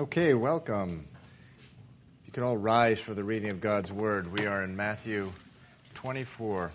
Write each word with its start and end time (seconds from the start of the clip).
Okay, 0.00 0.32
welcome. 0.32 1.04
If 2.22 2.26
you 2.28 2.32
could 2.32 2.42
all 2.42 2.56
rise 2.56 2.98
for 2.98 3.12
the 3.12 3.22
reading 3.22 3.50
of 3.50 3.60
God's 3.60 3.92
Word. 3.92 4.32
We 4.32 4.46
are 4.46 4.64
in 4.64 4.74
Matthew 4.74 5.30
24. 5.92 6.72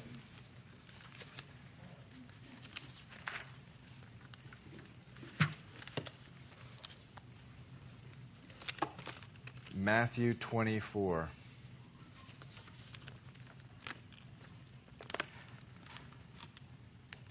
Matthew 9.74 10.36
24. 10.36 11.28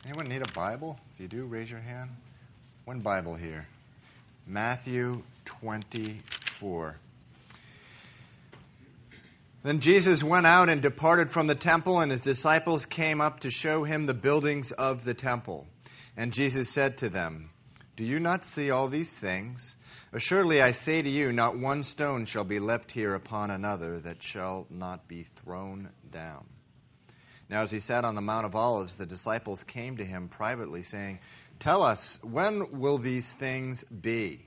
Anyone 0.04 0.26
need 0.26 0.42
a 0.42 0.52
Bible? 0.52 0.98
If 1.14 1.20
you 1.20 1.28
do, 1.28 1.44
raise 1.44 1.70
your 1.70 1.78
hand. 1.78 2.10
One 2.84 2.98
Bible 2.98 3.36
here. 3.36 3.68
Matthew 4.48 5.22
24. 5.44 6.96
Then 9.62 9.80
Jesus 9.80 10.22
went 10.22 10.46
out 10.46 10.68
and 10.68 10.82
departed 10.82 11.30
from 11.30 11.46
the 11.46 11.54
temple, 11.54 12.00
and 12.00 12.10
his 12.10 12.20
disciples 12.20 12.84
came 12.84 13.20
up 13.22 13.40
to 13.40 13.50
show 13.50 13.84
him 13.84 14.04
the 14.04 14.12
buildings 14.12 14.72
of 14.72 15.04
the 15.04 15.14
temple. 15.14 15.66
And 16.16 16.32
Jesus 16.32 16.68
said 16.68 16.98
to 16.98 17.08
them, 17.08 17.50
Do 17.96 18.04
you 18.04 18.20
not 18.20 18.44
see 18.44 18.70
all 18.70 18.88
these 18.88 19.16
things? 19.16 19.76
Assuredly, 20.12 20.60
I 20.60 20.72
say 20.72 21.00
to 21.00 21.08
you, 21.08 21.32
not 21.32 21.58
one 21.58 21.82
stone 21.82 22.26
shall 22.26 22.44
be 22.44 22.60
left 22.60 22.92
here 22.92 23.14
upon 23.14 23.50
another 23.50 23.98
that 24.00 24.22
shall 24.22 24.66
not 24.70 25.08
be 25.08 25.22
thrown 25.22 25.88
down. 26.12 26.44
Now, 27.48 27.62
as 27.62 27.70
he 27.70 27.80
sat 27.80 28.04
on 28.04 28.14
the 28.14 28.20
Mount 28.20 28.46
of 28.46 28.54
Olives, 28.54 28.96
the 28.96 29.06
disciples 29.06 29.64
came 29.64 29.96
to 29.96 30.04
him 30.04 30.28
privately, 30.28 30.82
saying, 30.82 31.20
Tell 31.58 31.82
us, 31.82 32.18
when 32.22 32.78
will 32.78 32.98
these 32.98 33.32
things 33.32 33.82
be? 33.84 34.46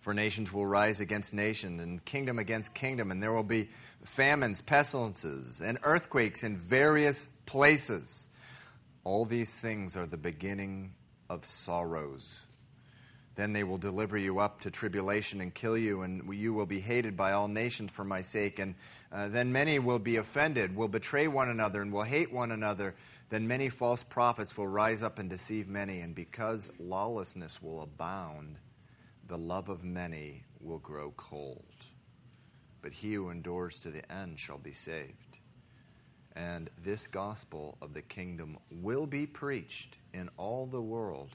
For 0.00 0.14
nations 0.14 0.52
will 0.52 0.66
rise 0.66 1.00
against 1.00 1.34
nation, 1.34 1.78
and 1.80 2.02
kingdom 2.04 2.38
against 2.38 2.72
kingdom, 2.72 3.10
and 3.10 3.22
there 3.22 3.32
will 3.32 3.42
be 3.42 3.68
famines, 4.04 4.62
pestilences, 4.62 5.60
and 5.60 5.78
earthquakes 5.82 6.42
in 6.42 6.56
various 6.56 7.28
places. 7.44 8.28
All 9.04 9.26
these 9.26 9.54
things 9.58 9.96
are 9.96 10.06
the 10.06 10.16
beginning 10.16 10.94
of 11.28 11.44
sorrows. 11.44 12.46
Then 13.36 13.52
they 13.52 13.62
will 13.62 13.78
deliver 13.78 14.18
you 14.18 14.38
up 14.38 14.60
to 14.62 14.70
tribulation 14.70 15.40
and 15.40 15.54
kill 15.54 15.76
you, 15.76 16.02
and 16.02 16.34
you 16.34 16.52
will 16.52 16.66
be 16.66 16.80
hated 16.80 17.16
by 17.16 17.32
all 17.32 17.48
nations 17.48 17.90
for 17.90 18.04
my 18.04 18.22
sake. 18.22 18.58
And 18.58 18.74
uh, 19.12 19.28
then 19.28 19.52
many 19.52 19.78
will 19.78 19.98
be 19.98 20.16
offended, 20.16 20.74
will 20.74 20.88
betray 20.88 21.28
one 21.28 21.48
another, 21.48 21.82
and 21.82 21.92
will 21.92 22.02
hate 22.02 22.32
one 22.32 22.52
another. 22.52 22.94
Then 23.28 23.46
many 23.46 23.68
false 23.68 24.02
prophets 24.02 24.56
will 24.56 24.66
rise 24.66 25.02
up 25.02 25.18
and 25.18 25.30
deceive 25.30 25.68
many, 25.68 26.00
and 26.00 26.14
because 26.14 26.70
lawlessness 26.78 27.62
will 27.62 27.82
abound, 27.82 28.56
the 29.30 29.38
love 29.38 29.68
of 29.68 29.84
many 29.84 30.42
will 30.60 30.80
grow 30.80 31.12
cold. 31.16 31.62
But 32.82 32.90
he 32.92 33.14
who 33.14 33.30
endures 33.30 33.78
to 33.78 33.90
the 33.92 34.10
end 34.12 34.40
shall 34.40 34.58
be 34.58 34.72
saved. 34.72 35.38
And 36.34 36.68
this 36.82 37.06
gospel 37.06 37.78
of 37.80 37.94
the 37.94 38.02
kingdom 38.02 38.58
will 38.72 39.06
be 39.06 39.26
preached 39.26 39.98
in 40.12 40.30
all 40.36 40.66
the 40.66 40.82
world 40.82 41.30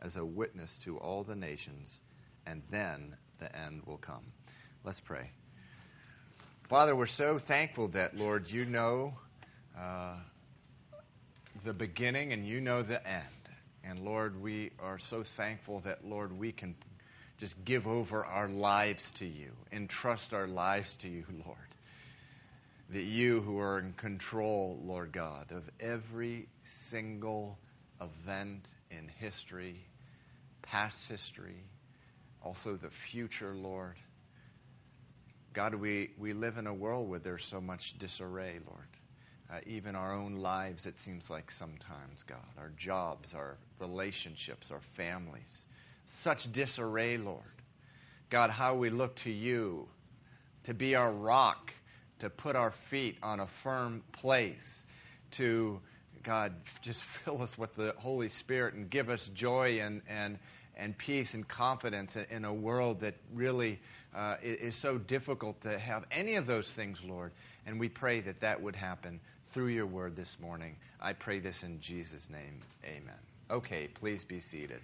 as 0.00 0.16
a 0.16 0.24
witness 0.24 0.76
to 0.78 0.98
all 0.98 1.24
the 1.24 1.34
nations, 1.34 2.00
and 2.46 2.62
then 2.70 3.16
the 3.40 3.54
end 3.56 3.82
will 3.84 3.98
come. 3.98 4.32
Let's 4.84 5.00
pray. 5.00 5.32
Father, 6.68 6.94
we're 6.94 7.06
so 7.06 7.40
thankful 7.40 7.88
that, 7.88 8.16
Lord, 8.16 8.48
you 8.48 8.64
know 8.64 9.14
uh, 9.76 10.14
the 11.64 11.72
beginning 11.72 12.32
and 12.32 12.46
you 12.46 12.60
know 12.60 12.82
the 12.82 13.04
end. 13.04 13.24
And 13.82 14.04
Lord, 14.04 14.40
we 14.40 14.70
are 14.78 15.00
so 15.00 15.24
thankful 15.24 15.80
that, 15.80 16.06
Lord, 16.06 16.38
we 16.38 16.52
can 16.52 16.76
just 17.40 17.64
give 17.64 17.86
over 17.86 18.22
our 18.22 18.48
lives 18.48 19.12
to 19.12 19.24
you, 19.24 19.52
entrust 19.72 20.34
our 20.34 20.46
lives 20.46 20.94
to 20.96 21.08
you, 21.08 21.24
Lord. 21.46 21.56
That 22.90 23.02
you, 23.02 23.40
who 23.40 23.58
are 23.58 23.78
in 23.78 23.94
control, 23.94 24.78
Lord 24.84 25.12
God, 25.12 25.50
of 25.50 25.62
every 25.80 26.48
single 26.64 27.56
event 28.00 28.68
in 28.90 29.08
history, 29.08 29.76
past 30.60 31.08
history, 31.08 31.62
also 32.42 32.74
the 32.74 32.90
future, 32.90 33.54
Lord. 33.54 33.96
God, 35.54 35.74
we, 35.74 36.10
we 36.18 36.34
live 36.34 36.58
in 36.58 36.66
a 36.66 36.74
world 36.74 37.08
where 37.08 37.20
there's 37.20 37.44
so 37.44 37.60
much 37.60 37.96
disarray, 37.98 38.58
Lord. 38.66 38.88
Uh, 39.50 39.60
even 39.66 39.94
our 39.94 40.12
own 40.12 40.36
lives, 40.36 40.84
it 40.84 40.98
seems 40.98 41.30
like 41.30 41.50
sometimes, 41.50 42.22
God. 42.26 42.38
Our 42.58 42.72
jobs, 42.76 43.34
our 43.34 43.56
relationships, 43.78 44.70
our 44.70 44.82
families. 44.94 45.66
Such 46.10 46.50
disarray, 46.50 47.16
Lord. 47.16 47.44
God, 48.30 48.50
how 48.50 48.74
we 48.74 48.90
look 48.90 49.16
to 49.16 49.30
you 49.30 49.88
to 50.64 50.74
be 50.74 50.94
our 50.94 51.10
rock, 51.10 51.72
to 52.18 52.28
put 52.28 52.56
our 52.56 52.72
feet 52.72 53.16
on 53.22 53.40
a 53.40 53.46
firm 53.46 54.02
place, 54.12 54.84
to 55.32 55.80
God, 56.22 56.52
just 56.82 57.02
fill 57.24 57.42
us 57.42 57.56
with 57.56 57.74
the 57.76 57.94
Holy 57.96 58.28
Spirit 58.28 58.74
and 58.74 58.90
give 58.90 59.08
us 59.08 59.30
joy 59.34 59.80
and, 59.80 60.02
and, 60.08 60.38
and 60.76 60.98
peace 60.98 61.32
and 61.34 61.46
confidence 61.46 62.16
in 62.16 62.44
a 62.44 62.52
world 62.52 63.00
that 63.00 63.14
really 63.32 63.80
uh, 64.14 64.36
is 64.42 64.74
so 64.74 64.98
difficult 64.98 65.60
to 65.62 65.78
have 65.78 66.04
any 66.10 66.34
of 66.34 66.46
those 66.46 66.70
things, 66.70 66.98
Lord. 67.04 67.32
And 67.66 67.78
we 67.78 67.88
pray 67.88 68.20
that 68.20 68.40
that 68.40 68.60
would 68.60 68.76
happen 68.76 69.20
through 69.52 69.68
your 69.68 69.86
word 69.86 70.16
this 70.16 70.38
morning. 70.40 70.76
I 71.00 71.12
pray 71.12 71.38
this 71.38 71.62
in 71.62 71.80
Jesus' 71.80 72.28
name. 72.28 72.62
Amen. 72.84 73.14
Okay, 73.48 73.88
please 73.88 74.24
be 74.24 74.40
seated. 74.40 74.80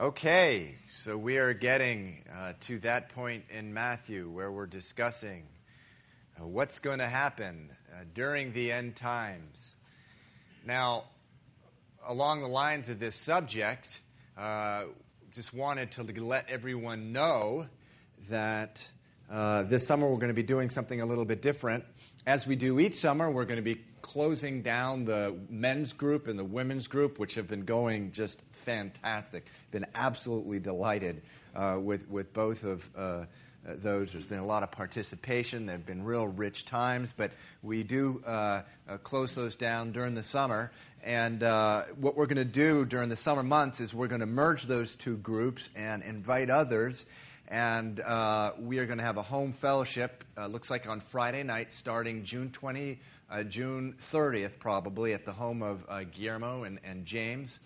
Okay, 0.00 0.76
so 0.96 1.14
we 1.14 1.36
are 1.36 1.52
getting 1.52 2.24
uh, 2.34 2.54
to 2.60 2.78
that 2.78 3.10
point 3.10 3.44
in 3.50 3.74
Matthew 3.74 4.30
where 4.30 4.50
we're 4.50 4.64
discussing 4.64 5.42
uh, 6.40 6.46
what's 6.46 6.78
going 6.78 7.00
to 7.00 7.06
happen 7.06 7.68
uh, 7.92 8.04
during 8.14 8.54
the 8.54 8.72
end 8.72 8.96
times. 8.96 9.76
Now, 10.64 11.04
along 12.08 12.40
the 12.40 12.48
lines 12.48 12.88
of 12.88 12.98
this 12.98 13.14
subject, 13.14 14.00
uh, 14.38 14.84
just 15.34 15.52
wanted 15.52 15.90
to 15.90 16.02
let 16.02 16.48
everyone 16.48 17.12
know 17.12 17.66
that 18.30 18.82
uh, 19.30 19.62
this 19.62 19.86
summer 19.86 20.08
we're 20.08 20.16
going 20.16 20.28
to 20.28 20.34
be 20.34 20.42
doing 20.42 20.70
something 20.70 21.00
a 21.00 21.06
little 21.06 21.24
bit 21.24 21.40
different. 21.40 21.84
As 22.26 22.46
we 22.46 22.56
do 22.56 22.80
each 22.80 22.96
summer, 22.96 23.30
we're 23.30 23.44
going 23.44 23.56
to 23.56 23.62
be 23.62 23.80
closing 24.02 24.62
down 24.62 25.04
the 25.04 25.36
men's 25.48 25.92
group 25.92 26.26
and 26.26 26.38
the 26.38 26.44
women's 26.44 26.88
group, 26.88 27.18
which 27.18 27.34
have 27.34 27.46
been 27.46 27.64
going 27.64 28.12
just 28.12 28.42
fantastic. 28.52 29.46
Been 29.70 29.86
absolutely 29.94 30.58
delighted 30.58 31.22
uh, 31.54 31.78
with 31.80 32.08
with 32.08 32.32
both 32.32 32.64
of. 32.64 32.88
Uh, 32.96 33.24
those. 33.62 34.12
There's 34.12 34.24
been 34.24 34.38
a 34.38 34.46
lot 34.46 34.62
of 34.62 34.70
participation. 34.70 35.66
There 35.66 35.76
have 35.76 35.86
been 35.86 36.02
real 36.02 36.26
rich 36.26 36.64
times, 36.64 37.12
but 37.16 37.30
we 37.62 37.82
do 37.82 38.22
uh, 38.26 38.62
uh, 38.88 38.96
close 39.02 39.34
those 39.34 39.56
down 39.56 39.92
during 39.92 40.14
the 40.14 40.22
summer. 40.22 40.72
And 41.02 41.42
uh, 41.42 41.84
what 41.98 42.16
we're 42.16 42.26
going 42.26 42.36
to 42.36 42.44
do 42.44 42.84
during 42.84 43.08
the 43.08 43.16
summer 43.16 43.42
months 43.42 43.80
is 43.80 43.94
we're 43.94 44.08
going 44.08 44.20
to 44.20 44.26
merge 44.26 44.64
those 44.64 44.96
two 44.96 45.16
groups 45.18 45.70
and 45.74 46.02
invite 46.02 46.50
others. 46.50 47.06
And 47.50 48.00
uh, 48.00 48.52
we 48.58 48.78
are 48.78 48.86
going 48.86 48.98
to 48.98 49.04
have 49.04 49.16
a 49.16 49.22
home 49.22 49.52
fellowship. 49.52 50.24
Uh, 50.38 50.46
looks 50.46 50.70
like 50.70 50.88
on 50.88 51.00
Friday 51.00 51.42
night, 51.42 51.72
starting 51.72 52.24
June 52.24 52.50
20, 52.50 53.00
uh, 53.28 53.42
June 53.42 53.96
30th, 54.12 54.58
probably 54.58 55.12
at 55.12 55.26
the 55.26 55.32
home 55.32 55.62
of 55.62 55.84
Guillermo 56.12 56.62
and, 56.62 56.78
and 56.84 57.04
James 57.04 57.60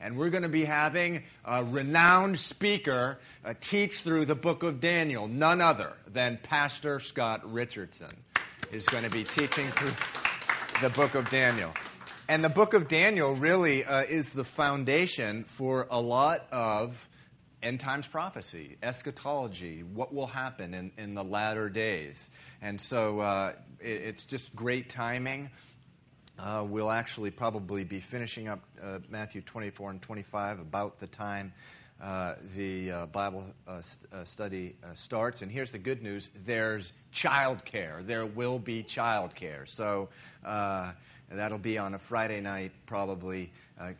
and 0.00 0.16
we're 0.16 0.30
going 0.30 0.44
to 0.44 0.48
be 0.48 0.64
having 0.64 1.24
a 1.44 1.64
renowned 1.64 2.38
speaker 2.38 3.18
uh, 3.44 3.54
teach 3.60 4.02
through 4.02 4.26
the 4.26 4.34
book 4.34 4.62
of 4.62 4.80
Daniel. 4.80 5.26
None 5.26 5.60
other 5.60 5.92
than 6.06 6.38
Pastor 6.42 7.00
Scott 7.00 7.50
Richardson 7.50 8.12
is 8.70 8.86
going 8.86 9.04
to 9.04 9.10
be 9.10 9.24
teaching 9.24 9.66
through 9.72 9.92
the 10.82 10.94
book 10.94 11.14
of 11.14 11.28
Daniel. 11.30 11.72
And 12.28 12.44
the 12.44 12.50
book 12.50 12.74
of 12.74 12.88
Daniel 12.88 13.34
really 13.34 13.84
uh, 13.84 14.02
is 14.02 14.30
the 14.30 14.44
foundation 14.44 15.44
for 15.44 15.86
a 15.90 16.00
lot 16.00 16.46
of 16.52 17.07
end 17.62 17.80
times 17.80 18.06
prophecy, 18.06 18.76
eschatology, 18.82 19.82
what 19.82 20.14
will 20.14 20.26
happen 20.26 20.74
in, 20.74 20.92
in 20.96 21.14
the 21.14 21.24
latter 21.24 21.68
days. 21.68 22.30
And 22.62 22.80
so 22.80 23.20
uh, 23.20 23.52
it, 23.80 23.86
it's 23.86 24.24
just 24.24 24.54
great 24.54 24.88
timing. 24.88 25.50
Uh, 26.38 26.64
we'll 26.66 26.90
actually 26.90 27.30
probably 27.30 27.82
be 27.82 27.98
finishing 27.98 28.46
up 28.46 28.60
uh, 28.82 29.00
Matthew 29.08 29.40
24 29.40 29.90
and 29.90 30.02
25 30.02 30.60
about 30.60 31.00
the 31.00 31.08
time 31.08 31.52
uh, 32.00 32.36
the 32.54 32.92
uh, 32.92 33.06
Bible 33.06 33.44
uh, 33.66 33.80
st- 33.80 34.28
study 34.28 34.76
starts. 34.94 35.42
And 35.42 35.50
here's 35.50 35.72
the 35.72 35.78
good 35.78 36.00
news 36.00 36.30
there's 36.46 36.92
childcare. 37.12 38.06
There 38.06 38.24
will 38.24 38.60
be 38.60 38.84
childcare. 38.84 39.68
So 39.68 40.08
that'll 40.44 41.58
be 41.58 41.76
on 41.76 41.94
a 41.94 41.98
Friday 41.98 42.40
night, 42.40 42.70
probably. 42.86 43.50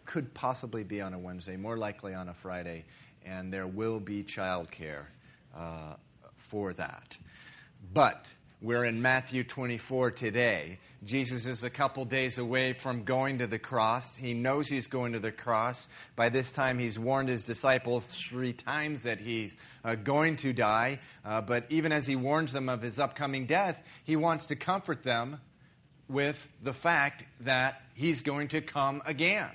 could 0.04 0.32
possibly 0.32 0.84
be 0.84 1.00
on 1.00 1.12
a 1.12 1.18
Wednesday, 1.18 1.56
more 1.56 1.76
likely 1.76 2.14
on 2.14 2.28
a 2.28 2.34
Friday. 2.34 2.84
And 3.28 3.52
there 3.52 3.66
will 3.66 4.00
be 4.00 4.24
childcare 4.24 5.04
for 6.36 6.72
that. 6.72 7.18
But 7.92 8.26
we're 8.60 8.84
in 8.84 9.02
Matthew 9.02 9.44
24 9.44 10.12
today. 10.12 10.78
Jesus 11.04 11.46
is 11.46 11.62
a 11.62 11.70
couple 11.70 12.04
days 12.04 12.38
away 12.38 12.72
from 12.72 13.04
going 13.04 13.38
to 13.38 13.46
the 13.46 13.58
cross. 13.58 14.16
He 14.16 14.34
knows 14.34 14.68
he's 14.68 14.88
going 14.88 15.12
to 15.12 15.20
the 15.20 15.30
cross. 15.30 15.88
By 16.16 16.28
this 16.28 16.50
time, 16.50 16.80
he's 16.80 16.98
warned 16.98 17.28
his 17.28 17.44
disciples 17.44 18.04
three 18.06 18.52
times 18.52 19.04
that 19.04 19.20
he's 19.20 19.54
uh, 19.84 19.94
going 19.94 20.36
to 20.36 20.52
die. 20.52 20.98
Uh, 21.24 21.40
but 21.40 21.66
even 21.68 21.92
as 21.92 22.06
he 22.06 22.16
warns 22.16 22.52
them 22.52 22.68
of 22.68 22.82
his 22.82 22.98
upcoming 22.98 23.46
death, 23.46 23.78
he 24.02 24.16
wants 24.16 24.46
to 24.46 24.56
comfort 24.56 25.04
them 25.04 25.40
with 26.08 26.48
the 26.62 26.74
fact 26.74 27.24
that 27.42 27.82
he's 27.94 28.22
going 28.22 28.48
to 28.48 28.60
come 28.60 29.02
again. 29.06 29.50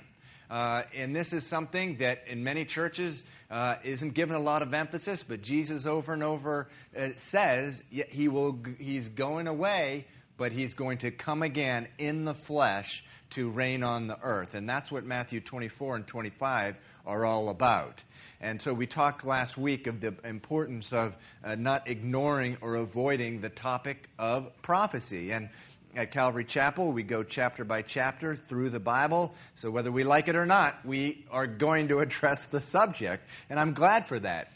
Uh, 0.50 0.82
and 0.94 1.14
this 1.14 1.32
is 1.32 1.46
something 1.46 1.96
that 1.96 2.22
in 2.26 2.44
many 2.44 2.64
churches 2.64 3.24
uh, 3.50 3.76
isn't 3.84 4.14
given 4.14 4.36
a 4.36 4.40
lot 4.40 4.62
of 4.62 4.74
emphasis, 4.74 5.22
but 5.22 5.42
Jesus 5.42 5.86
over 5.86 6.12
and 6.12 6.22
over 6.22 6.68
uh, 6.96 7.08
says 7.16 7.82
he 7.90 8.28
will, 8.28 8.58
he's 8.78 9.08
going 9.08 9.46
away, 9.46 10.06
but 10.36 10.52
he's 10.52 10.74
going 10.74 10.98
to 10.98 11.10
come 11.10 11.42
again 11.42 11.88
in 11.98 12.24
the 12.24 12.34
flesh 12.34 13.04
to 13.30 13.50
reign 13.50 13.82
on 13.82 14.06
the 14.06 14.18
earth. 14.22 14.54
And 14.54 14.68
that's 14.68 14.92
what 14.92 15.04
Matthew 15.04 15.40
24 15.40 15.96
and 15.96 16.06
25 16.06 16.76
are 17.06 17.24
all 17.24 17.48
about. 17.48 18.02
And 18.40 18.60
so 18.60 18.74
we 18.74 18.86
talked 18.86 19.24
last 19.24 19.56
week 19.56 19.86
of 19.86 20.00
the 20.00 20.14
importance 20.24 20.92
of 20.92 21.16
uh, 21.42 21.54
not 21.54 21.88
ignoring 21.88 22.58
or 22.60 22.76
avoiding 22.76 23.40
the 23.40 23.48
topic 23.48 24.08
of 24.18 24.50
prophecy. 24.62 25.32
And 25.32 25.48
at 25.96 26.10
Calvary 26.10 26.44
Chapel, 26.44 26.92
we 26.92 27.02
go 27.02 27.22
chapter 27.22 27.64
by 27.64 27.82
chapter 27.82 28.34
through 28.34 28.70
the 28.70 28.80
Bible. 28.80 29.34
So 29.54 29.70
whether 29.70 29.92
we 29.92 30.04
like 30.04 30.28
it 30.28 30.34
or 30.34 30.46
not, 30.46 30.84
we 30.84 31.24
are 31.30 31.46
going 31.46 31.88
to 31.88 31.98
address 32.00 32.46
the 32.46 32.60
subject. 32.60 33.28
And 33.48 33.60
I'm 33.60 33.72
glad 33.72 34.06
for 34.06 34.18
that. 34.18 34.50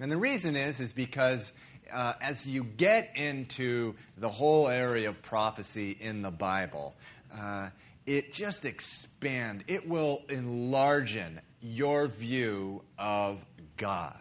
And 0.00 0.10
the 0.10 0.16
reason 0.16 0.56
is, 0.56 0.80
is 0.80 0.92
because 0.92 1.52
uh, 1.92 2.14
as 2.20 2.46
you 2.46 2.64
get 2.64 3.12
into 3.16 3.94
the 4.16 4.28
whole 4.28 4.68
area 4.68 5.08
of 5.08 5.22
prophecy 5.22 5.96
in 6.00 6.22
the 6.22 6.30
Bible, 6.30 6.94
uh, 7.34 7.68
it 8.06 8.32
just 8.32 8.64
expand. 8.64 9.64
It 9.68 9.88
will 9.88 10.22
enlarge 10.28 11.18
your 11.60 12.08
view 12.08 12.82
of 12.98 13.44
God. 13.76 14.16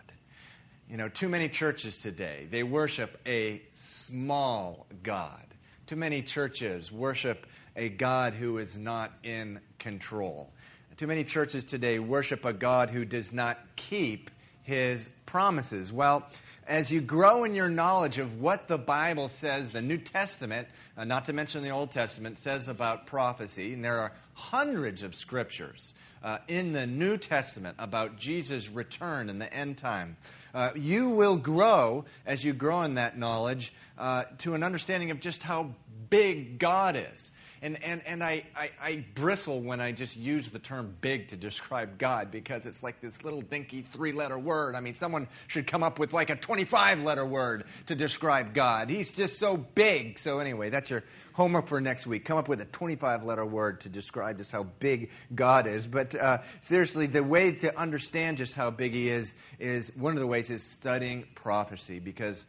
You 0.89 0.97
know, 0.97 1.09
too 1.09 1.29
many 1.29 1.47
churches 1.47 1.97
today, 1.97 2.47
they 2.51 2.63
worship 2.63 3.17
a 3.25 3.61
small 3.71 4.85
God. 5.03 5.50
Too 5.91 5.97
many 5.97 6.21
churches 6.21 6.89
worship 6.89 7.45
a 7.75 7.89
God 7.89 8.33
who 8.33 8.59
is 8.59 8.77
not 8.77 9.11
in 9.23 9.59
control. 9.77 10.49
Too 10.95 11.05
many 11.05 11.25
churches 11.25 11.65
today 11.65 11.99
worship 11.99 12.45
a 12.45 12.53
God 12.53 12.89
who 12.89 13.03
does 13.03 13.33
not 13.33 13.59
keep 13.75 14.29
his 14.63 15.09
promises. 15.25 15.91
Well, 15.91 16.25
as 16.71 16.89
you 16.89 17.01
grow 17.01 17.43
in 17.43 17.53
your 17.53 17.69
knowledge 17.69 18.17
of 18.17 18.39
what 18.39 18.69
the 18.69 18.77
Bible 18.77 19.27
says, 19.27 19.71
the 19.71 19.81
New 19.81 19.97
Testament, 19.97 20.69
uh, 20.97 21.03
not 21.03 21.25
to 21.25 21.33
mention 21.33 21.63
the 21.63 21.69
Old 21.69 21.91
Testament, 21.91 22.37
says 22.37 22.69
about 22.69 23.07
prophecy, 23.07 23.73
and 23.73 23.83
there 23.83 23.99
are 23.99 24.13
hundreds 24.35 25.03
of 25.03 25.13
scriptures 25.13 25.93
uh, 26.23 26.37
in 26.47 26.71
the 26.71 26.87
New 26.87 27.17
Testament 27.17 27.75
about 27.77 28.15
Jesus' 28.15 28.69
return 28.69 29.29
in 29.29 29.37
the 29.37 29.53
end 29.53 29.79
time. 29.79 30.15
Uh, 30.53 30.71
you 30.73 31.09
will 31.09 31.35
grow 31.35 32.05
as 32.25 32.45
you 32.45 32.53
grow 32.53 32.83
in 32.83 32.93
that 32.95 33.17
knowledge 33.17 33.73
uh, 33.97 34.23
to 34.37 34.53
an 34.53 34.63
understanding 34.63 35.11
of 35.11 35.19
just 35.19 35.43
how 35.43 35.75
big 36.11 36.59
God 36.59 36.95
is. 36.95 37.31
And, 37.63 37.81
and, 37.83 38.01
and 38.05 38.23
I, 38.23 38.43
I, 38.55 38.69
I, 38.81 39.05
bristle 39.13 39.61
when 39.61 39.79
I 39.79 39.91
just 39.91 40.17
use 40.17 40.49
the 40.49 40.57
term 40.57 40.95
big 40.99 41.27
to 41.27 41.37
describe 41.37 41.99
God 41.99 42.31
because 42.31 42.65
it's 42.65 42.81
like 42.81 43.01
this 43.01 43.23
little 43.23 43.41
dinky 43.41 43.83
three 43.83 44.13
letter 44.13 44.37
word. 44.37 44.73
I 44.73 44.81
mean, 44.81 44.95
someone 44.95 45.27
should 45.47 45.67
come 45.67 45.83
up 45.83 45.99
with 45.99 46.11
like 46.11 46.31
a 46.31 46.35
25 46.35 47.03
letter 47.03 47.25
word 47.25 47.65
to 47.85 47.95
describe 47.95 48.55
God. 48.55 48.89
He's 48.89 49.11
just 49.11 49.37
so 49.37 49.57
big. 49.57 50.17
So, 50.17 50.39
anyway, 50.39 50.71
that's 50.71 50.89
your 50.89 51.03
homework 51.33 51.67
for 51.67 51.79
next 51.79 52.07
week. 52.07 52.25
Come 52.25 52.37
up 52.37 52.49
with 52.49 52.61
a 52.61 52.65
25 52.65 53.23
letter 53.23 53.45
word 53.45 53.81
to 53.81 53.89
describe 53.89 54.39
just 54.39 54.51
how 54.51 54.63
big 54.79 55.11
God 55.35 55.67
is. 55.67 55.85
But 55.85 56.15
uh, 56.15 56.39
seriously, 56.61 57.05
the 57.05 57.23
way 57.23 57.51
to 57.51 57.77
understand 57.79 58.39
just 58.39 58.55
how 58.55 58.71
big 58.71 58.93
He 58.93 59.07
is 59.07 59.35
is 59.59 59.95
one 59.95 60.13
of 60.13 60.19
the 60.19 60.27
ways 60.27 60.49
is 60.49 60.63
studying 60.63 61.27
prophecy 61.35 61.99
because 61.99 62.43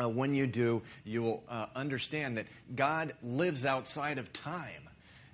uh, 0.00 0.08
when 0.08 0.34
you 0.34 0.46
do, 0.46 0.82
you 1.04 1.22
will 1.22 1.44
uh, 1.48 1.66
understand 1.74 2.36
that 2.36 2.46
God 2.74 3.12
lives 3.22 3.66
outside 3.66 4.18
of 4.18 4.32
time. 4.32 4.88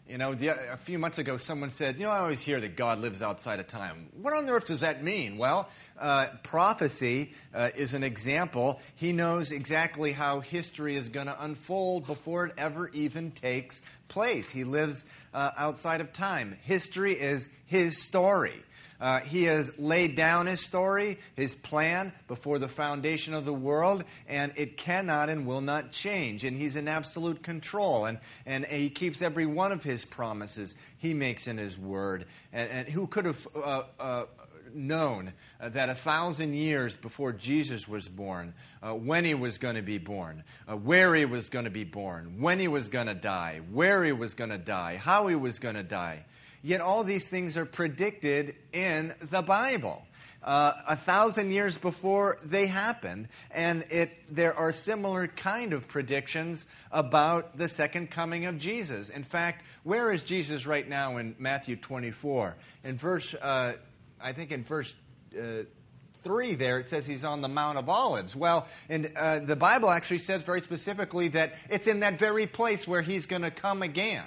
You 0.09 0.19
know, 0.19 0.35
the, 0.35 0.51
a 0.73 0.77
few 0.77 1.01
months 1.01 1.19
ago, 1.19 1.37
someone 1.37 1.71
said, 1.71 1.99
You 1.99 2.05
know, 2.05 2.13
I 2.13 2.19
always 2.19 2.41
hear 2.41 2.61
that 2.61 2.77
God 2.77 3.01
lives 3.01 3.23
outside 3.23 3.59
of 3.59 3.67
time. 3.67 4.09
What 4.23 4.35
on 4.35 4.49
earth 4.49 4.69
does 4.69 4.81
that 4.81 5.03
mean? 5.03 5.37
Well, 5.37 5.69
uh, 5.99 6.29
prophecy 6.45 7.33
uh, 7.53 7.71
is 7.75 7.93
an 7.93 8.05
example. 8.05 8.81
He 8.95 9.13
knows 9.13 9.51
exactly 9.51 10.13
how 10.13 10.41
history 10.41 10.95
is 10.95 11.09
going 11.09 11.27
to 11.27 11.45
unfold 11.45 12.07
before 12.07 12.47
it 12.47 12.55
ever 12.57 12.89
even 12.91 13.33
takes 13.33 13.83
place. 14.07 14.49
He 14.49 14.63
lives 14.63 15.05
uh, 15.35 15.51
outside 15.57 16.01
of 16.01 16.13
time. 16.13 16.57
History 16.63 17.15
is 17.15 17.49
his 17.67 18.01
story. 18.01 18.63
Uh, 19.01 19.21
he 19.21 19.45
has 19.45 19.73
laid 19.79 20.17
down 20.17 20.47
his 20.47 20.61
story, 20.61 21.19
his 21.35 21.55
plan 21.55 22.13
before 22.29 22.59
the 22.59 22.69
foundation 22.69 23.35
of 23.35 23.45
the 23.45 23.53
world, 23.53 24.05
and 24.29 24.53
it 24.57 24.77
cannot 24.77 25.29
and 25.29 25.47
will 25.47 25.61
not 25.61 25.93
change. 25.93 26.45
And 26.45 26.57
he's 26.57 26.77
in 26.77 26.89
absolute 26.89 27.43
control, 27.43 28.07
and, 28.07 28.19
and 28.47 28.65
he 28.65 28.91
keeps 28.91 29.23
every 29.23 29.47
one 29.47 29.73
of 29.73 29.83
his 29.83 30.05
promises 30.05 30.75
he 30.99 31.15
makes 31.15 31.47
in 31.47 31.59
his 31.59 31.79
word. 31.79 32.27
And, 32.53 32.71
and 32.71 32.89
who 32.89 33.07
could 33.07 33.27
have 33.27 33.47
uh, 33.55 33.83
uh, 33.99 34.25
known 34.75 35.33
uh, 35.61 35.69
that 35.71 35.89
a 35.89 35.95
thousand 35.95 36.55
years 36.55 36.97
before 36.97 37.33
Jesus 37.33 37.89
was 37.89 38.09
born, 38.09 38.55
uh, 38.83 38.93
when 38.93 39.25
he 39.25 39.35
was 39.35 39.59
going 39.59 39.77
to 39.77 39.83
be 39.83 39.99
born, 39.99 40.45
uh, 40.69 40.77
where 40.77 41.15
he 41.15 41.25
was 41.25 41.49
going 41.51 41.65
to 41.65 41.71
be 41.71 41.85
born, 41.85 42.41
when 42.41 42.59
he 42.59 42.69
was 42.69 42.89
going 42.89 43.07
to 43.07 43.15
die, 43.15 43.61
where 43.71 44.05
he 44.05 44.13
was 44.13 44.35
going 44.35 44.51
to 44.51 44.59
die, 44.59 44.97
how 44.97 45.27
he 45.27 45.35
was 45.35 45.59
going 45.59 45.75
to 45.75 45.83
die, 45.83 46.25
Yet 46.67 46.81
all 46.81 47.05
these 47.05 47.29
things 47.29 47.57
are 47.57 47.65
predicted 47.65 48.57
in 48.73 49.15
the 49.31 49.41
Bible. 49.41 50.03
Uh, 50.43 50.73
a 50.89 50.97
thousand 50.97 51.53
years 51.53 51.79
before 51.79 52.39
they 52.45 52.67
happened, 52.67 53.29
and 53.53 53.85
it, 53.89 54.11
there 54.29 54.53
are 54.53 54.73
similar 54.73 55.29
kind 55.29 55.73
of 55.73 55.87
predictions 55.87 56.67
about 56.91 57.57
the 57.57 57.69
second 57.69 58.11
coming 58.11 58.47
of 58.47 58.59
Jesus. 58.59 59.11
In 59.11 59.23
fact, 59.23 59.65
where 59.85 60.11
is 60.11 60.25
Jesus 60.25 60.67
right 60.67 60.89
now 60.89 61.19
in 61.19 61.37
Matthew 61.39 61.77
24? 61.77 62.57
In 62.83 62.97
verse, 62.97 63.33
uh, 63.35 63.75
I 64.21 64.33
think 64.33 64.51
in 64.51 64.65
verse 64.65 64.93
uh, 65.41 65.63
3 66.25 66.57
there, 66.57 66.81
it 66.81 66.89
says 66.89 67.07
he's 67.07 67.23
on 67.23 67.43
the 67.43 67.49
Mount 67.49 67.79
of 67.79 67.89
Olives. 67.89 68.35
Well, 68.35 68.67
and 68.89 69.13
uh, 69.15 69.39
the 69.39 69.55
Bible 69.55 69.89
actually 69.89 70.19
says 70.19 70.43
very 70.43 70.63
specifically 70.63 71.29
that 71.29 71.55
it's 71.71 71.87
in 71.87 72.01
that 72.01 72.19
very 72.19 72.49
place 72.49 72.89
where 72.89 73.03
he's 73.03 73.27
going 73.27 73.43
to 73.43 73.53
come 73.53 73.83
again. 73.83 74.25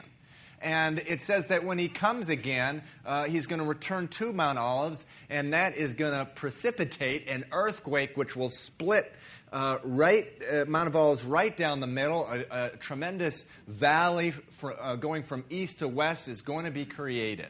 And 0.62 1.00
it 1.00 1.22
says 1.22 1.48
that 1.48 1.64
when 1.64 1.78
he 1.78 1.88
comes 1.88 2.30
again, 2.30 2.82
uh, 3.06 3.26
he's 3.26 3.48
going 3.48 3.60
to 3.60 3.66
return 3.66 4.08
to 4.10 4.34
Mount 4.34 4.58
Olives, 4.58 5.06
and 5.30 5.54
that 5.54 5.78
is 5.78 5.94
going 5.94 6.14
to 6.14 6.26
precipitate 6.26 7.28
an 7.30 7.46
earthquake 7.52 8.18
which 8.18 8.36
will 8.36 8.50
split 8.50 9.14
uh, 9.52 9.80
right 9.84 10.28
uh, 10.52 10.66
Mount 10.68 10.88
of 10.88 10.96
Olives 10.96 11.24
right 11.24 11.56
down 11.56 11.80
the 11.80 11.88
middle. 11.88 12.28
A, 12.28 12.46
a 12.52 12.70
tremendous 12.78 13.46
valley 13.68 14.32
for, 14.32 14.80
uh, 14.80 14.96
going 14.96 15.24
from 15.24 15.44
east 15.50 15.80
to 15.80 15.88
west 15.88 16.28
is 16.28 16.42
going 16.42 16.66
to 16.66 16.72
be 16.72 16.86
created. 16.86 17.50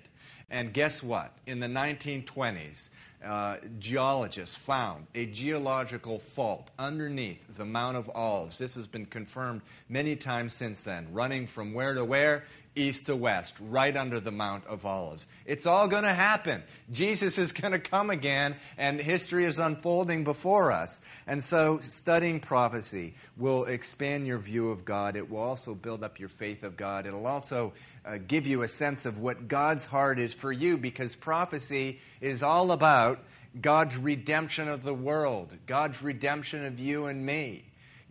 And 0.52 0.74
guess 0.74 1.04
what? 1.04 1.32
In 1.46 1.60
the 1.60 1.68
1920s, 1.68 2.90
uh, 3.24 3.58
geologists 3.80 4.56
found 4.56 5.06
a 5.14 5.26
geological 5.28 6.20
fault 6.20 6.72
underneath 6.80 7.40
the 7.56 7.66
Mount 7.66 7.98
of 7.98 8.10
Olives. 8.16 8.58
This 8.58 8.76
has 8.76 8.88
been 8.88 9.06
confirmed 9.06 9.62
many 9.90 10.16
times 10.16 10.54
since 10.54 10.82
then, 10.82 11.08
running 11.12 11.46
from 11.46 11.74
where 11.74 11.94
to 11.94 12.04
where? 12.04 12.46
East 12.76 13.08
to 13.08 13.16
west, 13.16 13.56
right 13.60 13.96
under 13.96 14.20
the 14.20 14.32
Mount 14.32 14.66
of 14.68 14.86
Olives. 14.86 15.28
It's 15.46 15.66
all 15.66 15.88
going 15.88 16.04
to 16.04 16.14
happen. 16.14 16.64
Jesus 16.92 17.38
is 17.38 17.52
going 17.52 17.74
to 17.74 17.80
come 17.80 18.10
again, 18.10 18.56
and 18.78 19.00
history 19.00 19.46
is 19.46 19.60
unfolding 19.60 20.24
before 20.24 20.72
us. 20.72 21.02
And 21.28 21.44
so, 21.44 21.80
studying 21.80 22.40
prophecy 22.40 23.16
will 23.38 23.66
expand 23.66 24.28
your 24.28 24.40
view 24.40 24.72
of 24.72 24.86
God. 24.86 25.16
It 25.16 25.30
will 25.30 25.40
also 25.40 25.76
build 25.76 26.04
up 26.04 26.20
your 26.20 26.30
faith 26.30 26.64
of 26.64 26.78
God. 26.78 27.06
It'll 27.06 27.28
also 27.28 27.74
uh, 28.06 28.18
give 28.28 28.48
you 28.48 28.62
a 28.62 28.68
sense 28.68 29.06
of 29.06 29.18
what 29.18 29.48
God's 29.48 29.86
heart 29.86 30.20
is 30.20 30.34
for 30.34 30.52
you, 30.52 30.78
because 30.78 31.16
prophecy 31.16 32.00
is 32.22 32.44
all 32.44 32.72
about 32.72 33.20
God's 33.60 33.98
redemption 33.98 34.68
of 34.68 34.84
the 34.84 34.94
world, 34.94 35.56
God's 35.66 36.02
redemption 36.02 36.66
of 36.66 36.80
you 36.80 37.08
and 37.08 37.26
me, 37.26 37.66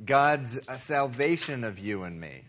God's 0.05 0.59
uh, 0.69 0.77
salvation 0.77 1.65
of 1.65 1.79
you 1.79 2.03
and 2.03 2.21
me. 2.21 2.43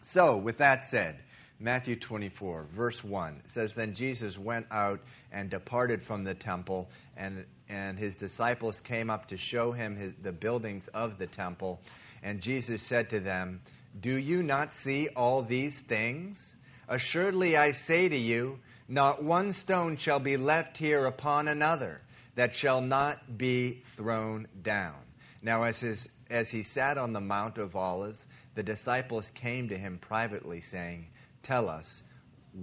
So, 0.00 0.36
with 0.36 0.58
that 0.58 0.84
said, 0.84 1.18
Matthew 1.58 1.96
24, 1.96 2.66
verse 2.70 3.02
1 3.02 3.42
it 3.44 3.50
says, 3.50 3.72
Then 3.72 3.94
Jesus 3.94 4.38
went 4.38 4.66
out 4.70 5.00
and 5.32 5.48
departed 5.48 6.02
from 6.02 6.24
the 6.24 6.34
temple, 6.34 6.90
and, 7.16 7.46
and 7.68 7.98
his 7.98 8.16
disciples 8.16 8.80
came 8.80 9.08
up 9.08 9.28
to 9.28 9.38
show 9.38 9.72
him 9.72 9.96
his, 9.96 10.12
the 10.22 10.32
buildings 10.32 10.88
of 10.88 11.18
the 11.18 11.26
temple. 11.26 11.80
And 12.22 12.42
Jesus 12.42 12.82
said 12.82 13.08
to 13.10 13.20
them, 13.20 13.62
Do 13.98 14.12
you 14.12 14.42
not 14.42 14.72
see 14.72 15.08
all 15.16 15.42
these 15.42 15.80
things? 15.80 16.56
Assuredly 16.88 17.56
I 17.56 17.70
say 17.70 18.08
to 18.08 18.16
you, 18.16 18.60
not 18.88 19.22
one 19.22 19.52
stone 19.52 19.96
shall 19.96 20.20
be 20.20 20.36
left 20.36 20.76
here 20.76 21.06
upon 21.06 21.48
another 21.48 22.02
that 22.36 22.54
shall 22.54 22.80
not 22.80 23.38
be 23.38 23.82
thrown 23.92 24.46
down. 24.62 24.94
Now, 25.42 25.64
as, 25.64 25.80
his, 25.80 26.08
as 26.30 26.50
he 26.50 26.62
sat 26.62 26.98
on 26.98 27.12
the 27.12 27.20
Mount 27.20 27.58
of 27.58 27.74
Olives, 27.74 28.26
the 28.54 28.62
disciples 28.62 29.30
came 29.30 29.68
to 29.70 29.76
him 29.76 29.98
privately, 29.98 30.60
saying, 30.60 31.08
Tell 31.46 31.68
us, 31.68 32.02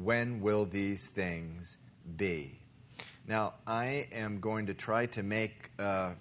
when 0.03 0.41
will 0.41 0.65
these 0.65 1.07
things 1.07 1.77
be? 2.17 2.59
Now, 3.25 3.53
I 3.65 4.09
am 4.11 4.41
going 4.41 4.65
to 4.65 4.73
try 4.73 5.05
to 5.05 5.23
make 5.23 5.71
uh, 5.79 6.11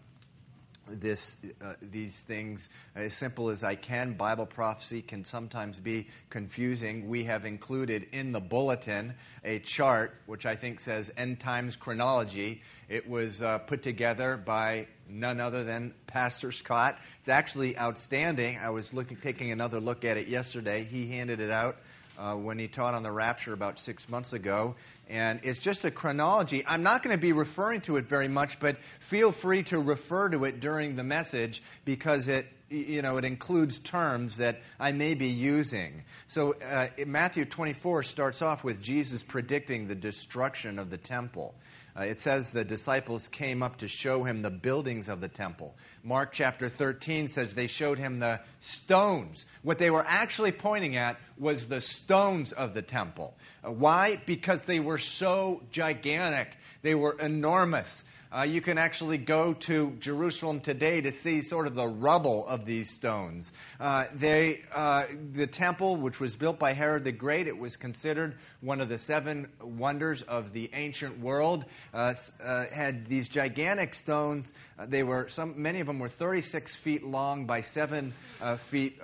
this, 0.86 1.38
uh, 1.60 1.74
these 1.82 2.20
things 2.20 2.68
as 2.94 3.14
simple 3.14 3.48
as 3.48 3.64
I 3.64 3.74
can. 3.74 4.12
Bible 4.12 4.46
prophecy 4.46 5.02
can 5.02 5.24
sometimes 5.24 5.80
be 5.80 6.06
confusing. 6.30 7.08
We 7.08 7.24
have 7.24 7.44
included 7.46 8.06
in 8.12 8.30
the 8.30 8.40
bulletin 8.40 9.14
a 9.42 9.58
chart 9.58 10.14
which 10.26 10.46
I 10.46 10.54
think 10.54 10.78
says 10.78 11.10
End 11.16 11.40
Times 11.40 11.74
Chronology. 11.74 12.62
It 12.88 13.08
was 13.08 13.42
uh, 13.42 13.58
put 13.58 13.82
together 13.82 14.36
by 14.36 14.86
none 15.08 15.40
other 15.40 15.64
than 15.64 15.94
Pastor 16.06 16.52
Scott. 16.52 16.96
It's 17.18 17.28
actually 17.28 17.76
outstanding. 17.76 18.58
I 18.58 18.70
was 18.70 18.94
looking, 18.94 19.16
taking 19.16 19.50
another 19.50 19.80
look 19.80 20.04
at 20.04 20.16
it 20.16 20.28
yesterday. 20.28 20.84
He 20.84 21.08
handed 21.08 21.40
it 21.40 21.50
out 21.50 21.78
uh, 22.18 22.34
when 22.34 22.58
he 22.58 22.68
taught 22.68 22.94
on 22.94 23.02
the 23.02 23.12
rapture 23.12 23.52
about 23.52 23.78
six 23.78 24.08
months 24.08 24.32
ago. 24.32 24.74
And 25.08 25.40
it's 25.42 25.58
just 25.58 25.84
a 25.84 25.90
chronology. 25.90 26.64
I'm 26.66 26.82
not 26.82 27.02
going 27.02 27.14
to 27.14 27.20
be 27.20 27.32
referring 27.32 27.80
to 27.82 27.96
it 27.96 28.06
very 28.06 28.28
much, 28.28 28.60
but 28.60 28.78
feel 28.82 29.32
free 29.32 29.62
to 29.64 29.78
refer 29.78 30.28
to 30.30 30.44
it 30.44 30.60
during 30.60 30.96
the 30.96 31.04
message 31.04 31.62
because 31.84 32.28
it, 32.28 32.46
you 32.70 33.02
know, 33.02 33.18
it 33.18 33.24
includes 33.24 33.78
terms 33.78 34.38
that 34.38 34.62
I 34.80 34.92
may 34.92 35.14
be 35.14 35.28
using. 35.28 36.04
So 36.26 36.54
uh, 36.64 36.88
Matthew 37.06 37.44
24 37.44 38.04
starts 38.04 38.40
off 38.40 38.64
with 38.64 38.80
Jesus 38.80 39.22
predicting 39.22 39.88
the 39.88 39.94
destruction 39.94 40.78
of 40.78 40.88
the 40.88 40.96
temple. 40.96 41.54
Uh, 41.96 42.02
it 42.04 42.20
says 42.20 42.50
the 42.50 42.64
disciples 42.64 43.28
came 43.28 43.62
up 43.62 43.76
to 43.76 43.88
show 43.88 44.24
him 44.24 44.40
the 44.40 44.50
buildings 44.50 45.08
of 45.08 45.20
the 45.20 45.28
temple. 45.28 45.74
Mark 46.02 46.32
chapter 46.32 46.68
13 46.68 47.28
says 47.28 47.52
they 47.52 47.66
showed 47.66 47.98
him 47.98 48.18
the 48.18 48.40
stones. 48.60 49.44
What 49.62 49.78
they 49.78 49.90
were 49.90 50.04
actually 50.06 50.52
pointing 50.52 50.96
at 50.96 51.18
was 51.36 51.68
the 51.68 51.82
stones 51.82 52.52
of 52.52 52.72
the 52.72 52.82
temple. 52.82 53.36
Uh, 53.62 53.72
why? 53.72 54.20
Because 54.24 54.64
they 54.64 54.80
were 54.80 54.98
so 54.98 55.62
gigantic, 55.70 56.56
they 56.80 56.94
were 56.94 57.16
enormous. 57.20 58.04
Uh, 58.34 58.44
you 58.44 58.62
can 58.62 58.78
actually 58.78 59.18
go 59.18 59.52
to 59.52 59.90
Jerusalem 60.00 60.60
today 60.60 61.02
to 61.02 61.12
see 61.12 61.42
sort 61.42 61.66
of 61.66 61.74
the 61.74 61.86
rubble 61.86 62.46
of 62.46 62.64
these 62.64 62.88
stones. 62.88 63.52
Uh, 63.78 64.06
they, 64.14 64.62
uh, 64.74 65.04
the 65.32 65.46
temple, 65.46 65.96
which 65.96 66.18
was 66.18 66.34
built 66.34 66.58
by 66.58 66.72
Herod 66.72 67.04
the 67.04 67.12
Great, 67.12 67.46
it 67.46 67.58
was 67.58 67.76
considered 67.76 68.36
one 68.62 68.80
of 68.80 68.88
the 68.88 68.96
seven 68.96 69.50
wonders 69.60 70.22
of 70.22 70.54
the 70.54 70.70
ancient 70.72 71.20
world. 71.20 71.66
Uh, 71.92 72.14
uh, 72.42 72.66
had 72.68 73.06
these 73.06 73.28
gigantic 73.28 73.92
stones. 73.92 74.54
They 74.82 75.02
were 75.02 75.28
some, 75.28 75.60
many 75.60 75.80
of 75.80 75.86
them 75.86 75.98
were 75.98 76.08
36 76.08 76.74
feet 76.74 77.04
long 77.04 77.44
by 77.44 77.60
seven 77.60 78.14
feet 78.58 78.98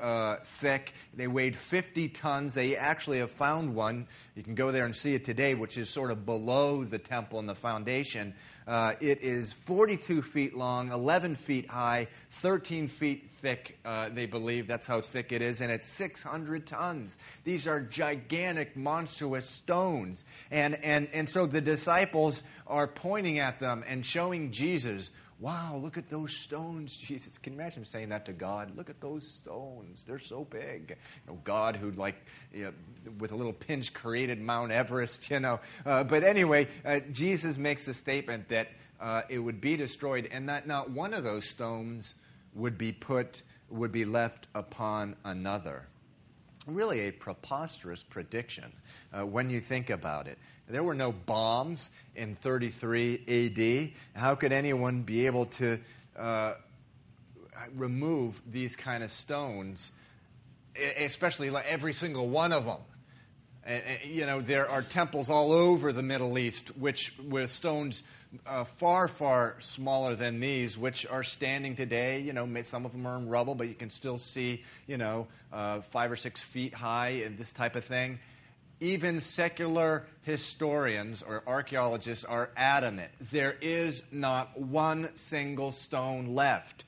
thick. 0.45 0.95
They 1.13 1.27
weighed 1.27 1.55
50 1.55 2.09
tons. 2.09 2.55
They 2.55 2.77
actually 2.77 3.19
have 3.19 3.31
found 3.31 3.75
one. 3.75 4.07
You 4.35 4.43
can 4.43 4.55
go 4.55 4.71
there 4.71 4.87
and 4.87 4.97
see 4.97 5.15
it 5.15 5.25
today, 5.25 5.55
which 5.55 5.77
is 5.77 5.91
sort 5.91 6.11
of 6.11 6.25
below 6.25 6.85
the 6.85 6.99
temple 6.99 7.41
and 7.41 7.49
the 7.49 7.55
foundation. 7.55 8.35
Uh, 8.69 8.93
it 9.01 9.23
is 9.23 9.51
42 9.51 10.21
feet 10.21 10.55
long, 10.55 10.93
11 10.93 11.37
feet 11.37 11.71
high, 11.71 12.07
13 12.29 12.87
feet 12.87 13.31
thick, 13.41 13.79
uh, 13.83 14.11
they 14.11 14.27
believe. 14.27 14.67
That's 14.67 14.87
how 14.87 15.01
thick 15.01 15.33
it 15.33 15.41
is. 15.41 15.63
And 15.63 15.73
it's 15.73 15.89
600 15.89 16.67
tons. 16.67 17.17
These 17.45 17.67
are 17.67 17.81
gigantic, 17.81 18.77
monstrous 18.77 19.49
stones. 19.49 20.27
And, 20.51 20.75
and, 20.85 21.09
and 21.15 21.31
so 21.31 21.47
the 21.47 21.63
disciples 21.63 22.43
are 22.67 22.87
pointing 22.87 23.39
at 23.39 23.59
them 23.59 23.85
and 23.89 24.05
showing 24.05 24.53
Jesus 24.53 25.13
Wow, 25.41 25.79
look 25.81 25.97
at 25.97 26.11
those 26.11 26.33
stones, 26.33 26.97
Jesus. 26.97 27.39
Can 27.39 27.53
you 27.53 27.61
imagine 27.61 27.85
saying 27.85 28.09
that 28.09 28.27
to 28.27 28.33
God? 28.33 28.77
Look 28.77 28.91
at 28.91 29.01
those 29.01 29.25
stones. 29.25 30.03
They're 30.05 30.19
so 30.19 30.45
big. 30.45 30.97
You 31.27 31.33
know, 31.33 31.39
God, 31.45 31.77
who, 31.77 31.93
like, 31.93 32.17
you 32.53 32.65
know, 32.65 32.73
with 33.19 33.31
a 33.31 33.37
little 33.37 33.53
pinch, 33.53 33.95
created 33.95 34.41
Mount 34.41 34.73
Everest, 34.73 35.31
you 35.31 35.39
know. 35.39 35.61
Uh, 35.87 36.03
but 36.03 36.25
anyway, 36.25 36.67
uh, 36.85 37.01
Jesus 37.13 37.57
makes 37.57 37.87
a 37.87 37.95
statement 37.95 38.49
that 38.49 38.69
uh, 39.01 39.23
it 39.29 39.39
would 39.39 39.61
be 39.61 39.77
destroyed 39.77 40.29
and 40.33 40.49
that 40.49 40.67
not 40.67 40.91
one 40.91 41.15
of 41.15 41.23
those 41.23 41.45
stones 41.45 42.15
would 42.55 42.77
be 42.77 42.91
put, 42.91 43.43
would 43.71 43.93
be 43.93 44.05
left 44.05 44.49
upon 44.57 45.15
another. 45.25 45.87
Really 46.67 47.07
a 47.07 47.13
preposterous 47.13 48.03
prediction 48.03 48.73
uh, 49.13 49.25
when 49.25 49.51
you 49.51 49.61
think 49.61 49.89
about 49.89 50.27
it. 50.27 50.37
There 50.69 50.83
were 50.83 50.95
no 50.95 51.13
bombs 51.13 51.89
in 52.15 52.35
33 52.35 53.95
AD. 54.15 54.21
How 54.21 54.35
could 54.35 54.53
anyone 54.53 55.03
be 55.03 55.25
able 55.27 55.47
to 55.47 55.81
uh, 56.17 56.55
remove 57.75 58.41
these 58.53 58.77
kind 58.77 59.03
of 59.03 59.11
stones, 59.11 59.93
especially 60.99 61.49
like 61.49 61.65
every 61.67 61.95
single 61.95 62.29
one 62.29 62.53
of 62.53 62.67
them? 62.67 62.81
You 64.05 64.27
know, 64.27 64.41
there 64.43 64.69
are 64.69 64.83
temples 64.83 65.31
all 65.31 65.53
over 65.53 65.93
the 65.93 66.03
Middle 66.03 66.39
East, 66.39 66.77
which 66.77 67.15
with 67.19 67.51
stones 67.51 68.03
uh, 68.47 68.65
far, 68.65 69.09
far 69.09 69.57
smaller 69.61 70.15
than 70.17 70.39
these, 70.39 70.77
which 70.77 71.07
are 71.07 71.25
standing 71.25 71.77
today. 71.77 72.21
You 72.21 72.35
know, 72.35 72.47
some 72.63 72.85
of 72.85 72.93
them 72.93 73.07
are 73.07 73.17
in 73.17 73.29
rubble, 73.29 73.55
but 73.55 73.69
you 73.69 73.75
can 73.75 73.89
still 73.89 74.19
see, 74.19 74.65
you 74.87 74.99
know, 74.99 75.29
uh, 75.51 75.81
five 75.81 76.13
or 76.13 76.17
six 76.17 76.43
feet 76.43 76.75
high 76.75 77.23
and 77.25 77.39
this 77.39 77.53
type 77.53 77.75
of 77.75 77.85
thing 77.85 78.19
even 78.81 79.21
secular 79.21 80.07
historians 80.23 81.23
or 81.23 81.43
archaeologists 81.47 82.25
are 82.25 82.51
adamant 82.57 83.11
there 83.33 83.57
is 83.61 84.03
not 84.13 84.59
one 84.59 85.15
single 85.15 85.73
stone 85.73 86.35
left. 86.35 86.85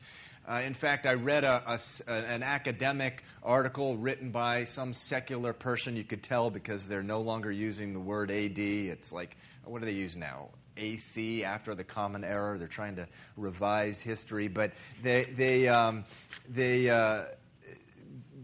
Uh, 0.46 0.62
in 0.64 0.74
fact, 0.74 1.06
I 1.06 1.14
read 1.14 1.44
a, 1.44 1.62
a, 1.66 2.12
an 2.12 2.42
academic 2.42 3.22
article 3.42 3.96
written 3.96 4.30
by 4.30 4.64
some 4.64 4.94
secular 4.94 5.52
person. 5.52 5.96
You 5.96 6.04
could 6.04 6.22
tell 6.22 6.50
because 6.50 6.88
they're 6.88 7.02
no 7.02 7.20
longer 7.20 7.52
using 7.52 7.92
the 7.92 8.00
word 8.00 8.30
AD. 8.30 8.58
It's 8.58 9.12
like, 9.12 9.36
what 9.64 9.80
do 9.80 9.86
they 9.86 9.92
use 9.92 10.16
now? 10.16 10.48
AC 10.76 11.44
after 11.44 11.74
the 11.74 11.84
Common 11.84 12.24
Era. 12.24 12.58
They're 12.58 12.68
trying 12.68 12.96
to 12.96 13.06
revise 13.36 14.00
history, 14.00 14.48
but 14.48 14.72
they 15.02 15.24
they 15.24 15.68
um, 15.68 16.04
they. 16.48 16.88
Uh, 16.88 17.24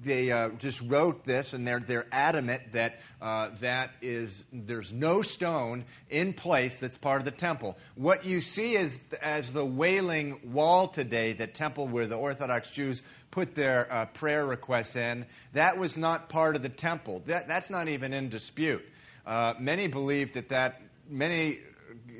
they 0.02 0.30
uh, 0.30 0.50
just 0.58 0.82
wrote 0.82 1.24
this, 1.24 1.52
and 1.52 1.66
they're, 1.66 1.80
they're 1.80 2.06
adamant 2.12 2.72
that 2.72 3.00
uh, 3.20 3.50
that 3.60 3.92
is 4.02 4.44
there's 4.52 4.92
no 4.92 5.22
stone 5.22 5.84
in 6.10 6.32
place 6.32 6.78
that's 6.78 6.98
part 6.98 7.20
of 7.20 7.24
the 7.24 7.30
temple. 7.30 7.76
What 7.94 8.24
you 8.24 8.40
see 8.40 8.74
is 8.74 8.98
as 9.22 9.52
the 9.52 9.64
Wailing 9.64 10.40
Wall 10.52 10.88
today, 10.88 11.32
the 11.32 11.46
temple 11.46 11.88
where 11.88 12.06
the 12.06 12.16
Orthodox 12.16 12.70
Jews 12.70 13.02
put 13.30 13.54
their 13.54 13.92
uh, 13.92 14.06
prayer 14.06 14.46
requests 14.46 14.96
in, 14.96 15.26
that 15.52 15.78
was 15.78 15.96
not 15.96 16.28
part 16.28 16.56
of 16.56 16.62
the 16.62 16.68
temple. 16.68 17.22
That, 17.26 17.48
that's 17.48 17.70
not 17.70 17.88
even 17.88 18.12
in 18.12 18.28
dispute. 18.28 18.84
Uh, 19.26 19.54
many 19.58 19.88
believe 19.88 20.34
that 20.34 20.50
that 20.50 20.80
many 21.08 21.58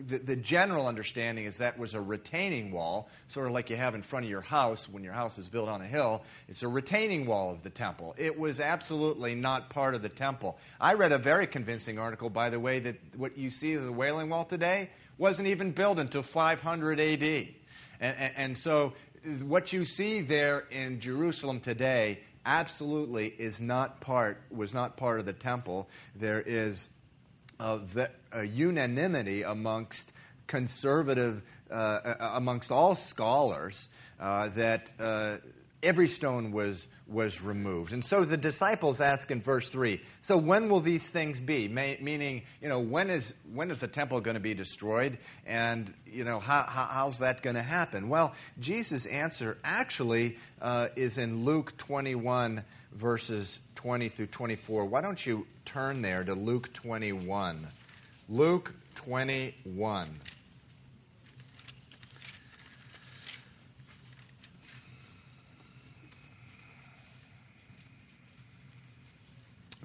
the, 0.06 0.18
the, 0.18 0.36
general 0.36 0.86
understanding 0.86 1.44
is 1.44 1.58
that 1.58 1.78
was 1.78 1.94
a 1.94 2.00
retaining 2.00 2.70
wall, 2.70 3.08
sort 3.28 3.46
of 3.46 3.52
like 3.52 3.70
you 3.70 3.76
have 3.76 3.94
in 3.94 4.02
front 4.02 4.24
of 4.24 4.30
your 4.30 4.40
house 4.40 4.88
when 4.88 5.02
your 5.02 5.12
house 5.12 5.38
is 5.38 5.48
built 5.48 5.68
on 5.68 5.80
a 5.80 5.86
hill. 5.86 6.22
It's 6.48 6.62
a 6.62 6.68
retaining 6.68 7.26
wall 7.26 7.50
of 7.50 7.62
the 7.62 7.70
temple. 7.70 8.14
It 8.18 8.38
was 8.38 8.60
absolutely 8.60 9.34
not 9.34 9.70
part 9.70 9.94
of 9.94 10.02
the 10.02 10.08
temple. 10.08 10.58
I 10.80 10.94
read 10.94 11.12
a 11.12 11.18
very 11.18 11.46
convincing 11.46 11.98
article, 11.98 12.30
by 12.30 12.50
the 12.50 12.60
way, 12.60 12.78
that 12.80 12.96
what 13.16 13.36
you 13.36 13.50
see 13.50 13.72
as 13.72 13.84
the 13.84 13.92
Wailing 13.92 14.28
Wall 14.28 14.44
today 14.44 14.90
wasn't 15.18 15.48
even 15.48 15.70
built 15.72 15.98
until 15.98 16.22
500 16.22 17.00
AD. 17.00 17.22
And, 17.22 17.54
and, 18.00 18.32
and 18.36 18.58
so 18.58 18.92
what 19.42 19.72
you 19.72 19.84
see 19.84 20.20
there 20.20 20.66
in 20.70 21.00
Jerusalem 21.00 21.60
today 21.60 22.20
absolutely 22.44 23.26
is 23.26 23.60
not 23.60 24.00
part 24.00 24.40
was 24.50 24.72
not 24.72 24.96
part 24.96 25.18
of 25.18 25.26
the 25.26 25.32
temple. 25.32 25.88
There 26.14 26.40
is 26.40 26.88
a 27.58 28.44
unanimity 28.44 29.42
amongst 29.42 30.12
conservative, 30.46 31.42
uh, 31.70 31.74
uh, 31.74 32.30
amongst 32.34 32.70
all 32.70 32.94
scholars, 32.94 33.88
uh, 34.20 34.48
that 34.50 34.92
uh, 34.98 35.36
every 35.82 36.08
stone 36.08 36.52
was, 36.52 36.88
was 37.06 37.40
removed. 37.40 37.92
And 37.92 38.04
so 38.04 38.24
the 38.24 38.36
disciples 38.36 39.00
ask 39.00 39.30
in 39.30 39.40
verse 39.40 39.68
3 39.68 40.00
So 40.20 40.36
when 40.36 40.68
will 40.68 40.80
these 40.80 41.10
things 41.10 41.40
be? 41.40 41.68
May, 41.68 41.98
meaning, 42.00 42.42
you 42.60 42.68
know, 42.68 42.80
when 42.80 43.10
is, 43.10 43.34
when 43.52 43.70
is 43.70 43.80
the 43.80 43.88
temple 43.88 44.20
going 44.20 44.34
to 44.34 44.40
be 44.40 44.54
destroyed? 44.54 45.18
And, 45.46 45.92
you 46.06 46.24
know, 46.24 46.40
how, 46.40 46.64
how, 46.68 46.84
how's 46.84 47.18
that 47.20 47.42
going 47.42 47.56
to 47.56 47.62
happen? 47.62 48.08
Well, 48.08 48.34
Jesus' 48.60 49.06
answer 49.06 49.58
actually 49.64 50.36
uh, 50.60 50.88
is 50.96 51.18
in 51.18 51.44
Luke 51.44 51.76
21, 51.76 52.64
verses 52.92 53.60
20 53.74 54.08
through 54.08 54.26
24. 54.26 54.86
Why 54.86 55.00
don't 55.00 55.24
you 55.24 55.46
turn 55.66 56.00
there 56.00 56.24
to 56.24 56.34
Luke 56.34 56.72
21? 56.72 57.66
Luke 58.28 58.74
21. 58.94 60.20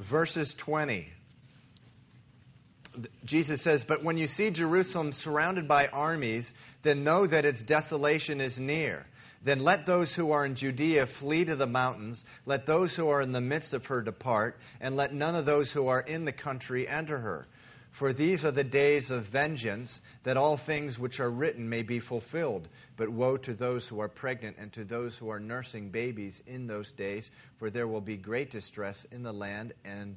verses 0.02 0.54
20. 0.56 1.08
Jesus 3.24 3.62
says, 3.62 3.86
But 3.86 4.04
when 4.04 4.18
you 4.18 4.28
see 4.28 4.50
Jerusalem 4.50 5.14
surrounded 5.14 5.68
by 5.68 5.88
armies, 5.88 6.54
then 6.82 7.04
know 7.04 7.26
that 7.28 7.46
its 7.46 7.64
desolation 7.64 8.42
is 8.42 8.60
near. 8.60 9.06
Then 9.44 9.64
let 9.64 9.86
those 9.86 10.16
who 10.16 10.32
are 10.32 10.46
in 10.46 10.56
Judea 10.56 11.08
flee 11.08 11.46
to 11.46 11.56
the 11.56 11.68
mountains. 11.68 12.26
Let 12.46 12.68
those 12.68 12.96
who 12.96 13.10
are 13.10 13.22
in 13.22 13.32
the 13.32 13.42
midst 13.42 13.74
of 13.74 13.88
her 13.88 14.02
depart, 14.02 14.60
and 14.80 14.96
let 14.96 15.14
none 15.14 15.36
of 15.36 15.46
those 15.46 15.72
who 15.72 15.88
are 15.88 16.02
in 16.02 16.26
the 16.26 16.32
country 16.32 16.88
enter 16.88 17.20
her. 17.20 17.48
For 17.90 18.14
these 18.14 18.46
are 18.46 18.52
the 18.52 18.64
days 18.64 19.12
of 19.12 19.26
vengeance, 19.26 20.02
that 20.24 20.38
all 20.38 20.56
things 20.56 20.98
which 20.98 21.20
are 21.20 21.30
written 21.30 21.68
may 21.68 21.82
be 21.82 22.00
fulfilled. 22.00 22.70
But 22.96 23.10
woe 23.10 23.36
to 23.38 23.54
those 23.54 23.88
who 23.88 24.00
are 24.00 24.08
pregnant 24.08 24.58
and 24.60 24.72
to 24.74 24.86
those 24.86 25.18
who 25.18 25.30
are 25.30 25.40
nursing 25.40 25.90
babies 25.90 26.42
in 26.46 26.68
those 26.68 26.92
days, 26.92 27.32
for 27.58 27.70
there 27.70 27.88
will 27.88 28.02
be 28.02 28.18
great 28.18 28.52
distress 28.52 29.06
in 29.12 29.24
the 29.24 29.34
land 29.34 29.74
and, 29.84 30.16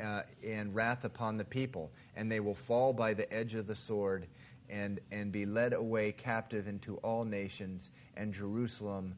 uh, 0.00 0.22
and 0.46 0.74
wrath 0.74 1.04
upon 1.04 1.38
the 1.38 1.44
people, 1.44 1.90
and 2.14 2.30
they 2.30 2.40
will 2.40 2.54
fall 2.54 2.92
by 2.92 3.14
the 3.14 3.32
edge 3.32 3.54
of 3.54 3.66
the 3.66 3.74
sword 3.74 4.28
and, 4.70 5.00
and 5.10 5.32
be 5.32 5.46
led 5.46 5.72
away 5.72 6.12
captive 6.12 6.68
into 6.68 6.96
all 6.98 7.24
nations, 7.24 7.90
and 8.16 8.32
Jerusalem 8.32 9.14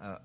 uh, 0.00 0.16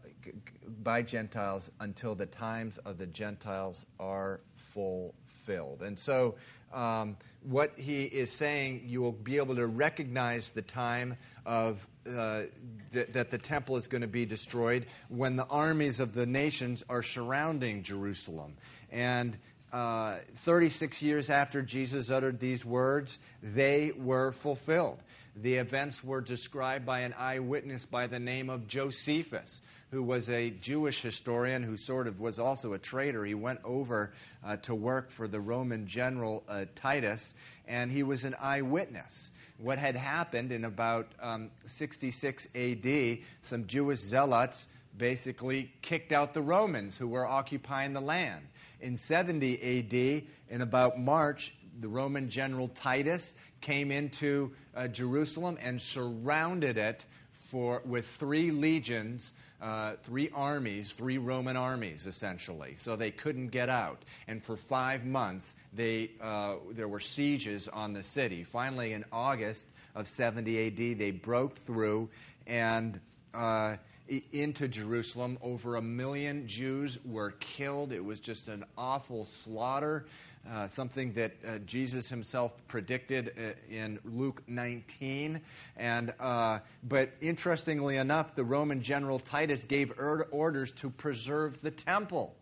by 0.83 1.01
Gentiles 1.01 1.71
until 1.79 2.15
the 2.15 2.25
times 2.25 2.77
of 2.79 2.97
the 2.97 3.05
Gentiles 3.05 3.85
are 3.99 4.41
fulfilled. 4.55 5.81
And 5.81 5.97
so, 5.97 6.35
um, 6.73 7.17
what 7.43 7.71
he 7.77 8.03
is 8.03 8.31
saying, 8.31 8.83
you 8.85 9.01
will 9.01 9.11
be 9.11 9.37
able 9.37 9.55
to 9.55 9.67
recognize 9.67 10.49
the 10.49 10.61
time 10.61 11.17
of 11.45 11.87
uh, 12.07 12.43
th- 12.91 13.07
that 13.13 13.31
the 13.31 13.37
temple 13.37 13.77
is 13.77 13.87
going 13.87 14.01
to 14.01 14.07
be 14.07 14.25
destroyed 14.25 14.85
when 15.07 15.35
the 15.35 15.45
armies 15.45 15.99
of 15.99 16.13
the 16.13 16.25
nations 16.25 16.83
are 16.89 17.03
surrounding 17.03 17.83
Jerusalem. 17.83 18.55
And 18.91 19.37
uh, 19.71 20.17
36 20.35 21.01
years 21.01 21.29
after 21.29 21.61
Jesus 21.61 22.09
uttered 22.09 22.39
these 22.39 22.65
words, 22.65 23.19
they 23.41 23.91
were 23.97 24.31
fulfilled. 24.31 24.99
The 25.35 25.55
events 25.55 26.03
were 26.03 26.21
described 26.21 26.85
by 26.85 27.01
an 27.01 27.13
eyewitness 27.17 27.85
by 27.85 28.07
the 28.07 28.19
name 28.19 28.49
of 28.49 28.67
Josephus, 28.67 29.61
who 29.91 30.03
was 30.03 30.27
a 30.29 30.49
Jewish 30.49 31.01
historian 31.01 31.63
who 31.63 31.77
sort 31.77 32.07
of 32.07 32.19
was 32.19 32.39
also 32.39 32.73
a 32.73 32.77
traitor. 32.79 33.23
He 33.23 33.35
went 33.35 33.59
over 33.63 34.11
uh, 34.43 34.57
to 34.57 34.75
work 34.75 35.09
for 35.09 35.27
the 35.27 35.39
Roman 35.39 35.87
general 35.87 36.43
uh, 36.49 36.65
Titus, 36.75 37.35
and 37.67 37.91
he 37.91 38.03
was 38.03 38.25
an 38.25 38.35
eyewitness. 38.41 39.31
What 39.57 39.77
had 39.77 39.95
happened 39.95 40.51
in 40.51 40.65
about 40.65 41.07
um, 41.21 41.51
66 41.65 42.47
AD, 42.55 43.19
some 43.41 43.67
Jewish 43.67 43.99
zealots 43.99 44.67
basically 44.97 45.71
kicked 45.81 46.11
out 46.11 46.33
the 46.33 46.41
Romans 46.41 46.97
who 46.97 47.07
were 47.07 47.25
occupying 47.25 47.93
the 47.93 48.01
land. 48.01 48.45
In 48.81 48.95
70 48.95 49.79
AD, 49.79 50.23
in 50.49 50.61
about 50.61 50.99
March, 50.99 51.53
the 51.79 51.87
Roman 51.87 52.29
general 52.29 52.69
Titus 52.69 53.35
came 53.61 53.91
into 53.91 54.51
uh, 54.75 54.87
Jerusalem 54.87 55.57
and 55.61 55.81
surrounded 55.81 56.77
it 56.77 57.05
for, 57.33 57.81
with 57.85 58.05
three 58.05 58.51
legions, 58.51 59.33
uh, 59.61 59.93
three 60.03 60.29
armies, 60.33 60.93
three 60.93 61.17
Roman 61.17 61.57
armies, 61.57 62.05
essentially. 62.05 62.75
So 62.77 62.95
they 62.95 63.11
couldn't 63.11 63.47
get 63.47 63.69
out. 63.69 64.03
And 64.27 64.43
for 64.43 64.55
five 64.55 65.05
months, 65.05 65.55
they, 65.73 66.11
uh, 66.21 66.55
there 66.71 66.87
were 66.87 66.99
sieges 66.99 67.67
on 67.67 67.93
the 67.93 68.03
city. 68.03 68.43
Finally, 68.43 68.93
in 68.93 69.03
August 69.11 69.67
of 69.95 70.07
70 70.07 70.67
AD, 70.67 70.99
they 70.99 71.11
broke 71.11 71.57
through 71.57 72.09
and 72.47 72.99
uh, 73.33 73.77
into 74.31 74.67
Jerusalem. 74.67 75.37
Over 75.41 75.75
a 75.75 75.81
million 75.81 76.47
Jews 76.47 76.97
were 77.05 77.31
killed. 77.39 77.91
It 77.91 78.03
was 78.03 78.19
just 78.19 78.47
an 78.47 78.65
awful 78.77 79.25
slaughter. 79.25 80.05
Uh, 80.49 80.67
something 80.67 81.13
that 81.13 81.33
uh, 81.45 81.57
Jesus 81.59 82.09
himself 82.09 82.53
predicted 82.67 83.33
uh, 83.37 83.73
in 83.73 83.99
Luke 84.05 84.41
19. 84.47 85.41
And, 85.75 86.13
uh, 86.19 86.59
but 86.81 87.11
interestingly 87.19 87.97
enough, 87.97 88.35
the 88.35 88.45
Roman 88.45 88.81
general 88.81 89.19
Titus 89.19 89.65
gave 89.65 89.91
er- 89.99 90.27
orders 90.31 90.71
to 90.73 90.89
preserve 90.89 91.61
the 91.61 91.71
temple. 91.71 92.35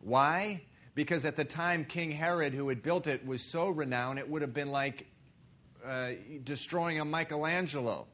Why? 0.00 0.62
Because 0.94 1.24
at 1.24 1.36
the 1.36 1.44
time, 1.44 1.84
King 1.84 2.12
Herod, 2.12 2.52
who 2.52 2.68
had 2.68 2.82
built 2.82 3.06
it, 3.06 3.26
was 3.26 3.42
so 3.42 3.70
renowned, 3.70 4.18
it 4.18 4.28
would 4.28 4.42
have 4.42 4.54
been 4.54 4.70
like 4.70 5.06
uh, 5.84 6.10
destroying 6.44 7.00
a 7.00 7.04
Michelangelo. 7.04 8.06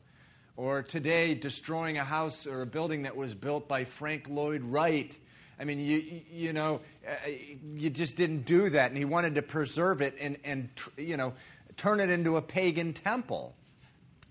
Or 0.56 0.82
today, 0.82 1.34
destroying 1.34 1.98
a 1.98 2.04
house 2.04 2.46
or 2.46 2.62
a 2.62 2.66
building 2.66 3.02
that 3.02 3.16
was 3.16 3.34
built 3.34 3.68
by 3.68 3.84
Frank 3.84 4.28
Lloyd 4.28 4.62
Wright 4.62 5.16
I 5.58 5.64
mean, 5.64 5.80
you, 5.80 6.22
you 6.30 6.52
know, 6.52 6.80
uh, 7.06 7.12
you 7.74 7.90
just 7.90 8.16
didn't 8.16 8.44
do 8.44 8.70
that. 8.70 8.90
And 8.90 8.98
he 8.98 9.04
wanted 9.04 9.36
to 9.36 9.42
preserve 9.42 10.02
it 10.02 10.16
and, 10.20 10.36
and, 10.44 10.68
you 10.96 11.16
know, 11.16 11.34
turn 11.76 12.00
it 12.00 12.10
into 12.10 12.36
a 12.36 12.42
pagan 12.42 12.92
temple. 12.92 13.54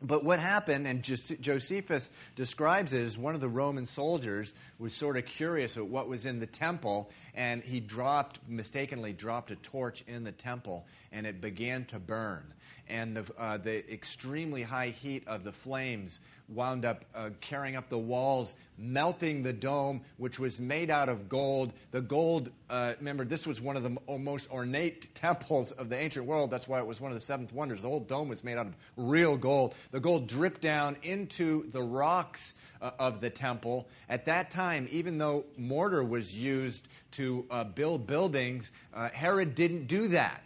But 0.01 0.23
what 0.23 0.39
happened, 0.39 0.85
and 0.85 1.01
Josephus 1.01 2.11
describes 2.35 2.93
it 2.93 3.01
as 3.01 3.17
one 3.17 3.33
of 3.33 3.41
the 3.41 3.49
Roman 3.49 3.87
soldiers 3.87 4.53
was 4.77 4.93
sort 4.93 5.17
of 5.17 5.25
curious 5.25 5.77
at 5.77 5.87
what 5.87 6.07
was 6.07 6.27
in 6.27 6.39
the 6.39 6.45
temple, 6.45 7.09
and 7.33 7.63
he 7.63 7.79
dropped, 7.79 8.39
mistakenly 8.47 9.13
dropped 9.13 9.49
a 9.51 9.55
torch 9.55 10.03
in 10.05 10.23
the 10.23 10.33
temple, 10.33 10.85
and 11.11 11.25
it 11.25 11.41
began 11.41 11.85
to 11.85 11.97
burn 11.97 12.53
and 12.87 13.17
the, 13.17 13.25
uh, 13.37 13.57
the 13.57 13.91
extremely 13.91 14.61
high 14.63 14.89
heat 14.89 15.23
of 15.27 15.43
the 15.43 15.51
flames 15.51 16.19
wound 16.47 16.85
up 16.85 17.05
uh, 17.15 17.29
carrying 17.41 17.75
up 17.75 17.89
the 17.89 17.97
walls, 17.97 18.55
melting 18.77 19.41
the 19.43 19.53
dome, 19.53 20.01
which 20.17 20.37
was 20.37 20.59
made 20.59 20.89
out 20.89 21.09
of 21.09 21.27
gold. 21.27 21.73
The 21.91 22.01
gold, 22.01 22.51
uh, 22.69 22.93
remember, 22.99 23.25
this 23.25 23.47
was 23.47 23.61
one 23.61 23.75
of 23.75 23.83
the 23.83 24.17
most 24.17 24.51
ornate 24.51 25.13
temples 25.15 25.71
of 25.71 25.89
the 25.89 25.97
ancient 25.97 26.25
world. 26.25 26.51
That's 26.51 26.67
why 26.67 26.79
it 26.79 26.85
was 26.85 27.01
one 27.01 27.11
of 27.11 27.15
the 27.15 27.23
seventh 27.23 27.51
wonders. 27.51 27.81
The 27.81 27.87
whole 27.87 27.99
dome 27.99 28.29
was 28.29 28.43
made 28.43 28.57
out 28.57 28.67
of 28.67 28.75
real 28.95 29.37
gold. 29.37 29.75
The 29.91 29.99
gold 29.99 30.27
dripped 30.27 30.61
down 30.61 30.97
into 31.03 31.67
the 31.71 31.81
rocks 31.81 32.53
uh, 32.81 32.91
of 32.99 33.21
the 33.21 33.29
temple. 33.29 33.87
At 34.09 34.25
that 34.25 34.51
time, 34.51 34.87
even 34.91 35.17
though 35.17 35.45
mortar 35.57 36.03
was 36.03 36.33
used 36.33 36.87
to 37.11 37.45
uh, 37.49 37.63
build 37.63 38.05
buildings, 38.05 38.71
uh, 38.93 39.09
Herod 39.09 39.55
didn't 39.55 39.87
do 39.87 40.09
that. 40.09 40.41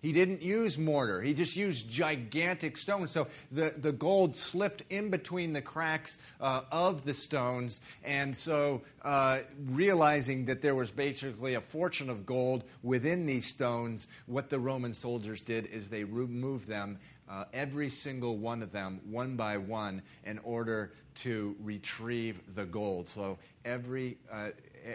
He 0.00 0.12
didn't 0.12 0.42
use 0.42 0.78
mortar. 0.78 1.20
He 1.20 1.34
just 1.34 1.56
used 1.56 1.90
gigantic 1.90 2.76
stones. 2.76 3.10
So 3.10 3.26
the, 3.50 3.74
the 3.76 3.92
gold 3.92 4.36
slipped 4.36 4.84
in 4.90 5.10
between 5.10 5.52
the 5.52 5.62
cracks 5.62 6.18
uh, 6.40 6.62
of 6.70 7.04
the 7.04 7.14
stones. 7.14 7.80
And 8.04 8.36
so, 8.36 8.82
uh, 9.02 9.40
realizing 9.70 10.44
that 10.46 10.62
there 10.62 10.74
was 10.74 10.90
basically 10.90 11.54
a 11.54 11.60
fortune 11.60 12.10
of 12.10 12.26
gold 12.26 12.64
within 12.82 13.26
these 13.26 13.46
stones, 13.46 14.06
what 14.26 14.50
the 14.50 14.58
Roman 14.58 14.94
soldiers 14.94 15.42
did 15.42 15.66
is 15.66 15.88
they 15.88 16.04
removed 16.04 16.68
them, 16.68 16.98
uh, 17.28 17.44
every 17.52 17.90
single 17.90 18.36
one 18.38 18.62
of 18.62 18.72
them, 18.72 19.00
one 19.04 19.36
by 19.36 19.56
one, 19.56 20.02
in 20.24 20.38
order 20.40 20.92
to 21.14 21.56
retrieve 21.60 22.40
the 22.54 22.64
gold. 22.64 23.08
So 23.08 23.38
every, 23.64 24.16
uh, 24.32 24.50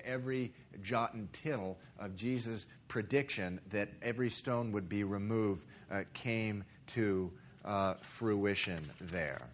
every 0.06 0.54
jot 0.82 1.14
and 1.14 1.32
tittle 1.34 1.78
of 2.00 2.16
Jesus' 2.16 2.66
prediction 2.88 3.60
that 3.72 3.90
every 4.02 4.30
stone 4.30 4.72
would 4.72 4.90
be 4.90 5.04
removed 5.04 5.66
uh, 5.92 6.04
came 6.14 6.64
to 6.88 7.32
uh, 7.66 7.96
fruition 8.02 8.90
there. 9.00 9.50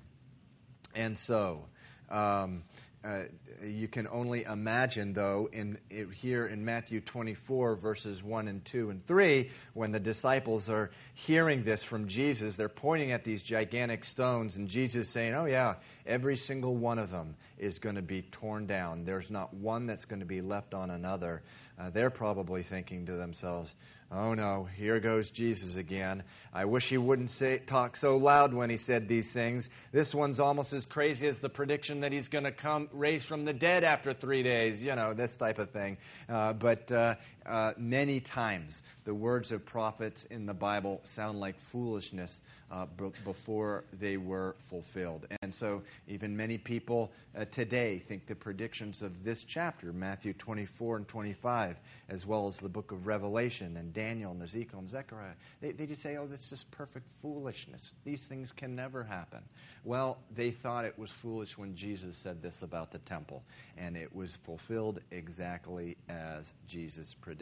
And 0.95 1.17
so, 1.17 1.65
um, 2.09 2.63
uh, 3.03 3.23
you 3.63 3.87
can 3.87 4.07
only 4.11 4.43
imagine, 4.43 5.13
though, 5.13 5.49
in, 5.53 5.77
here 6.13 6.45
in 6.45 6.65
Matthew 6.65 6.99
24, 6.99 7.75
verses 7.75 8.21
1 8.21 8.47
and 8.49 8.63
2 8.65 8.89
and 8.89 9.05
3, 9.05 9.49
when 9.73 9.91
the 9.93 9.99
disciples 9.99 10.69
are 10.69 10.91
hearing 11.13 11.63
this 11.63 11.83
from 11.83 12.07
Jesus, 12.07 12.57
they're 12.57 12.67
pointing 12.67 13.11
at 13.11 13.23
these 13.23 13.41
gigantic 13.41 14.03
stones, 14.03 14.57
and 14.57 14.67
Jesus 14.67 15.09
saying, 15.09 15.33
Oh, 15.33 15.45
yeah, 15.45 15.75
every 16.05 16.35
single 16.35 16.75
one 16.75 16.99
of 16.99 17.09
them 17.09 17.35
is 17.57 17.79
going 17.79 17.95
to 17.95 18.01
be 18.01 18.21
torn 18.21 18.65
down. 18.65 19.05
There's 19.05 19.29
not 19.29 19.53
one 19.53 19.85
that's 19.85 20.05
going 20.05 20.19
to 20.19 20.25
be 20.25 20.41
left 20.41 20.73
on 20.73 20.89
another. 20.89 21.41
Uh, 21.79 21.89
they're 21.89 22.09
probably 22.09 22.61
thinking 22.61 23.05
to 23.05 23.13
themselves, 23.13 23.75
Oh 24.11 24.33
no, 24.33 24.67
here 24.75 24.99
goes 24.99 25.29
Jesus 25.29 25.75
again. 25.75 26.23
I 26.51 26.65
wish 26.65 26.89
he 26.89 26.97
wouldn't 26.97 27.29
say, 27.29 27.59
talk 27.59 27.95
so 27.95 28.17
loud 28.17 28.55
when 28.55 28.71
he 28.71 28.77
said 28.77 29.07
these 29.07 29.31
things. 29.31 29.69
This 29.91 30.15
one's 30.15 30.39
almost 30.39 30.73
as 30.73 30.87
crazy 30.87 31.27
as 31.27 31.39
the 31.39 31.49
prediction 31.49 32.01
that 32.01 32.11
he's 32.11 32.27
going 32.27 32.45
to 32.45 32.51
come 32.51 32.87
from 32.87 32.99
raised 32.99 33.27
from 33.27 33.45
the 33.45 33.53
dead 33.53 33.83
after 33.83 34.13
three 34.13 34.41
days, 34.41 34.83
you 34.83 34.95
know, 34.95 35.13
this 35.13 35.37
type 35.37 35.59
of 35.59 35.69
thing. 35.69 35.97
Uh, 36.27 36.53
but 36.53 36.91
uh, 36.91 37.15
uh, 37.49 37.73
many 37.77 38.19
times 38.19 38.83
the 39.05 39.13
words 39.13 39.51
of 39.51 39.65
prophets 39.65 40.25
in 40.25 40.45
the 40.45 40.53
Bible 40.53 40.99
sound 41.03 41.39
like 41.39 41.57
foolishness 41.57 42.41
uh, 42.71 42.85
b- 42.85 43.11
before 43.25 43.83
they 43.93 44.17
were 44.17 44.55
fulfilled. 44.59 45.25
And 45.41 45.53
so, 45.53 45.81
even 46.07 46.37
many 46.37 46.59
people 46.59 47.11
uh, 47.35 47.45
today 47.45 47.97
think 47.97 48.27
the 48.27 48.35
predictions 48.35 49.01
of 49.01 49.23
this 49.23 49.43
chapter, 49.43 49.91
Matthew 49.91 50.33
24 50.33 50.97
and 50.97 51.07
25, 51.07 51.77
as 52.09 52.27
well 52.27 52.47
as 52.47 52.59
the 52.59 52.69
book 52.69 52.91
of 52.91 53.07
Revelation 53.07 53.77
and 53.77 53.91
Daniel 53.91 54.31
and 54.31 54.43
Ezekiel 54.43 54.79
and 54.79 54.89
Zechariah, 54.89 55.33
they, 55.61 55.71
they 55.71 55.87
just 55.87 56.03
say, 56.03 56.17
oh, 56.17 56.27
this 56.27 56.41
is 56.41 56.49
just 56.51 56.69
perfect 56.69 57.09
foolishness. 57.23 57.93
These 58.03 58.25
things 58.25 58.51
can 58.51 58.75
never 58.75 59.03
happen. 59.03 59.39
Well, 59.83 60.19
they 60.35 60.51
thought 60.51 60.85
it 60.85 60.99
was 60.99 61.09
foolish 61.09 61.57
when 61.57 61.75
Jesus 61.75 62.15
said 62.15 62.43
this 62.43 62.61
about 62.61 62.91
the 62.91 62.99
temple, 62.99 63.41
and 63.75 63.97
it 63.97 64.15
was 64.15 64.35
fulfilled 64.35 64.99
exactly 65.09 65.97
as 66.07 66.53
Jesus 66.67 67.15
predicted. 67.15 67.38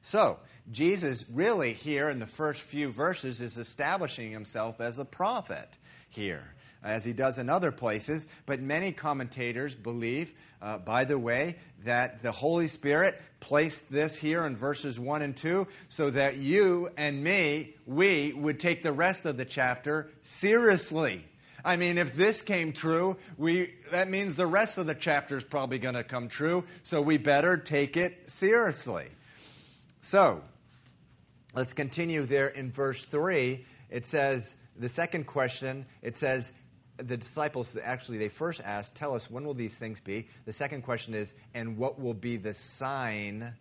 So, 0.00 0.38
Jesus 0.70 1.24
really 1.32 1.72
here 1.72 2.08
in 2.08 2.18
the 2.18 2.26
first 2.26 2.62
few 2.62 2.90
verses 2.90 3.40
is 3.40 3.58
establishing 3.58 4.30
himself 4.30 4.80
as 4.80 4.98
a 4.98 5.04
prophet 5.04 5.78
here 6.08 6.54
as 6.82 7.04
he 7.04 7.12
does 7.12 7.38
in 7.38 7.48
other 7.48 7.72
places. 7.72 8.26
But 8.46 8.60
many 8.60 8.92
commentators 8.92 9.74
believe, 9.74 10.32
uh, 10.60 10.78
by 10.78 11.04
the 11.04 11.18
way, 11.18 11.56
that 11.84 12.22
the 12.22 12.32
Holy 12.32 12.68
Spirit 12.68 13.20
placed 13.40 13.90
this 13.90 14.16
here 14.16 14.44
in 14.44 14.56
verses 14.56 14.98
1 14.98 15.22
and 15.22 15.36
2 15.36 15.66
so 15.88 16.10
that 16.10 16.36
you 16.36 16.90
and 16.96 17.22
me, 17.22 17.74
we 17.86 18.32
would 18.32 18.60
take 18.60 18.82
the 18.82 18.92
rest 18.92 19.26
of 19.26 19.36
the 19.36 19.44
chapter 19.44 20.10
seriously. 20.22 21.24
I 21.64 21.76
mean, 21.76 21.96
if 21.96 22.14
this 22.14 22.42
came 22.42 22.72
true, 22.72 23.16
we, 23.38 23.74
that 23.92 24.10
means 24.10 24.34
the 24.34 24.46
rest 24.46 24.78
of 24.78 24.86
the 24.86 24.96
chapter 24.96 25.36
is 25.36 25.44
probably 25.44 25.78
going 25.78 25.94
to 25.94 26.02
come 26.02 26.28
true, 26.28 26.64
so 26.82 27.00
we 27.00 27.18
better 27.18 27.56
take 27.56 27.96
it 27.96 28.28
seriously. 28.28 29.06
So, 30.04 30.42
let's 31.54 31.74
continue 31.74 32.26
there 32.26 32.48
in 32.48 32.72
verse 32.72 33.04
3. 33.04 33.64
It 33.88 34.04
says, 34.04 34.56
the 34.76 34.88
second 34.88 35.28
question, 35.28 35.86
it 36.02 36.18
says, 36.18 36.52
the 36.96 37.16
disciples 37.16 37.76
actually 37.80 38.18
they 38.18 38.28
first 38.28 38.60
asked, 38.64 38.96
"Tell 38.96 39.14
us 39.14 39.30
when 39.30 39.44
will 39.44 39.54
these 39.54 39.78
things 39.78 40.00
be?" 40.00 40.28
The 40.44 40.52
second 40.52 40.82
question 40.82 41.14
is, 41.14 41.32
"And 41.54 41.76
what 41.76 42.00
will 42.00 42.14
be 42.14 42.36
the 42.36 42.52
sign? 42.52 43.54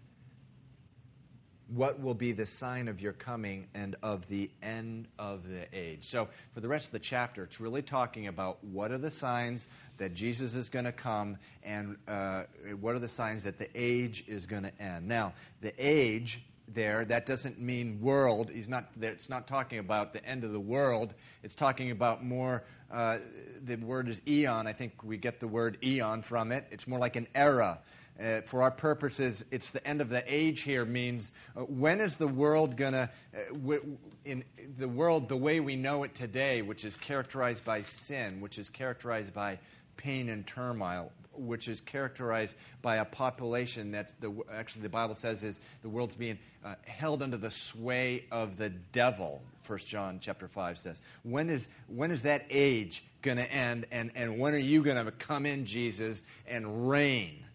What 1.74 2.02
will 2.02 2.14
be 2.14 2.32
the 2.32 2.46
sign 2.46 2.88
of 2.88 3.02
your 3.02 3.14
coming 3.14 3.68
and 3.74 3.96
of 4.04 4.28
the 4.28 4.50
end 4.62 5.08
of 5.18 5.48
the 5.48 5.68
age?" 5.74 6.04
So, 6.04 6.28
for 6.54 6.60
the 6.60 6.68
rest 6.68 6.88
of 6.88 6.92
the 6.92 7.00
chapter, 7.00 7.44
it's 7.44 7.60
really 7.60 7.82
talking 7.82 8.28
about 8.28 8.64
what 8.64 8.92
are 8.92 8.98
the 8.98 9.12
signs 9.12 9.68
that 9.98 10.14
Jesus 10.14 10.56
is 10.56 10.70
going 10.70 10.86
to 10.86 10.92
come, 10.92 11.38
and 11.64 11.98
uh, 12.08 12.44
what 12.80 12.96
are 12.96 13.00
the 13.00 13.10
signs 13.10 13.44
that 13.44 13.58
the 13.58 13.70
age 13.76 14.24
is 14.28 14.46
going 14.46 14.64
to 14.64 14.82
end. 14.82 15.08
Now, 15.08 15.34
the 15.62 15.74
age 15.78 16.44
there, 16.74 17.06
that 17.06 17.26
doesn't 17.26 17.60
mean 17.60 18.00
world. 18.02 18.50
He's 18.50 18.68
not, 18.68 18.90
it's 19.02 19.30
not 19.30 19.48
talking 19.48 19.80
about 19.80 20.14
the 20.14 20.26
end 20.26 20.44
of 20.44 20.52
the 20.52 20.60
world. 20.60 21.14
It's 21.44 21.56
talking 21.56 21.92
about 21.92 22.24
more, 22.24 22.64
uh, 22.92 23.20
the 23.64 23.76
word 23.76 24.08
is 24.08 24.22
eon. 24.28 24.68
I 24.68 24.74
think 24.74 25.04
we 25.04 25.18
get 25.18 25.40
the 25.40 25.48
word 25.48 25.78
eon 25.84 26.22
from 26.22 26.52
it. 26.52 26.68
It's 26.72 26.88
more 26.88 27.00
like 27.00 27.16
an 27.16 27.28
era. 27.36 27.80
Uh, 28.22 28.42
for 28.42 28.62
our 28.62 28.70
purposes, 28.72 29.44
it's 29.50 29.72
the 29.72 29.86
end 29.88 30.00
of 30.00 30.10
the 30.10 30.24
age 30.28 30.62
here 30.62 30.86
means 30.86 31.32
uh, 31.56 31.62
when 31.62 32.00
is 32.00 32.18
the 32.18 32.28
world 32.28 32.78
going 32.78 32.94
to, 32.94 33.10
uh, 33.36 33.40
w- 33.54 33.98
in 34.26 34.44
the 34.78 34.88
world 34.88 35.28
the 35.28 35.38
way 35.38 35.60
we 35.60 35.76
know 35.76 36.04
it 36.04 36.14
today, 36.14 36.62
which 36.62 36.86
is 36.86 36.96
characterized 36.96 37.66
by 37.66 37.82
sin, 37.82 38.40
which 38.40 38.60
is 38.60 38.70
characterized 38.70 39.34
by 39.34 39.58
pain 39.98 40.30
and 40.30 40.46
turmoil, 40.46 41.12
which 41.34 41.68
is 41.68 41.82
characterized 41.82 42.56
by 42.82 42.98
a 42.98 43.06
population 43.06 43.92
that's 43.92 44.14
the 44.20 44.32
actually 44.52 44.84
the 44.84 44.90
Bible 44.90 45.16
says 45.16 45.42
is 45.44 45.60
the 45.82 45.90
world's 45.90 46.16
being 46.16 46.38
uh, 46.64 46.76
held 46.86 47.24
under 47.24 47.38
the 47.38 47.52
sway 47.52 48.26
of 48.32 48.58
the 48.58 48.70
devil. 48.70 49.42
First 49.64 49.88
John 49.88 50.20
chapter 50.22 50.48
five 50.48 50.78
says. 50.78 51.00
When 51.24 51.50
is 51.50 51.70
when 51.88 52.12
is 52.12 52.24
that 52.24 52.46
age 52.50 53.04
going 53.22 53.38
to 53.38 53.52
end? 53.52 53.86
And 53.92 54.12
and 54.14 54.38
when 54.38 54.54
are 54.54 54.60
you 54.60 54.84
going 54.84 55.04
to 55.04 55.12
come 55.12 55.46
in, 55.46 55.66
Jesus, 55.66 56.24
and 56.48 56.90
reign? 56.90 57.46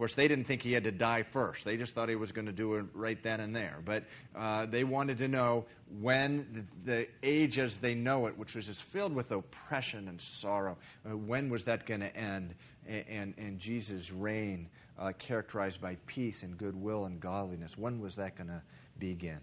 Course, 0.00 0.14
they 0.14 0.28
didn't 0.28 0.46
think 0.46 0.62
he 0.62 0.72
had 0.72 0.84
to 0.84 0.90
die 0.90 1.22
first. 1.22 1.66
They 1.66 1.76
just 1.76 1.94
thought 1.94 2.08
he 2.08 2.16
was 2.16 2.32
going 2.32 2.46
to 2.46 2.52
do 2.52 2.76
it 2.76 2.86
right 2.94 3.22
then 3.22 3.38
and 3.38 3.54
there. 3.54 3.80
But 3.84 4.04
uh, 4.34 4.64
they 4.64 4.82
wanted 4.82 5.18
to 5.18 5.28
know 5.28 5.66
when 6.00 6.66
the, 6.84 6.90
the, 6.90 7.08
age 7.22 7.58
as 7.58 7.76
they 7.76 7.94
know 7.94 8.26
it, 8.26 8.38
which 8.38 8.54
was 8.54 8.66
just 8.66 8.82
filled 8.82 9.14
with 9.14 9.30
oppression 9.30 10.08
and 10.08 10.18
sorrow, 10.18 10.78
uh, 11.04 11.14
when 11.14 11.50
was 11.50 11.64
that 11.64 11.84
going 11.84 12.00
to 12.00 12.16
end? 12.16 12.54
And, 12.88 13.04
and, 13.10 13.34
and 13.36 13.58
Jesus' 13.58 14.10
reign, 14.10 14.70
uh, 14.98 15.12
characterized 15.18 15.82
by 15.82 15.98
peace 16.06 16.44
and 16.44 16.56
goodwill 16.56 17.04
and 17.04 17.20
godliness, 17.20 17.76
when 17.76 18.00
was 18.00 18.16
that 18.16 18.36
going 18.36 18.48
to 18.48 18.62
begin? 18.98 19.40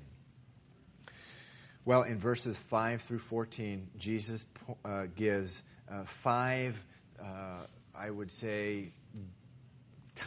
Well, 1.85 2.01
in 2.01 2.17
verses 2.17 2.57
5 2.57 3.03
through 3.03 3.19
14, 3.19 3.87
Jesus 3.97 4.45
uh, 4.83 5.05
gives 5.15 5.61
uh, 5.87 6.03
five, 6.03 6.75
uh, 7.21 7.59
I 7.95 8.09
would 8.09 8.31
say, 8.31 8.91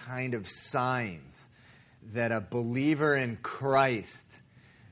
kind 0.06 0.34
of 0.34 0.48
signs 0.48 1.48
that 2.12 2.32
a 2.32 2.40
believer 2.40 3.14
in 3.14 3.38
Christ 3.42 4.40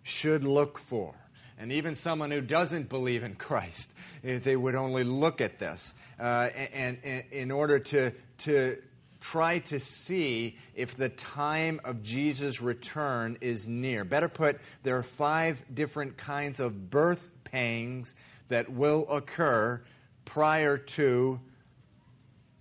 should 0.03 0.45
look 0.45 0.79
for. 0.79 1.15
And 1.59 1.73
even 1.73 1.97
someone 1.97 2.31
who 2.31 2.41
doesn't 2.41 2.89
believe 2.89 3.25
in 3.25 3.35
Christ, 3.35 3.93
if 4.23 4.45
they 4.45 4.57
would 4.57 4.77
only 4.77 5.03
look 5.05 5.41
at 5.41 5.59
this, 5.59 5.95
uh, 6.21 6.51
and, 6.73 6.99
and, 7.03 7.25
in 7.33 7.51
order 7.51 7.81
to, 7.81 8.13
to 8.39 8.77
try 9.21 9.59
to 9.59 9.81
see 9.81 10.57
if 10.75 10.97
the 10.97 11.09
time 11.09 11.81
of 11.85 12.03
Jesus' 12.03 12.63
return 12.63 13.39
is 13.41 13.67
near. 13.67 14.05
Better 14.05 14.29
put, 14.29 14.61
there 14.85 14.97
are 14.97 15.03
five 15.03 15.65
different 15.75 16.17
kinds 16.17 16.61
of 16.61 16.91
birth 16.91 17.29
pangs 17.45 18.15
that 18.49 18.71
will 18.71 19.07
occur 19.11 19.83
prior 20.25 20.77
to 20.77 21.41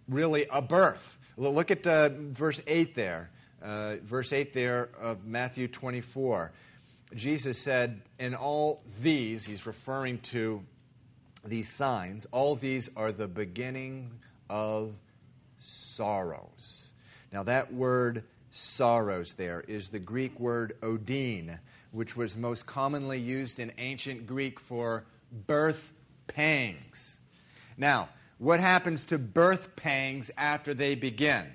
really 0.08 0.48
a 0.52 0.62
birth. 0.62 1.17
Look 1.40 1.70
at 1.70 1.86
uh, 1.86 2.10
verse 2.10 2.62
8 2.66 2.96
there. 2.96 3.30
Uh, 3.62 3.98
verse 4.04 4.34
8 4.34 4.54
there 4.54 4.90
of 5.00 5.24
Matthew 5.24 5.68
24. 5.68 6.52
Jesus 7.14 7.60
said, 7.60 8.02
In 8.18 8.34
all 8.34 8.82
these, 9.02 9.46
he's 9.46 9.68
referring 9.68 10.18
to 10.20 10.64
these 11.46 11.70
signs, 11.70 12.26
all 12.32 12.56
these 12.56 12.90
are 12.98 13.12
the 13.12 13.28
beginning 13.28 14.12
of 14.50 14.94
sorrows. 15.60 16.92
Now, 17.32 17.44
that 17.44 17.72
word 17.72 18.24
sorrows 18.50 19.34
there 19.34 19.64
is 19.68 19.90
the 19.90 20.00
Greek 20.00 20.40
word 20.40 20.74
odin, 20.82 21.60
which 21.92 22.18
was 22.18 22.36
most 22.36 22.66
commonly 22.66 23.20
used 23.20 23.60
in 23.60 23.72
ancient 23.78 24.26
Greek 24.26 24.60
for 24.60 25.04
birth 25.46 25.94
pangs. 26.26 27.18
Now, 27.78 28.10
what 28.38 28.60
happens 28.60 29.06
to 29.06 29.18
birth 29.18 29.76
pangs 29.76 30.32
after 30.38 30.74
they 30.74 30.96
begin? 30.96 31.46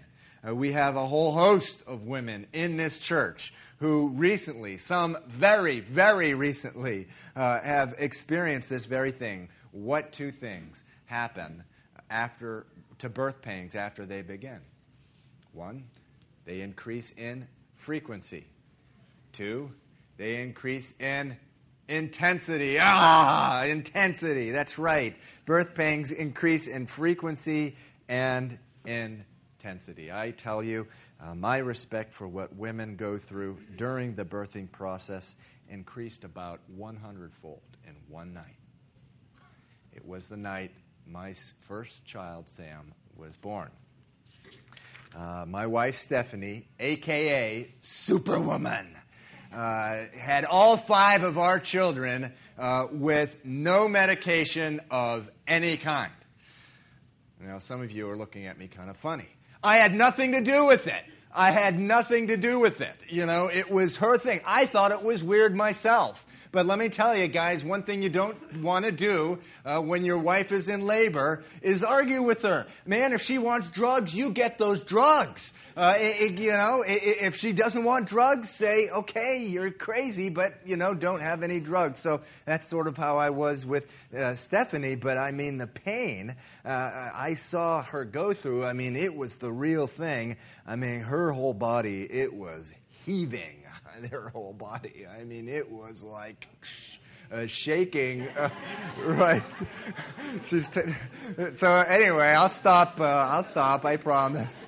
Uh, 0.46 0.54
we 0.54 0.72
have 0.72 0.96
a 0.96 1.06
whole 1.06 1.32
host 1.32 1.82
of 1.86 2.04
women 2.04 2.46
in 2.52 2.76
this 2.76 2.98
church 2.98 3.54
who 3.78 4.08
recently, 4.08 4.76
some 4.76 5.16
very, 5.26 5.80
very 5.80 6.34
recently, 6.34 7.08
uh, 7.36 7.60
have 7.60 7.94
experienced 7.98 8.68
this 8.70 8.86
very 8.86 9.12
thing. 9.12 9.48
What 9.70 10.12
two 10.12 10.30
things 10.30 10.84
happen 11.06 11.64
after 12.10 12.66
to 12.98 13.08
birth 13.08 13.42
pangs 13.42 13.74
after 13.74 14.06
they 14.06 14.22
begin? 14.22 14.60
One, 15.52 15.84
they 16.44 16.60
increase 16.60 17.12
in 17.16 17.46
frequency. 17.74 18.46
Two, 19.32 19.72
they 20.16 20.42
increase 20.42 20.94
in 20.98 21.36
Intensity. 21.88 22.78
Ah, 22.80 23.64
intensity. 23.64 24.50
That's 24.50 24.78
right. 24.78 25.16
Birth 25.44 25.74
pangs 25.74 26.10
increase 26.12 26.66
in 26.68 26.86
frequency 26.86 27.76
and 28.08 28.58
intensity. 28.84 30.12
I 30.12 30.30
tell 30.30 30.62
you, 30.62 30.86
uh, 31.20 31.34
my 31.34 31.58
respect 31.58 32.12
for 32.12 32.28
what 32.28 32.54
women 32.56 32.96
go 32.96 33.18
through 33.18 33.58
during 33.76 34.14
the 34.14 34.24
birthing 34.24 34.70
process 34.70 35.36
increased 35.68 36.24
about 36.24 36.60
100 36.76 37.34
fold 37.34 37.60
in 37.86 37.94
one 38.08 38.32
night. 38.32 38.56
It 39.92 40.04
was 40.04 40.28
the 40.28 40.36
night 40.36 40.72
my 41.06 41.34
first 41.60 42.04
child, 42.04 42.48
Sam, 42.48 42.92
was 43.16 43.36
born. 43.36 43.70
Uh, 45.14 45.44
my 45.46 45.66
wife, 45.66 45.96
Stephanie, 45.96 46.68
aka 46.80 47.68
Superwoman 47.80 48.96
uh, 49.52 50.06
had 50.16 50.44
all 50.44 50.76
five 50.76 51.22
of 51.22 51.38
our 51.38 51.58
children 51.60 52.32
uh, 52.58 52.88
with 52.90 53.44
no 53.44 53.88
medication 53.88 54.80
of 54.90 55.30
any 55.46 55.76
kind. 55.76 56.12
Now, 57.40 57.58
some 57.58 57.82
of 57.82 57.90
you 57.90 58.08
are 58.08 58.16
looking 58.16 58.46
at 58.46 58.58
me 58.58 58.68
kind 58.68 58.88
of 58.88 58.96
funny. 58.96 59.28
I 59.62 59.76
had 59.76 59.94
nothing 59.94 60.32
to 60.32 60.40
do 60.40 60.66
with 60.66 60.86
it. 60.86 61.02
I 61.34 61.50
had 61.50 61.78
nothing 61.78 62.28
to 62.28 62.36
do 62.36 62.60
with 62.60 62.80
it. 62.80 62.94
You 63.08 63.26
know, 63.26 63.46
it 63.46 63.70
was 63.70 63.96
her 63.96 64.18
thing. 64.18 64.40
I 64.46 64.66
thought 64.66 64.92
it 64.92 65.02
was 65.02 65.22
weird 65.22 65.54
myself. 65.54 66.24
But 66.52 66.66
let 66.66 66.78
me 66.78 66.90
tell 66.90 67.16
you, 67.16 67.28
guys, 67.28 67.64
one 67.64 67.82
thing 67.82 68.02
you 68.02 68.10
don't 68.10 68.60
want 68.60 68.84
to 68.84 68.92
do 68.92 69.38
uh, 69.64 69.80
when 69.80 70.04
your 70.04 70.18
wife 70.18 70.52
is 70.52 70.68
in 70.68 70.82
labor 70.82 71.42
is 71.62 71.82
argue 71.82 72.22
with 72.22 72.42
her. 72.42 72.66
Man, 72.84 73.14
if 73.14 73.22
she 73.22 73.38
wants 73.38 73.70
drugs, 73.70 74.14
you 74.14 74.30
get 74.30 74.58
those 74.58 74.82
drugs. 74.82 75.54
Uh, 75.74 75.94
it, 75.96 76.32
it, 76.32 76.38
you 76.38 76.52
know, 76.52 76.82
it, 76.86 77.00
if 77.22 77.36
she 77.36 77.54
doesn't 77.54 77.84
want 77.84 78.06
drugs, 78.06 78.50
say, 78.50 78.90
okay, 78.90 79.46
you're 79.46 79.70
crazy, 79.70 80.28
but, 80.28 80.52
you 80.66 80.76
know, 80.76 80.92
don't 80.92 81.22
have 81.22 81.42
any 81.42 81.58
drugs. 81.58 82.00
So 82.00 82.20
that's 82.44 82.68
sort 82.68 82.86
of 82.86 82.98
how 82.98 83.16
I 83.16 83.30
was 83.30 83.64
with 83.64 83.90
uh, 84.14 84.34
Stephanie. 84.34 84.96
But 84.96 85.16
I 85.16 85.30
mean, 85.30 85.56
the 85.56 85.66
pain 85.66 86.36
uh, 86.66 87.10
I 87.14 87.32
saw 87.32 87.82
her 87.82 88.04
go 88.04 88.34
through, 88.34 88.66
I 88.66 88.74
mean, 88.74 88.94
it 88.94 89.16
was 89.16 89.36
the 89.36 89.50
real 89.50 89.86
thing. 89.86 90.36
I 90.66 90.76
mean, 90.76 91.00
her 91.00 91.32
whole 91.32 91.54
body, 91.54 92.02
it 92.02 92.34
was 92.34 92.70
heaving 93.06 93.61
their 94.00 94.28
whole 94.28 94.52
body. 94.52 95.06
I 95.06 95.24
mean, 95.24 95.48
it 95.48 95.70
was 95.70 96.02
like 96.02 96.48
uh, 97.32 97.46
shaking. 97.46 98.28
Uh, 98.28 98.50
right. 99.04 99.42
She's 100.44 100.68
t- 100.68 100.80
so 101.54 101.70
anyway, 101.70 102.28
I'll 102.28 102.48
stop. 102.48 103.00
Uh, 103.00 103.04
I'll 103.04 103.42
stop. 103.42 103.84
I 103.84 103.96
promise. 103.96 104.64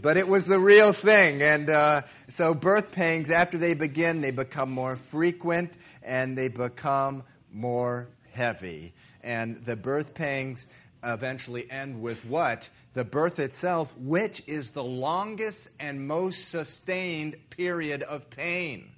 But 0.00 0.16
it 0.16 0.26
was 0.26 0.46
the 0.46 0.58
real 0.58 0.92
thing, 0.92 1.42
and 1.42 1.70
uh, 1.70 2.02
so 2.28 2.54
birth 2.54 2.90
pangs 2.90 3.30
after 3.30 3.56
they 3.56 3.74
begin, 3.74 4.20
they 4.20 4.32
become 4.32 4.68
more 4.68 4.96
frequent 4.96 5.76
and 6.02 6.36
they 6.36 6.48
become 6.48 7.22
more 7.52 8.08
heavy. 8.32 8.94
And 9.22 9.64
the 9.64 9.76
birth 9.76 10.14
pangs 10.14 10.68
eventually 11.04 11.70
end 11.70 12.00
with 12.02 12.24
what? 12.24 12.68
the 12.94 13.04
birth 13.04 13.38
itself, 13.38 13.96
which 13.98 14.42
is 14.46 14.70
the 14.70 14.84
longest 14.84 15.70
and 15.80 16.06
most 16.06 16.48
sustained 16.48 17.36
period 17.50 18.02
of 18.02 18.28
pain. 18.30 18.88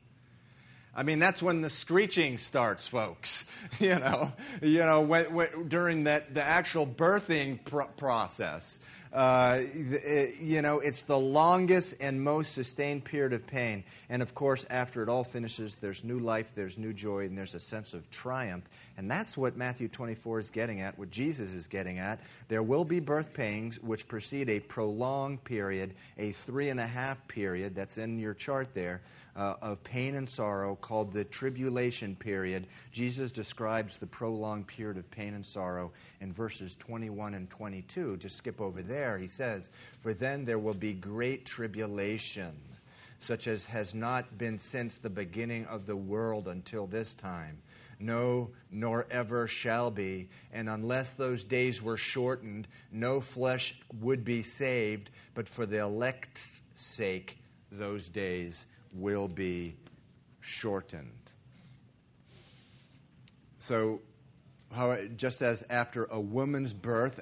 I 0.96 1.02
mean, 1.02 1.18
that's 1.18 1.42
when 1.42 1.60
the 1.60 1.70
screeching 1.70 2.38
starts, 2.38 2.86
folks. 2.86 3.44
You 3.80 3.98
know, 3.98 4.32
you 4.62 4.78
know, 4.78 5.00
when, 5.00 5.34
when, 5.34 5.68
during 5.68 6.04
that 6.04 6.34
the 6.34 6.42
actual 6.42 6.86
birthing 6.86 7.64
pr- 7.64 7.82
process. 7.96 8.78
Uh, 9.14 9.61
it, 9.72 10.40
you 10.40 10.61
know, 10.61 10.81
it's 10.81 11.03
the 11.03 11.18
longest 11.18 11.94
and 12.00 12.20
most 12.20 12.53
sustained 12.53 13.05
period 13.05 13.33
of 13.33 13.46
pain. 13.46 13.85
And 14.09 14.20
of 14.20 14.35
course, 14.35 14.66
after 14.70 15.05
it 15.05 15.09
all 15.09 15.22
finishes, 15.22 15.77
there's 15.77 16.03
new 16.03 16.18
life, 16.18 16.50
there's 16.57 16.77
new 16.77 16.92
joy, 16.92 17.27
and 17.27 17.38
there's 17.38 17.55
a 17.55 17.61
sense 17.61 17.94
of 17.94 18.11
triumph. 18.11 18.64
And 18.96 19.09
that's 19.09 19.37
what 19.37 19.57
Matthew 19.57 19.87
24 19.87 20.40
is 20.40 20.50
getting 20.50 20.81
at, 20.81 20.98
what 20.98 21.12
Jesus 21.12 21.53
is 21.53 21.68
getting 21.68 22.00
at. 22.00 22.18
There 22.48 22.64
will 22.64 22.85
be 22.85 22.98
birth 22.98 23.33
pains 23.33 23.81
which 23.81 24.09
precede 24.09 24.50
a 24.50 24.59
prolonged 24.59 25.44
period, 25.44 25.94
a 26.18 26.33
three 26.33 26.70
and 26.70 26.81
a 26.81 26.87
half 26.87 27.27
period 27.29 27.77
that's 27.77 27.98
in 27.98 28.18
your 28.18 28.35
chart 28.35 28.74
there 28.74 29.00
uh, 29.36 29.54
of 29.60 29.82
pain 29.82 30.14
and 30.14 30.28
sorrow 30.28 30.76
called 30.76 31.12
the 31.12 31.24
tribulation 31.24 32.14
period. 32.14 32.66
Jesus 32.92 33.32
describes 33.32 33.98
the 33.98 34.06
prolonged 34.06 34.66
period 34.66 34.96
of 34.96 35.10
pain 35.10 35.34
and 35.34 35.44
sorrow 35.44 35.92
in 36.20 36.32
verses 36.32 36.74
21 36.76 37.34
and 37.34 37.50
22. 37.50 38.16
Just 38.18 38.36
skip 38.36 38.60
over 38.60 38.82
there. 38.82 39.18
He 39.18 39.26
says, 39.26 39.70
For 40.00 40.14
then 40.14 40.44
there 40.44 40.58
will 40.58 40.74
be 40.74 40.92
great 40.92 41.44
tribulation, 41.46 42.54
such 43.18 43.48
as 43.48 43.64
has 43.66 43.94
not 43.94 44.38
been 44.38 44.58
since 44.58 44.98
the 44.98 45.10
beginning 45.10 45.66
of 45.66 45.86
the 45.86 45.96
world 45.96 46.48
until 46.48 46.86
this 46.86 47.14
time. 47.14 47.58
No, 48.00 48.50
nor 48.70 49.06
ever 49.10 49.46
shall 49.46 49.90
be. 49.90 50.28
And 50.52 50.68
unless 50.68 51.12
those 51.12 51.44
days 51.44 51.80
were 51.80 51.96
shortened, 51.96 52.68
no 52.92 53.20
flesh 53.20 53.76
would 54.00 54.24
be 54.24 54.42
saved, 54.42 55.10
but 55.34 55.48
for 55.48 55.64
the 55.64 55.78
elect's 55.78 56.60
sake, 56.74 57.38
those 57.70 58.08
days 58.08 58.66
will 58.94 59.28
be 59.28 59.74
shortened. 60.40 61.11
So, 63.59 64.00
how, 64.74 64.96
just 65.16 65.42
as 65.42 65.64
after 65.70 66.04
a 66.04 66.20
woman's 66.20 66.72
birth, 66.72 67.20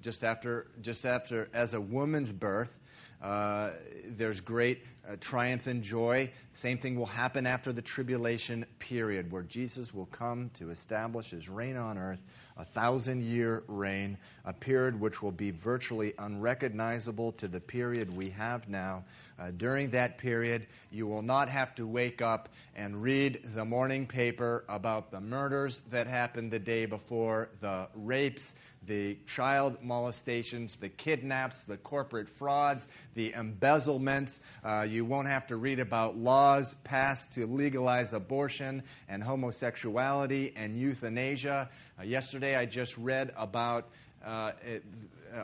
just 0.00 0.24
after, 0.24 0.66
just 0.80 1.04
after 1.04 1.48
as 1.52 1.74
a 1.74 1.80
woman's 1.80 2.32
birth, 2.32 2.78
uh, 3.22 3.70
there's 4.06 4.40
great 4.40 4.84
uh, 5.08 5.16
triumph 5.20 5.66
and 5.66 5.82
joy. 5.82 6.30
Same 6.52 6.78
thing 6.78 6.96
will 6.96 7.06
happen 7.06 7.46
after 7.46 7.72
the 7.72 7.82
tribulation 7.82 8.66
period, 8.82 9.30
where 9.30 9.44
Jesus 9.44 9.94
will 9.94 10.06
come 10.06 10.50
to 10.54 10.70
establish 10.70 11.30
his 11.30 11.48
reign 11.48 11.76
on 11.76 11.96
earth, 11.96 12.18
a 12.56 12.64
thousand 12.64 13.22
year 13.22 13.62
reign, 13.68 14.18
a 14.44 14.52
period 14.52 15.00
which 15.00 15.22
will 15.22 15.32
be 15.32 15.52
virtually 15.52 16.12
unrecognizable 16.18 17.30
to 17.32 17.46
the 17.46 17.60
period 17.60 18.14
we 18.14 18.30
have 18.30 18.68
now. 18.68 19.04
Uh, 19.38 19.52
during 19.52 19.90
that 19.90 20.18
period, 20.18 20.66
you 20.90 21.06
will 21.06 21.22
not 21.22 21.48
have 21.48 21.74
to 21.76 21.86
wake 21.86 22.20
up 22.20 22.48
and 22.74 23.02
read 23.02 23.40
the 23.54 23.64
morning 23.64 24.06
paper 24.06 24.64
about 24.68 25.10
the 25.10 25.20
murders 25.20 25.80
that 25.90 26.06
happened 26.06 26.50
the 26.50 26.58
day 26.58 26.84
before, 26.84 27.48
the 27.60 27.88
rapes, 27.94 28.54
the 28.86 29.16
child 29.26 29.76
molestations, 29.82 30.76
the 30.76 30.88
kidnaps, 30.88 31.62
the 31.62 31.76
corporate 31.76 32.28
frauds, 32.28 32.86
the 33.14 33.32
embezzlements. 33.32 34.40
Uh, 34.64 34.86
you 34.88 35.04
won't 35.04 35.28
have 35.28 35.46
to 35.46 35.56
read 35.56 35.78
about 35.78 36.16
laws 36.16 36.74
passed 36.84 37.32
to 37.32 37.46
legalize 37.46 38.12
abortion 38.12 38.81
and 39.08 39.22
homosexuality 39.22 40.52
and 40.56 40.78
euthanasia. 40.78 41.68
Uh, 41.98 42.02
yesterday, 42.02 42.56
I 42.56 42.66
just 42.66 42.96
read 42.96 43.32
about 43.36 43.88
uh, 44.24 44.52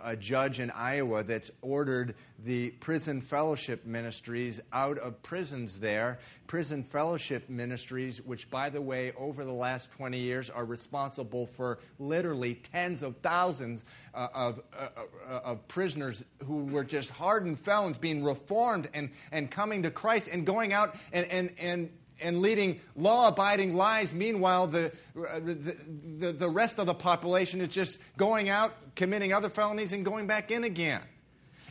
a 0.05 0.17
judge 0.17 0.61
in 0.61 0.71
Iowa 0.71 1.23
that's 1.23 1.51
ordered 1.63 2.15
the 2.45 2.71
prison 2.71 3.21
fellowship 3.21 3.85
ministries 3.87 4.61
out 4.73 4.99
of 4.99 5.23
prisons 5.23 5.79
there. 5.79 6.19
Prison 6.47 6.83
fellowship 6.83 7.49
ministries, 7.49 8.21
which, 8.23 8.51
by 8.51 8.71
the 8.71 8.81
way, 8.81 9.13
over 9.17 9.45
the 9.45 9.53
last 9.53 9.91
20 9.93 10.19
years 10.19 10.51
are 10.51 10.65
responsible 10.65 11.47
for 11.47 11.79
literally 11.99 12.55
tens 12.55 13.03
of 13.03 13.17
thousands 13.19 13.85
uh, 14.15 14.29
of, 14.35 14.61
uh, 14.79 15.41
of 15.45 15.67
prisoners 15.69 16.25
who 16.45 16.65
were 16.65 16.85
just 16.85 17.11
hardened 17.11 17.59
felons 17.59 17.97
being 17.97 18.23
reformed 18.23 18.89
and, 18.95 19.11
and 19.33 19.51
coming 19.51 19.83
to 19.83 19.91
Christ 19.91 20.29
and 20.31 20.47
going 20.47 20.73
out 20.73 20.97
and, 21.13 21.27
and, 21.31 21.51
and 21.59 21.91
and 22.21 22.41
leading 22.41 22.81
law 22.97 23.29
abiding 23.29 23.75
lives. 23.75 24.13
Meanwhile, 24.13 24.69
the, 24.69 24.93
the, 25.15 25.77
the, 26.19 26.33
the, 26.33 26.49
rest 26.49 26.79
of 26.79 26.87
the 26.87 26.95
population 26.95 27.61
is 27.61 27.69
just 27.69 27.99
going 28.17 28.49
out, 28.49 28.75
committing 28.95 29.33
other 29.33 29.49
felonies, 29.49 29.93
and 29.93 30.05
going 30.05 30.27
back 30.27 30.51
in 30.51 30.65
again. 30.65 31.03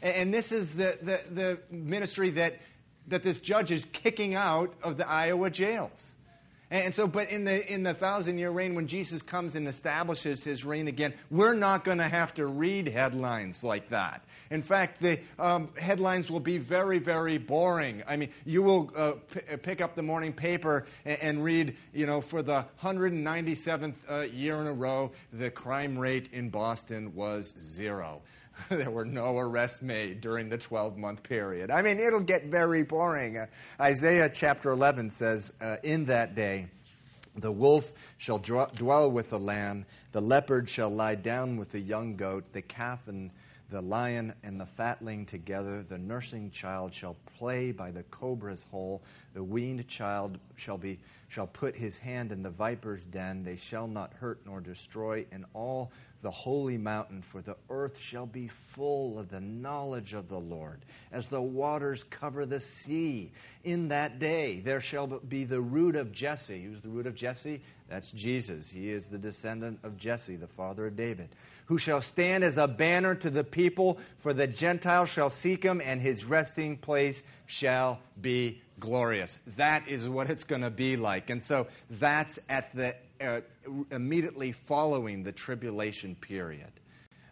And, 0.01 0.15
and 0.15 0.33
this 0.33 0.51
is 0.51 0.75
the, 0.75 0.97
the, 1.01 1.21
the 1.31 1.59
ministry 1.69 2.31
that, 2.31 2.59
that 3.07 3.23
this 3.23 3.39
judge 3.39 3.71
is 3.71 3.85
kicking 3.85 4.35
out 4.35 4.73
of 4.83 4.97
the 4.97 5.07
Iowa 5.07 5.49
jails. 5.49 6.15
And 6.69 6.93
so, 6.93 7.07
but 7.07 7.29
in 7.29 7.45
the, 7.45 7.65
in 7.71 7.83
the 7.83 7.93
thousand 7.93 8.39
year 8.39 8.51
reign, 8.51 8.75
when 8.75 8.87
Jesus 8.87 9.21
comes 9.21 9.55
and 9.55 9.67
establishes 9.69 10.43
his 10.43 10.65
reign 10.65 10.89
again, 10.89 11.13
we're 11.31 11.53
not 11.53 11.85
going 11.85 11.99
to 11.99 12.07
have 12.07 12.33
to 12.33 12.45
read 12.45 12.89
headlines 12.89 13.63
like 13.63 13.89
that. 13.89 14.25
In 14.51 14.61
fact, 14.61 15.01
the 15.01 15.19
um, 15.39 15.69
headlines 15.77 16.29
will 16.29 16.41
be 16.41 16.57
very, 16.57 16.99
very 16.99 17.37
boring. 17.37 18.03
I 18.05 18.17
mean, 18.17 18.29
you 18.45 18.63
will 18.63 18.91
uh, 18.95 19.13
p- 19.33 19.39
uh, 19.53 19.57
pick 19.57 19.79
up 19.79 19.95
the 19.95 20.03
morning 20.03 20.33
paper 20.33 20.85
and, 21.05 21.19
and, 21.21 21.43
read, 21.43 21.77
you 21.93 22.05
know, 22.05 22.19
for 22.19 22.41
the 22.41 22.65
197th 22.83 23.93
uh, 24.09 24.19
year 24.33 24.57
in 24.57 24.67
a 24.67 24.73
row, 24.73 25.11
the 25.31 25.49
crime 25.49 25.97
rate 25.97 26.29
in 26.33 26.49
Boston 26.49 27.15
was 27.15 27.53
zero. 27.57 28.21
there 28.69 28.91
were 28.91 29.05
no 29.05 29.37
arrests 29.37 29.81
made 29.81 30.21
during 30.21 30.49
the 30.49 30.57
12 30.57 30.97
month 30.97 31.23
period. 31.23 31.71
I 31.71 31.81
mean, 31.81 31.99
it'll 31.99 32.19
get 32.19 32.45
very 32.45 32.83
boring. 32.83 33.37
Uh, 33.37 33.45
Isaiah 33.79 34.29
chapter 34.29 34.71
11 34.71 35.09
says, 35.09 35.53
uh, 35.61 35.77
In 35.83 36.05
that 36.05 36.35
day, 36.35 36.67
the 37.35 37.51
wolf 37.51 37.93
shall 38.17 38.39
dwell 38.39 39.11
with 39.11 39.29
the 39.29 39.39
lamb, 39.39 39.85
the 40.11 40.21
leopard 40.21 40.67
shall 40.67 40.89
lie 40.89 41.15
down 41.15 41.57
with 41.57 41.71
the 41.71 41.79
young 41.79 42.15
goat, 42.15 42.51
the 42.51 42.61
calf 42.61 43.07
and 43.07 43.29
the 43.69 43.81
lion 43.81 44.33
and 44.43 44.59
the 44.59 44.65
fatling 44.65 45.25
together. 45.25 45.83
The 45.83 45.97
nursing 45.97 46.51
child 46.51 46.93
shall 46.93 47.15
play 47.37 47.71
by 47.71 47.91
the 47.91 48.03
cobra's 48.03 48.65
hole. 48.71 49.03
The 49.33 49.43
weaned 49.43 49.87
child 49.87 50.39
shall, 50.55 50.77
be, 50.77 50.99
shall 51.27 51.47
put 51.47 51.75
his 51.75 51.97
hand 51.97 52.31
in 52.31 52.41
the 52.41 52.49
viper's 52.49 53.03
den. 53.05 53.43
They 53.43 53.57
shall 53.57 53.87
not 53.87 54.13
hurt 54.13 54.39
nor 54.45 54.61
destroy 54.61 55.25
in 55.31 55.45
all 55.53 55.91
the 56.21 56.31
holy 56.31 56.77
mountain, 56.77 57.21
for 57.21 57.41
the 57.41 57.55
earth 57.69 57.97
shall 57.97 58.25
be 58.25 58.47
full 58.47 59.19
of 59.19 59.29
the 59.29 59.39
knowledge 59.39 60.13
of 60.13 60.29
the 60.29 60.39
Lord, 60.39 60.81
as 61.11 61.27
the 61.27 61.41
waters 61.41 62.03
cover 62.03 62.45
the 62.45 62.59
sea. 62.59 63.31
In 63.63 63.87
that 63.89 64.19
day 64.19 64.59
there 64.59 64.81
shall 64.81 65.07
be 65.07 65.43
the 65.43 65.61
root 65.61 65.95
of 65.95 66.11
Jesse. 66.11 66.63
Who's 66.63 66.81
the 66.81 66.89
root 66.89 67.07
of 67.07 67.15
Jesse? 67.15 67.61
That's 67.89 68.11
Jesus. 68.11 68.69
He 68.69 68.91
is 68.91 69.07
the 69.07 69.17
descendant 69.17 69.79
of 69.83 69.97
Jesse, 69.97 70.35
the 70.35 70.47
father 70.47 70.87
of 70.87 70.95
David, 70.95 71.29
who 71.67 71.77
shall 71.77 72.01
stand 72.01 72.43
as 72.43 72.57
a 72.57 72.67
banner 72.67 73.15
to 73.15 73.29
the 73.29 73.43
people, 73.43 73.97
for 74.17 74.33
the 74.33 74.47
Gentiles 74.47 75.09
shall 75.09 75.29
seek 75.29 75.63
him, 75.63 75.81
and 75.83 76.01
his 76.01 76.25
resting 76.25 76.77
place 76.77 77.23
shall 77.45 77.99
be 78.21 78.61
glorious. 78.79 79.37
That 79.55 79.87
is 79.87 80.07
what 80.09 80.29
it's 80.29 80.43
going 80.43 80.61
to 80.61 80.69
be 80.69 80.97
like. 80.97 81.29
And 81.29 81.41
so 81.41 81.67
that's 81.89 82.39
at 82.49 82.75
the 82.75 82.95
uh, 83.21 83.41
immediately 83.91 84.51
following 84.51 85.23
the 85.23 85.31
tribulation 85.31 86.15
period. 86.15 86.71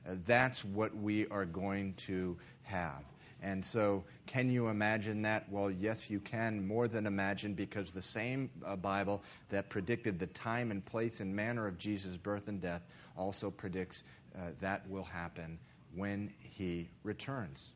Uh, 0.08 0.15
that's 0.26 0.63
what 0.63 0.96
we 0.96 1.28
are 1.28 1.46
going 1.46 1.94
to 1.98 2.38
have. 2.63 3.04
And 3.45 3.63
so, 3.63 4.03
can 4.25 4.49
you 4.49 4.69
imagine 4.69 5.21
that? 5.21 5.47
Well, 5.51 5.69
yes, 5.69 6.10
you 6.10 6.19
can 6.19 6.67
more 6.67 6.88
than 6.88 7.05
imagine 7.05 7.53
because 7.53 7.91
the 7.91 8.01
same 8.01 8.49
uh, 8.65 8.75
Bible 8.75 9.21
that 9.49 9.69
predicted 9.69 10.17
the 10.17 10.25
time 10.25 10.71
and 10.71 10.84
place 10.84 11.19
and 11.19 11.36
manner 11.36 11.67
of 11.67 11.77
Jesus' 11.77 12.17
birth 12.17 12.47
and 12.47 12.60
death 12.60 12.81
also 13.15 13.51
predicts 13.51 14.03
uh, 14.36 14.39
that 14.62 14.89
will 14.89 15.03
happen 15.03 15.60
when 15.93 16.34
he 16.39 16.89
returns. 17.03 17.73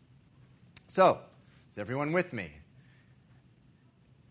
So, 0.87 1.19
is 1.71 1.77
everyone 1.77 2.13
with 2.13 2.33
me? 2.33 2.49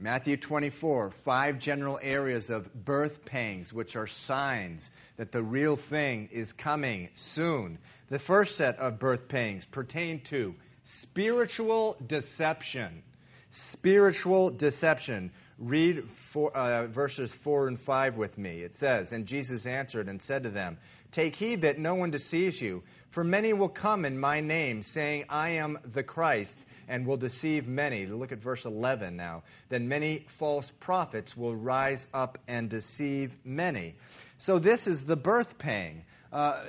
Matthew 0.01 0.37
24, 0.37 1.13
five 1.13 1.61
general 1.61 2.01
areas 2.03 2.51
of 2.51 2.85
birth 2.85 3.25
pangs, 3.25 3.73
which 3.73 3.95
are 3.95 4.09
signs 4.09 4.91
that 5.17 5.31
the 5.31 5.45
real 5.45 5.77
thing 5.77 6.29
is 6.33 6.53
coming 6.53 7.11
soon. 7.15 7.79
The 8.09 8.19
first 8.19 8.57
set 8.57 8.77
of 8.81 8.99
birth 8.99 9.29
pangs 9.29 9.65
pertain 9.65 10.19
to 10.23 10.57
spiritual 10.89 11.97
deception. 12.07 13.03
Spiritual 13.51 14.49
deception. 14.49 15.31
Read 15.59 16.09
four, 16.09 16.51
uh, 16.57 16.87
verses 16.87 17.31
4 17.31 17.69
and 17.69 17.79
5 17.79 18.17
with 18.17 18.39
me. 18.39 18.63
It 18.63 18.75
says, 18.75 19.13
And 19.13 19.27
Jesus 19.27 19.67
answered 19.67 20.09
and 20.09 20.21
said 20.21 20.45
to 20.45 20.49
them, 20.49 20.79
Take 21.13 21.37
heed 21.37 21.61
that 21.63 21.79
no 21.79 21.95
one 21.95 22.11
deceives 22.11 22.63
you, 22.63 22.83
for 23.11 23.23
many 23.23 23.53
will 23.53 23.69
come 23.69 24.07
in 24.07 24.19
my 24.19 24.41
name, 24.41 24.83
saying, 24.83 25.27
I 25.29 25.51
am 25.51 25.79
the 25.93 26.03
Christ 26.03 26.59
and 26.89 27.07
will 27.07 27.17
deceive 27.19 27.69
many. 27.69 28.07
Look 28.07 28.33
at 28.33 28.39
verse 28.39 28.65
11 28.65 29.15
now. 29.15 29.43
Then 29.69 29.89
many 29.89 30.25
false 30.29 30.73
prophets 30.81 31.37
will 31.37 31.55
rise 31.55 32.09
up 32.15 32.39
and 32.49 32.71
deceive 32.71 33.37
many. 33.45 33.95
So 34.39 34.59
this 34.59 34.87
is 34.87 35.05
the 35.05 35.17
birth 35.17 35.59
pang. 35.59 36.05
Uh, 36.33 36.63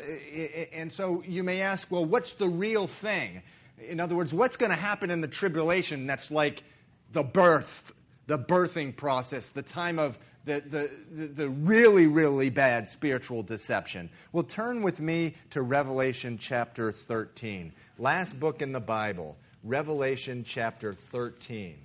and 0.74 0.92
so 0.92 1.24
you 1.26 1.44
may 1.44 1.62
ask, 1.62 1.90
well, 1.90 2.04
what's 2.04 2.34
the 2.34 2.50
real 2.50 2.88
thing? 2.88 3.44
In 3.88 4.00
other 4.00 4.16
words, 4.16 4.34
what's 4.34 4.58
going 4.58 4.72
to 4.72 4.78
happen 4.78 5.10
in 5.10 5.22
the 5.22 5.28
tribulation 5.28 6.08
that's 6.08 6.32
like 6.32 6.64
the 7.12 7.24
birth, 7.24 7.94
the 8.28 8.38
birthing 8.38 8.96
process, 8.96 9.50
the 9.50 9.62
time 9.62 10.00
of 10.00 10.18
the, 10.46 10.90
the, 11.12 11.28
the, 11.28 11.50
really, 11.50 12.08
really 12.08 12.50
bad 12.50 12.90
spiritual 12.90 13.44
deception? 13.44 14.10
Well, 14.32 14.44
turn 14.44 14.82
with 14.82 15.00
me 15.00 15.36
to 15.52 15.62
Revelation 15.62 16.38
chapter 16.38 16.92
13, 16.92 17.74
last 17.98 18.40
book 18.40 18.62
in 18.62 18.72
the 18.72 18.80
Bible. 18.80 19.38
Revelation 19.64 20.46
chapter 20.48 20.94
13. 20.94 21.78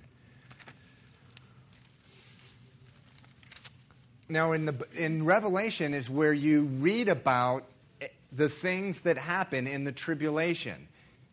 Now, 4.27 4.53
in, 4.53 4.65
the, 4.65 4.87
in 4.95 5.23
Revelation 5.23 5.93
is 5.93 6.09
where 6.09 6.33
you 6.33 6.63
read 6.63 7.09
about 7.09 7.65
eh, 8.01 8.07
the 8.31 8.49
things 8.49 9.01
that 9.01 9.17
happen 9.17 9.67
in 9.67 9.83
the 9.83 9.91
tribulation. 9.91 10.87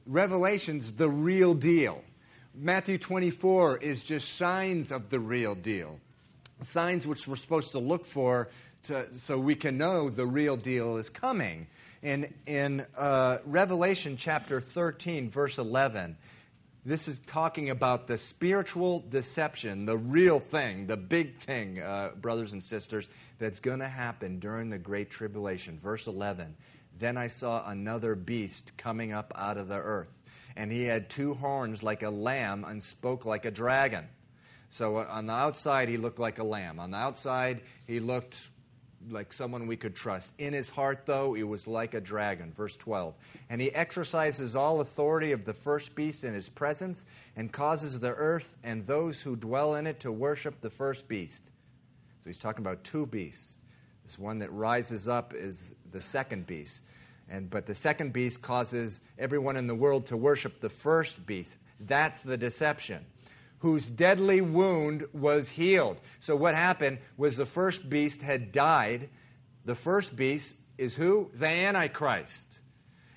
Revelation's 0.06 0.92
the 0.92 1.08
real 1.08 1.54
deal. 1.54 2.02
Matthew 2.54 2.98
24 2.98 3.78
is 3.78 4.02
just 4.02 4.36
signs 4.36 4.90
of 4.92 5.10
the 5.10 5.20
real 5.20 5.54
deal. 5.54 6.00
Signs 6.60 7.06
which 7.06 7.26
we're 7.26 7.36
supposed 7.36 7.72
to 7.72 7.78
look 7.78 8.04
for 8.04 8.48
to, 8.84 9.14
so 9.14 9.38
we 9.38 9.54
can 9.54 9.78
know 9.78 10.10
the 10.10 10.26
real 10.26 10.56
deal 10.56 10.96
is 10.96 11.08
coming. 11.08 11.66
In, 12.02 12.34
in 12.46 12.84
uh, 12.96 13.38
Revelation 13.46 14.16
chapter 14.16 14.60
13, 14.60 15.30
verse 15.30 15.58
11, 15.58 16.16
this 16.84 17.06
is 17.06 17.20
talking 17.20 17.70
about 17.70 18.08
the 18.08 18.18
spiritual 18.18 19.04
deception, 19.08 19.86
the 19.86 19.96
real 19.96 20.40
thing, 20.40 20.88
the 20.88 20.96
big 20.96 21.38
thing, 21.38 21.80
uh, 21.80 22.10
brothers 22.20 22.52
and 22.52 22.62
sisters, 22.62 23.08
that's 23.38 23.60
going 23.60 23.78
to 23.78 23.88
happen 23.88 24.40
during 24.40 24.68
the 24.68 24.78
Great 24.78 25.10
Tribulation. 25.10 25.78
Verse 25.78 26.08
11 26.08 26.56
Then 26.98 27.16
I 27.16 27.26
saw 27.26 27.68
another 27.68 28.14
beast 28.14 28.72
coming 28.76 29.12
up 29.12 29.32
out 29.34 29.56
of 29.56 29.68
the 29.68 29.78
earth, 29.78 30.12
and 30.56 30.70
he 30.70 30.84
had 30.84 31.08
two 31.08 31.34
horns 31.34 31.82
like 31.82 32.02
a 32.02 32.10
lamb 32.10 32.64
and 32.64 32.82
spoke 32.82 33.24
like 33.24 33.44
a 33.44 33.50
dragon. 33.50 34.08
So 34.68 34.96
uh, 34.96 35.06
on 35.10 35.26
the 35.26 35.34
outside, 35.34 35.88
he 35.88 35.98
looked 35.98 36.18
like 36.18 36.38
a 36.38 36.44
lamb. 36.44 36.80
On 36.80 36.90
the 36.92 36.96
outside, 36.96 37.60
he 37.86 38.00
looked 38.00 38.48
like 39.10 39.32
someone 39.32 39.66
we 39.66 39.76
could 39.76 39.94
trust. 39.94 40.32
In 40.38 40.52
his 40.52 40.68
heart, 40.68 41.06
though, 41.06 41.34
he 41.34 41.42
was 41.42 41.66
like 41.66 41.94
a 41.94 42.00
dragon. 42.00 42.52
Verse 42.56 42.76
12. 42.76 43.14
And 43.50 43.60
he 43.60 43.74
exercises 43.74 44.56
all 44.56 44.80
authority 44.80 45.32
of 45.32 45.44
the 45.44 45.54
first 45.54 45.94
beast 45.94 46.24
in 46.24 46.34
his 46.34 46.48
presence 46.48 47.04
and 47.36 47.52
causes 47.52 48.00
the 48.00 48.14
earth 48.14 48.56
and 48.62 48.86
those 48.86 49.20
who 49.20 49.36
dwell 49.36 49.74
in 49.74 49.86
it 49.86 50.00
to 50.00 50.12
worship 50.12 50.60
the 50.60 50.70
first 50.70 51.08
beast. 51.08 51.44
So 52.22 52.30
he's 52.30 52.38
talking 52.38 52.64
about 52.64 52.84
two 52.84 53.06
beasts. 53.06 53.58
This 54.04 54.18
one 54.18 54.38
that 54.38 54.52
rises 54.52 55.08
up 55.08 55.34
is 55.34 55.74
the 55.92 56.00
second 56.00 56.46
beast. 56.46 56.82
And, 57.28 57.48
but 57.48 57.66
the 57.66 57.74
second 57.74 58.12
beast 58.12 58.42
causes 58.42 59.00
everyone 59.18 59.56
in 59.56 59.66
the 59.66 59.74
world 59.74 60.06
to 60.06 60.16
worship 60.16 60.60
the 60.60 60.68
first 60.68 61.24
beast. 61.24 61.56
That's 61.78 62.20
the 62.20 62.36
deception 62.36 63.06
whose 63.62 63.88
deadly 63.88 64.40
wound 64.40 65.06
was 65.12 65.50
healed. 65.50 65.96
So, 66.18 66.34
what 66.34 66.56
happened 66.56 66.98
was 67.16 67.36
the 67.36 67.46
first 67.46 67.88
beast 67.88 68.20
had 68.20 68.50
died. 68.50 69.08
The 69.64 69.76
first 69.76 70.16
beast 70.16 70.56
is 70.76 70.96
who? 70.96 71.30
The 71.34 71.46
Antichrist. 71.46 72.58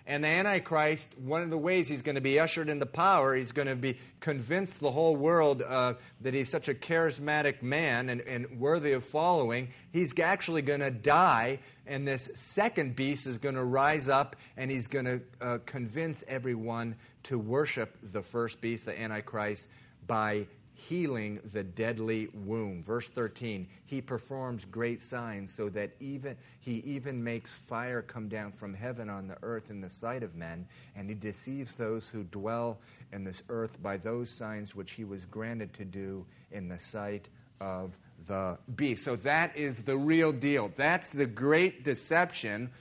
And 0.08 0.24
the 0.24 0.28
Antichrist, 0.28 1.18
one 1.18 1.42
of 1.42 1.50
the 1.50 1.58
ways 1.58 1.88
he's 1.88 2.04
going 2.04 2.16
to 2.16 2.22
be 2.22 2.40
ushered 2.40 2.70
into 2.70 2.86
power, 2.86 3.36
he's 3.36 3.52
going 3.52 3.68
to 3.68 3.76
be 3.76 3.98
convinced 4.20 4.80
the 4.80 4.92
whole 4.92 5.16
world 5.16 5.64
uh, 5.64 5.96
that 6.22 6.36
he's 6.36 6.48
such 6.48 6.70
a 6.70 6.76
charismatic 6.76 7.64
man 7.64 8.10
and, 8.10 8.22
and 8.22 8.60
worthy 8.60 8.92
of 8.92 9.04
following. 9.04 9.70
He's 9.92 10.18
actually 10.20 10.62
going 10.62 10.82
to 10.82 10.92
die, 10.92 11.60
and 11.88 12.08
this 12.08 12.30
second 12.36 12.96
beast 12.96 13.26
is 13.26 13.40
going 13.40 13.56
to 13.56 13.64
rise 13.64 14.08
up, 14.08 14.36
and 14.56 14.70
he's 14.70 14.86
going 14.86 15.06
to 15.06 15.22
uh, 15.42 15.58
convince 15.66 16.24
everyone 16.28 16.98
to 17.24 17.40
worship 17.40 17.98
the 18.04 18.22
first 18.22 18.62
beast, 18.62 18.86
the 18.86 19.00
Antichrist, 19.00 19.68
by 20.06 20.46
healing 20.88 21.40
the 21.54 21.64
deadly 21.64 22.28
wound. 22.34 22.86
Verse 22.86 23.08
13, 23.08 23.68
he 23.86 24.02
performs 24.02 24.66
great 24.66 25.02
signs 25.02 25.54
so 25.54 25.70
that 25.70 25.92
even 26.00 26.36
he 26.60 26.78
even 26.86 27.24
makes 27.24 27.54
fire 27.54 28.02
come 28.02 28.28
down 28.28 28.52
from 28.52 28.74
heaven 28.74 29.10
on 29.10 29.28
the 29.28 29.38
earth 29.44 29.70
in 29.70 29.82
the 29.82 29.90
sight 29.90 30.24
of 30.24 30.36
men, 30.36 30.68
and 30.96 31.10
he 31.10 31.16
deceives 31.16 31.74
those 31.74 32.10
who 32.10 32.24
dwell 32.24 32.78
in 33.12 33.24
this 33.24 33.44
earth 33.50 33.82
by 33.82 33.98
those 33.98 34.30
signs 34.30 34.76
which 34.76 34.92
he 34.92 35.04
was 35.04 35.26
granted 35.26 35.74
to 35.74 35.86
do 35.86 36.26
in 36.52 36.68
the 36.68 36.80
sight 36.80 37.30
of 37.60 37.98
the 38.28 38.58
beast. 38.76 39.04
So 39.04 39.16
that 39.18 39.56
is 39.56 39.82
the 39.82 39.98
real 39.98 40.32
deal. 40.32 40.72
That's 40.76 41.10
the 41.10 41.26
great 41.26 41.84
deception 41.84 42.72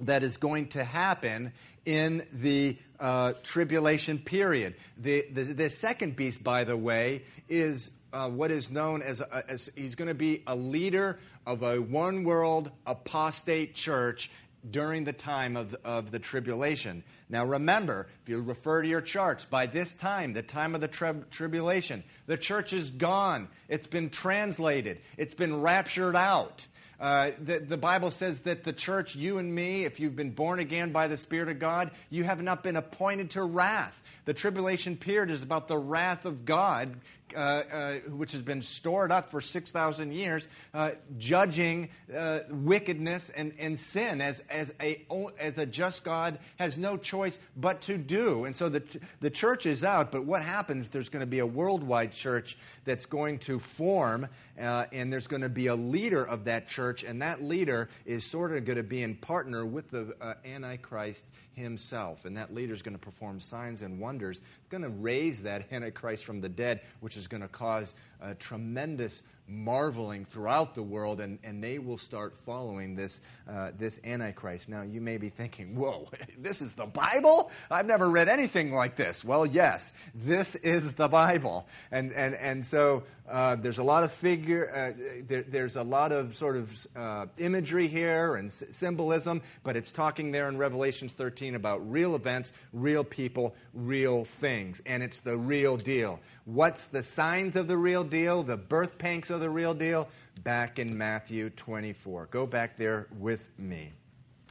that 0.00 0.22
is 0.22 0.36
going 0.36 0.68
to 0.68 0.84
happen 0.84 1.52
in 1.84 2.26
the 2.32 2.76
uh, 3.00 3.32
tribulation 3.42 4.18
period. 4.18 4.74
The, 4.96 5.26
the, 5.32 5.42
the, 5.42 5.70
second 5.70 6.16
beast, 6.16 6.44
by 6.44 6.64
the 6.64 6.76
way, 6.76 7.24
is 7.48 7.90
uh, 8.12 8.28
what 8.28 8.50
is 8.50 8.70
known 8.70 9.02
as, 9.02 9.20
a, 9.20 9.50
as 9.50 9.70
he's 9.74 9.94
going 9.94 10.08
to 10.08 10.14
be 10.14 10.42
a 10.46 10.54
leader 10.54 11.18
of 11.46 11.62
a 11.62 11.80
one 11.80 12.24
world 12.24 12.70
apostate 12.86 13.74
church 13.74 14.30
during 14.70 15.04
the 15.04 15.12
time 15.12 15.56
of 15.56 15.74
of 15.84 16.10
the 16.10 16.18
tribulation. 16.18 17.02
Now 17.28 17.44
remember, 17.44 18.06
if 18.22 18.28
you 18.28 18.40
refer 18.40 18.82
to 18.82 18.88
your 18.88 19.00
charts, 19.00 19.44
by 19.44 19.66
this 19.66 19.94
time, 19.94 20.34
the 20.34 20.42
time 20.42 20.74
of 20.74 20.80
the 20.80 20.88
tri- 20.88 21.14
tribulation, 21.30 22.04
the 22.26 22.36
church 22.36 22.72
is 22.72 22.90
gone. 22.90 23.48
It's 23.68 23.86
been 23.86 24.10
translated, 24.10 25.00
it's 25.16 25.34
been 25.34 25.60
raptured 25.60 26.16
out. 26.16 26.66
Uh, 27.02 27.32
the, 27.40 27.58
the 27.58 27.76
Bible 27.76 28.12
says 28.12 28.38
that 28.40 28.62
the 28.62 28.72
church, 28.72 29.16
you 29.16 29.38
and 29.38 29.52
me, 29.52 29.84
if 29.84 29.98
you've 29.98 30.14
been 30.14 30.30
born 30.30 30.60
again 30.60 30.92
by 30.92 31.08
the 31.08 31.16
Spirit 31.16 31.48
of 31.48 31.58
God, 31.58 31.90
you 32.10 32.22
have 32.22 32.40
not 32.40 32.62
been 32.62 32.76
appointed 32.76 33.30
to 33.30 33.42
wrath. 33.42 33.92
The 34.24 34.32
tribulation 34.32 34.96
period 34.96 35.28
is 35.28 35.42
about 35.42 35.66
the 35.66 35.76
wrath 35.76 36.24
of 36.24 36.44
God 36.44 36.94
uh, 37.34 37.38
uh, 37.38 37.94
which 38.10 38.32
has 38.32 38.42
been 38.42 38.62
stored 38.62 39.12
up 39.12 39.30
for 39.30 39.40
6,000 39.40 40.12
years, 40.12 40.48
uh, 40.74 40.92
judging 41.18 41.88
uh, 42.14 42.40
wickedness 42.50 43.30
and, 43.30 43.52
and 43.58 43.78
sin 43.78 44.20
as, 44.20 44.40
as, 44.50 44.72
a, 44.80 45.04
as 45.38 45.58
a 45.58 45.66
just 45.66 46.04
God 46.04 46.38
has 46.56 46.78
no 46.78 46.96
choice 46.96 47.38
but 47.56 47.82
to 47.82 47.98
do. 47.98 48.44
And 48.44 48.54
so 48.54 48.68
the, 48.68 48.82
the 49.20 49.30
church 49.30 49.66
is 49.66 49.84
out, 49.84 50.12
but 50.12 50.24
what 50.24 50.42
happens? 50.42 50.88
There's 50.88 51.08
going 51.08 51.20
to 51.20 51.26
be 51.26 51.40
a 51.40 51.46
worldwide 51.46 52.12
church 52.12 52.56
that's 52.84 53.06
going 53.06 53.38
to 53.40 53.58
form, 53.58 54.28
and 54.56 55.12
there's 55.12 55.26
going 55.26 55.42
to 55.42 55.48
be 55.48 55.66
a 55.66 55.74
leader 55.74 56.24
of 56.24 56.44
that 56.44 56.68
church, 56.68 57.04
and 57.04 57.22
that 57.22 57.42
leader 57.42 57.88
is 58.04 58.24
sort 58.24 58.52
of 58.52 58.64
going 58.64 58.76
to 58.76 58.82
be 58.82 59.02
in 59.02 59.14
partner 59.16 59.64
with 59.64 59.90
the 59.90 60.14
Antichrist 60.44 61.24
himself. 61.54 62.24
And 62.24 62.36
that 62.36 62.54
leader 62.54 62.74
is 62.74 62.82
going 62.82 62.94
to 62.94 63.02
perform 63.02 63.40
signs 63.40 63.82
and 63.82 64.00
wonders, 64.00 64.40
going 64.68 64.82
to 64.82 64.88
raise 64.88 65.42
that 65.42 65.72
Antichrist 65.72 66.24
from 66.24 66.40
the 66.40 66.48
dead, 66.48 66.80
which 67.00 67.16
is 67.16 67.21
going 67.26 67.42
to 67.42 67.48
cause 67.48 67.94
a 68.22 68.34
tremendous 68.34 69.22
marveling 69.48 70.24
throughout 70.24 70.74
the 70.74 70.82
world, 70.82 71.20
and, 71.20 71.38
and 71.44 71.62
they 71.62 71.78
will 71.78 71.98
start 71.98 72.36
following 72.36 72.94
this, 72.94 73.20
uh, 73.48 73.70
this 73.76 74.00
Antichrist. 74.04 74.68
Now, 74.68 74.82
you 74.82 75.00
may 75.00 75.18
be 75.18 75.28
thinking, 75.28 75.76
whoa, 75.76 76.08
this 76.38 76.62
is 76.62 76.74
the 76.74 76.86
Bible? 76.86 77.50
I've 77.70 77.86
never 77.86 78.08
read 78.08 78.28
anything 78.28 78.72
like 78.72 78.96
this. 78.96 79.24
Well, 79.24 79.44
yes, 79.44 79.92
this 80.14 80.54
is 80.56 80.92
the 80.92 81.08
Bible. 81.08 81.66
And, 81.90 82.12
and, 82.12 82.34
and 82.34 82.64
so 82.64 83.04
uh, 83.28 83.56
there's 83.56 83.78
a 83.78 83.82
lot 83.82 84.04
of 84.04 84.12
figure, 84.12 84.70
uh, 84.74 85.22
there, 85.26 85.42
there's 85.42 85.76
a 85.76 85.82
lot 85.82 86.12
of 86.12 86.34
sort 86.34 86.56
of 86.56 86.86
uh, 86.96 87.26
imagery 87.38 87.88
here 87.88 88.36
and 88.36 88.48
s- 88.48 88.64
symbolism, 88.70 89.42
but 89.64 89.76
it's 89.76 89.90
talking 89.90 90.32
there 90.32 90.48
in 90.48 90.56
Revelation 90.56 91.08
13 91.08 91.54
about 91.54 91.90
real 91.90 92.14
events, 92.14 92.52
real 92.72 93.04
people, 93.04 93.54
real 93.74 94.24
things. 94.24 94.80
And 94.86 95.02
it's 95.02 95.20
the 95.20 95.36
real 95.36 95.76
deal. 95.76 96.20
What's 96.44 96.86
the 96.86 97.02
signs 97.02 97.54
of 97.54 97.68
the 97.68 97.76
real 97.76 98.02
deal, 98.02 98.11
the 98.12 98.58
birth 98.68 98.98
pangs 98.98 99.30
of 99.30 99.40
the 99.40 99.48
real 99.48 99.72
deal? 99.72 100.08
Back 100.44 100.78
in 100.78 100.98
Matthew 100.98 101.48
24. 101.50 102.28
Go 102.30 102.46
back 102.46 102.76
there 102.76 103.06
with 103.18 103.50
me 103.58 103.92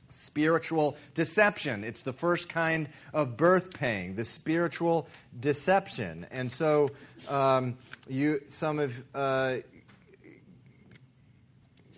spiritual 0.09 0.97
deception. 1.13 1.83
It's 1.83 2.01
the 2.01 2.11
first 2.11 2.49
kind 2.49 2.89
of 3.13 3.37
birth 3.37 3.73
pang, 3.73 4.15
the 4.15 4.25
spiritual 4.25 5.07
deception. 5.39 6.27
And 6.31 6.51
so, 6.51 6.89
um, 7.29 7.77
you, 8.09 8.41
some 8.49 8.79
of 8.79 8.93
uh, 9.15 9.57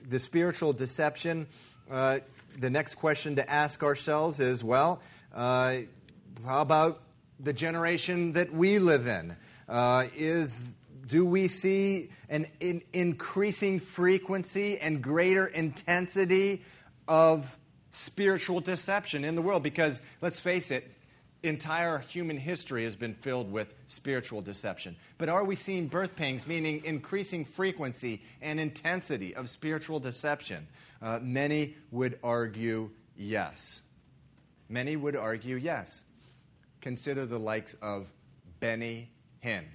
the 0.07 0.19
spiritual 0.19 0.73
deception, 0.73 1.47
uh, 1.89 2.19
the 2.59 2.69
next 2.69 2.95
question 2.95 3.37
to 3.37 3.49
ask 3.49 3.81
ourselves 3.81 4.39
is 4.39 4.63
well, 4.63 5.01
uh, 5.33 5.77
how 6.45 6.61
about 6.61 7.01
the 7.39 7.53
generation 7.53 8.33
that 8.33 8.53
we 8.53 8.79
live 8.79 9.07
in? 9.07 9.35
Uh, 9.67 10.07
is 10.15 10.61
do 11.05 11.25
we 11.25 11.47
see 11.47 12.09
an 12.29 12.47
in 12.59 12.81
increasing 12.93 13.79
frequency 13.79 14.77
and 14.77 15.01
greater 15.01 15.45
intensity 15.45 16.63
of 17.07 17.57
spiritual 17.91 18.59
deception 18.59 19.23
in 19.23 19.35
the 19.35 19.41
world 19.41 19.63
because, 19.63 20.01
let's 20.21 20.39
face 20.39 20.71
it, 20.71 20.89
entire 21.43 21.99
human 21.99 22.37
history 22.37 22.85
has 22.85 22.95
been 22.95 23.13
filled 23.13 23.51
with 23.51 23.73
spiritual 23.85 24.41
deception. 24.41 24.95
But 25.17 25.29
are 25.29 25.43
we 25.43 25.55
seeing 25.55 25.87
birth 25.87 26.15
pangs, 26.15 26.47
meaning 26.47 26.83
increasing 26.85 27.43
frequency 27.45 28.21
and 28.41 28.59
intensity 28.59 29.35
of 29.35 29.49
spiritual 29.49 29.99
deception? 29.99 30.67
Uh, 31.01 31.19
many 31.21 31.75
would 31.91 32.17
argue 32.23 32.91
yes. 33.17 33.81
Many 34.69 34.95
would 34.95 35.17
argue 35.17 35.57
yes. 35.57 36.01
Consider 36.81 37.25
the 37.25 37.39
likes 37.39 37.75
of 37.75 38.07
Benny 38.59 39.11
Hinn. 39.43 39.65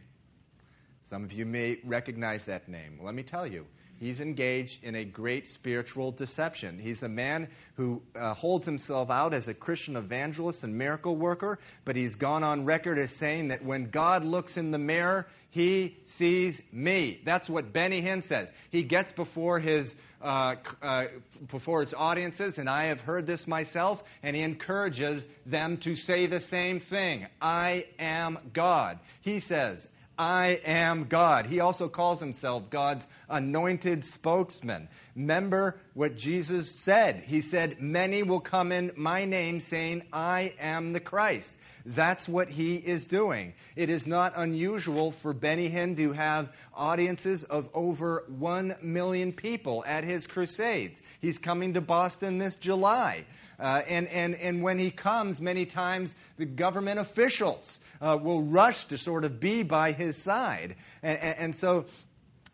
Some 1.08 1.24
of 1.24 1.32
you 1.32 1.46
may 1.46 1.78
recognize 1.84 2.44
that 2.44 2.68
name. 2.68 3.00
Let 3.02 3.14
me 3.14 3.22
tell 3.22 3.46
you, 3.46 3.64
He's 3.98 4.20
engaged 4.20 4.84
in 4.84 4.94
a 4.94 5.04
great 5.04 5.48
spiritual 5.48 6.12
deception. 6.12 6.78
He's 6.78 7.02
a 7.02 7.08
man 7.08 7.48
who 7.74 8.00
uh, 8.14 8.32
holds 8.32 8.64
himself 8.64 9.10
out 9.10 9.34
as 9.34 9.48
a 9.48 9.54
Christian 9.54 9.96
evangelist 9.96 10.62
and 10.62 10.78
miracle 10.78 11.16
worker, 11.16 11.58
but 11.84 11.96
he's 11.96 12.14
gone 12.14 12.44
on 12.44 12.64
record 12.64 12.96
as 12.96 13.10
saying 13.10 13.48
that 13.48 13.64
when 13.64 13.90
God 13.90 14.24
looks 14.24 14.56
in 14.56 14.70
the 14.70 14.78
mirror, 14.78 15.26
he 15.50 15.96
sees 16.04 16.62
me. 16.70 17.20
That's 17.24 17.50
what 17.50 17.72
Benny 17.72 18.00
Hinn 18.00 18.22
says. 18.22 18.52
He 18.70 18.84
gets 18.84 19.10
before 19.10 19.58
his 19.58 19.96
uh, 20.22 20.56
uh, 20.80 21.06
before 21.48 21.80
his 21.80 21.94
audiences, 21.94 22.58
and 22.58 22.68
I 22.68 22.86
have 22.86 23.00
heard 23.00 23.26
this 23.26 23.48
myself, 23.48 24.04
and 24.22 24.36
he 24.36 24.42
encourages 24.42 25.26
them 25.46 25.76
to 25.78 25.96
say 25.96 26.26
the 26.26 26.40
same 26.40 26.78
thing. 26.78 27.26
I 27.40 27.86
am 27.98 28.38
God. 28.52 28.98
He 29.20 29.40
says, 29.40 29.88
I 30.18 30.60
am 30.64 31.04
God. 31.04 31.46
He 31.46 31.60
also 31.60 31.88
calls 31.88 32.18
himself 32.18 32.70
God's 32.70 33.06
anointed 33.28 34.04
spokesman. 34.04 34.88
Remember 35.14 35.80
what 35.94 36.16
Jesus 36.16 36.70
said. 36.70 37.22
He 37.26 37.40
said, 37.40 37.80
Many 37.80 38.24
will 38.24 38.40
come 38.40 38.72
in 38.72 38.90
my 38.96 39.24
name 39.24 39.60
saying, 39.60 40.02
I 40.12 40.54
am 40.58 40.92
the 40.92 41.00
Christ. 41.00 41.56
That's 41.86 42.28
what 42.28 42.50
he 42.50 42.76
is 42.76 43.06
doing. 43.06 43.54
It 43.76 43.88
is 43.90 44.06
not 44.06 44.32
unusual 44.36 45.12
for 45.12 45.32
Benny 45.32 45.70
Hinn 45.70 45.96
to 45.96 46.12
have 46.12 46.52
audiences 46.74 47.44
of 47.44 47.68
over 47.72 48.24
1 48.28 48.76
million 48.82 49.32
people 49.32 49.84
at 49.86 50.04
his 50.04 50.26
crusades. 50.26 51.00
He's 51.20 51.38
coming 51.38 51.74
to 51.74 51.80
Boston 51.80 52.38
this 52.38 52.56
July. 52.56 53.24
Uh, 53.58 53.82
and, 53.88 54.06
and, 54.08 54.34
and 54.36 54.62
when 54.62 54.78
he 54.78 54.90
comes, 54.90 55.40
many 55.40 55.66
times 55.66 56.14
the 56.36 56.46
government 56.46 57.00
officials 57.00 57.80
uh, 58.00 58.18
will 58.20 58.42
rush 58.42 58.84
to 58.84 58.96
sort 58.96 59.24
of 59.24 59.40
be 59.40 59.62
by 59.62 59.92
his 59.92 60.16
side. 60.16 60.76
And, 61.02 61.18
and, 61.18 61.38
and 61.38 61.54
so 61.54 61.86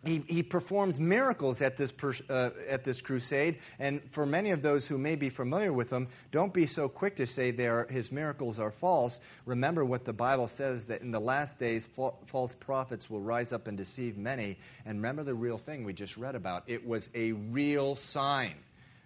he, 0.07 0.23
he, 0.29 0.43
performs 0.43 1.01
miracles 1.01 1.63
at 1.63 1.77
this, 1.77 1.93
uh, 2.29 2.51
at 2.69 2.85
this 2.85 3.01
crusade. 3.01 3.59
And 3.79 4.03
for 4.11 4.27
many 4.27 4.51
of 4.51 4.63
those 4.63 4.87
who 4.87 4.99
may 4.99 5.15
be 5.15 5.31
familiar 5.31 5.73
with 5.73 5.91
him, 5.91 6.09
don't 6.31 6.53
be 6.53 6.67
so 6.67 6.89
quick 6.89 7.17
to 7.17 7.27
say 7.27 7.53
his 7.91 8.13
miracles 8.13 8.59
are 8.59 8.71
false. 8.71 9.21
Remember 9.47 9.85
what 9.85 10.05
the 10.05 10.13
Bible 10.13 10.47
says 10.47 10.85
that 10.87 11.01
in 11.01 11.11
the 11.11 11.21
last 11.21 11.59
days, 11.59 11.87
fa- 11.87 12.13
false 12.27 12.55
prophets 12.55 13.09
will 13.09 13.21
rise 13.21 13.53
up 13.53 13.67
and 13.67 13.77
deceive 13.77 14.17
many. 14.17 14.59
And 14.85 14.99
remember 14.99 15.23
the 15.23 15.35
real 15.35 15.59
thing 15.59 15.85
we 15.85 15.93
just 15.93 16.17
read 16.17 16.35
about 16.35 16.65
it 16.67 16.87
was 16.87 17.09
a 17.15 17.33
real 17.33 17.97
sign. 17.97 18.55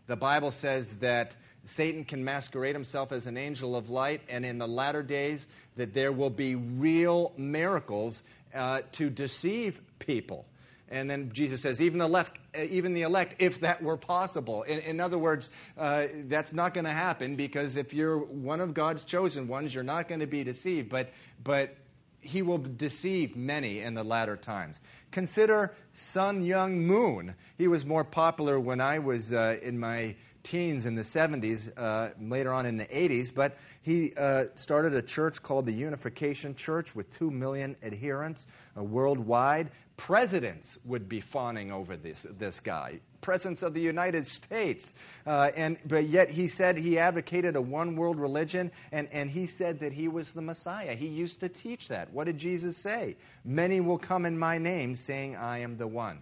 The 0.06 0.16
Bible 0.16 0.52
says 0.52 0.94
that 0.96 1.36
Satan 1.68 2.04
can 2.04 2.24
masquerade 2.24 2.74
himself 2.74 3.12
as 3.12 3.26
an 3.26 3.36
angel 3.36 3.76
of 3.76 3.90
light, 3.90 4.22
and 4.28 4.44
in 4.44 4.58
the 4.58 4.66
latter 4.66 5.02
days, 5.02 5.46
that 5.76 5.92
there 5.92 6.12
will 6.12 6.30
be 6.30 6.54
real 6.54 7.32
miracles 7.36 8.22
uh, 8.54 8.80
to 8.92 9.10
deceive 9.10 9.80
people. 9.98 10.46
And 10.90 11.10
then 11.10 11.30
Jesus 11.32 11.60
says, 11.60 11.82
even 11.82 11.98
the, 11.98 12.08
left, 12.08 12.38
uh, 12.56 12.62
even 12.62 12.94
the 12.94 13.02
elect, 13.02 13.36
if 13.38 13.60
that 13.60 13.82
were 13.82 13.98
possible. 13.98 14.62
In, 14.62 14.78
in 14.80 15.00
other 15.00 15.18
words, 15.18 15.50
uh, 15.76 16.06
that's 16.24 16.54
not 16.54 16.72
going 16.72 16.86
to 16.86 16.90
happen 16.90 17.36
because 17.36 17.76
if 17.76 17.92
you're 17.92 18.18
one 18.18 18.62
of 18.62 18.72
God's 18.72 19.04
chosen 19.04 19.48
ones, 19.48 19.74
you're 19.74 19.84
not 19.84 20.08
going 20.08 20.20
to 20.20 20.26
be 20.26 20.44
deceived. 20.44 20.88
But, 20.88 21.10
but 21.44 21.76
he 22.20 22.40
will 22.40 22.58
deceive 22.58 23.36
many 23.36 23.80
in 23.80 23.92
the 23.92 24.02
latter 24.02 24.36
times. 24.36 24.80
Consider 25.10 25.74
Sun 25.92 26.42
Myung 26.42 26.78
Moon. 26.78 27.34
He 27.58 27.68
was 27.68 27.84
more 27.84 28.04
popular 28.04 28.58
when 28.58 28.80
I 28.80 28.98
was 28.98 29.32
uh, 29.32 29.58
in 29.62 29.78
my 29.78 30.16
teens 30.48 30.86
in 30.86 30.94
the 30.94 31.02
70s, 31.02 31.70
uh, 31.76 32.10
later 32.20 32.52
on 32.52 32.64
in 32.64 32.78
the 32.78 32.86
80s, 32.86 33.34
but 33.34 33.58
he 33.82 34.14
uh, 34.16 34.46
started 34.54 34.94
a 34.94 35.02
church 35.02 35.42
called 35.42 35.66
the 35.66 35.72
Unification 35.72 36.54
Church 36.54 36.94
with 36.96 37.10
2 37.18 37.30
million 37.30 37.76
adherents 37.82 38.46
uh, 38.76 38.82
worldwide. 38.82 39.70
Presidents 39.98 40.78
would 40.84 41.08
be 41.08 41.20
fawning 41.20 41.70
over 41.70 41.96
this, 41.96 42.26
this 42.38 42.60
guy. 42.60 43.00
Presidents 43.20 43.62
of 43.62 43.74
the 43.74 43.80
United 43.80 44.26
States. 44.26 44.94
Uh, 45.26 45.50
and, 45.54 45.76
but 45.86 46.04
yet 46.04 46.30
he 46.30 46.48
said 46.48 46.78
he 46.78 46.98
advocated 46.98 47.54
a 47.54 47.60
one 47.60 47.94
world 47.94 48.18
religion, 48.18 48.70
and, 48.90 49.08
and 49.12 49.30
he 49.30 49.44
said 49.44 49.80
that 49.80 49.92
he 49.92 50.08
was 50.08 50.32
the 50.32 50.42
Messiah. 50.42 50.94
He 50.94 51.08
used 51.08 51.40
to 51.40 51.48
teach 51.48 51.88
that. 51.88 52.10
What 52.12 52.24
did 52.24 52.38
Jesus 52.38 52.76
say? 52.76 53.16
Many 53.44 53.80
will 53.80 53.98
come 53.98 54.24
in 54.24 54.38
my 54.38 54.56
name, 54.56 54.94
saying, 54.94 55.36
I 55.36 55.58
am 55.58 55.76
the 55.76 55.88
one. 55.88 56.20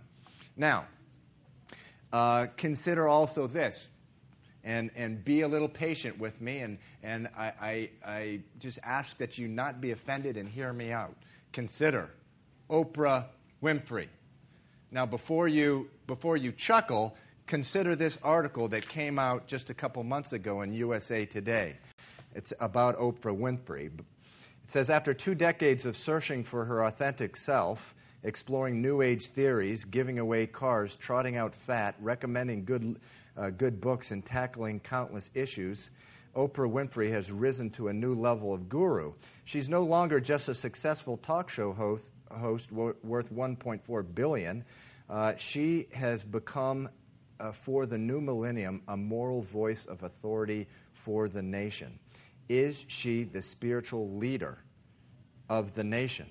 Now, 0.57 0.87
uh, 2.13 2.47
consider 2.57 3.07
also 3.07 3.47
this 3.47 3.89
and, 4.67 4.91
and 4.97 5.25
be 5.25 5.43
a 5.43 5.49
little 5.49 5.69
patient 5.69 6.19
with 6.19 6.39
me. 6.41 6.59
And, 6.59 6.79
and 7.05 7.29
I, 7.39 7.53
I, 7.61 7.91
I 8.05 8.41
just 8.59 8.81
ask 8.83 9.17
that 9.19 9.39
you 9.39 9.47
not 9.47 9.81
be 9.81 9.93
offended 9.93 10.37
and 10.37 10.47
hear 10.47 10.73
me 10.73 10.91
out. 10.91 11.15
Consider 11.53 12.11
Oprah 12.69 13.27
Winfrey. 13.63 14.09
Now, 14.91 15.07
before 15.07 15.47
you, 15.47 15.89
before 16.09 16.37
you 16.37 16.51
chuckle, 16.51 17.17
consider 17.47 17.95
this 17.95 18.19
article 18.25 18.67
that 18.69 18.89
came 18.89 19.21
out 19.21 19.47
just 19.47 19.71
a 19.71 19.75
couple 19.75 20.03
months 20.03 20.33
ago 20.33 20.63
in 20.63 20.75
USA 20.75 21.25
Today. 21.25 21.77
It's 22.35 22.53
about 22.61 22.97
Oprah 22.97 23.39
Winfrey. 23.39 23.87
It 23.87 24.71
says 24.71 24.91
After 24.91 25.15
two 25.15 25.37
decades 25.37 25.87
of 25.87 25.97
searching 25.97 26.43
for 26.43 26.65
her 26.65 26.85
authentic 26.85 27.37
self, 27.37 27.95
exploring 28.25 28.83
New 28.83 29.01
Age 29.01 29.29
theories, 29.29 29.85
giving 29.85 30.19
away 30.19 30.49
cars, 30.49 30.97
trotting 30.97 31.37
out 31.37 31.55
fat, 31.55 31.95
recommending 32.01 32.65
good 32.65 32.99
uh, 33.37 33.51
good 33.51 33.81
books 33.81 34.11
and 34.11 34.25
tackling 34.25 34.81
countless 34.81 35.31
issues, 35.35 35.91
Oprah 36.35 36.71
Winfrey 36.71 37.11
has 37.11 37.33
risen 37.33 37.71
to 37.71 37.89
a 37.89 37.93
new 37.93 38.15
level 38.15 38.53
of 38.53 38.69
guru. 38.69 39.15
She's 39.45 39.69
no 39.69 39.83
longer 39.83 40.21
just 40.21 40.49
a 40.49 40.55
successful 40.55 41.17
talk 41.17 41.49
show 41.49 41.73
host, 41.73 42.05
host 42.31 42.73
worth 42.73 43.33
1.4 43.33 44.15
billion. 44.15 44.65
Uh, 45.09 45.35
she 45.37 45.87
has 45.95 46.25
become, 46.25 46.89
uh, 47.41 47.53
for 47.53 47.87
the 47.87 47.97
new 47.97 48.21
millennium, 48.21 48.83
a 48.89 48.97
moral 48.97 49.41
voice 49.41 49.87
of 49.87 50.03
authority 50.03 50.67
for 50.93 51.29
the 51.29 51.43
nation. 51.43 51.99
Is 52.49 52.85
she 52.89 53.25
the 53.25 53.41
spiritual 53.43 54.11
leader 54.17 54.59
of 55.49 55.75
the 55.75 55.85
nation? 55.85 56.27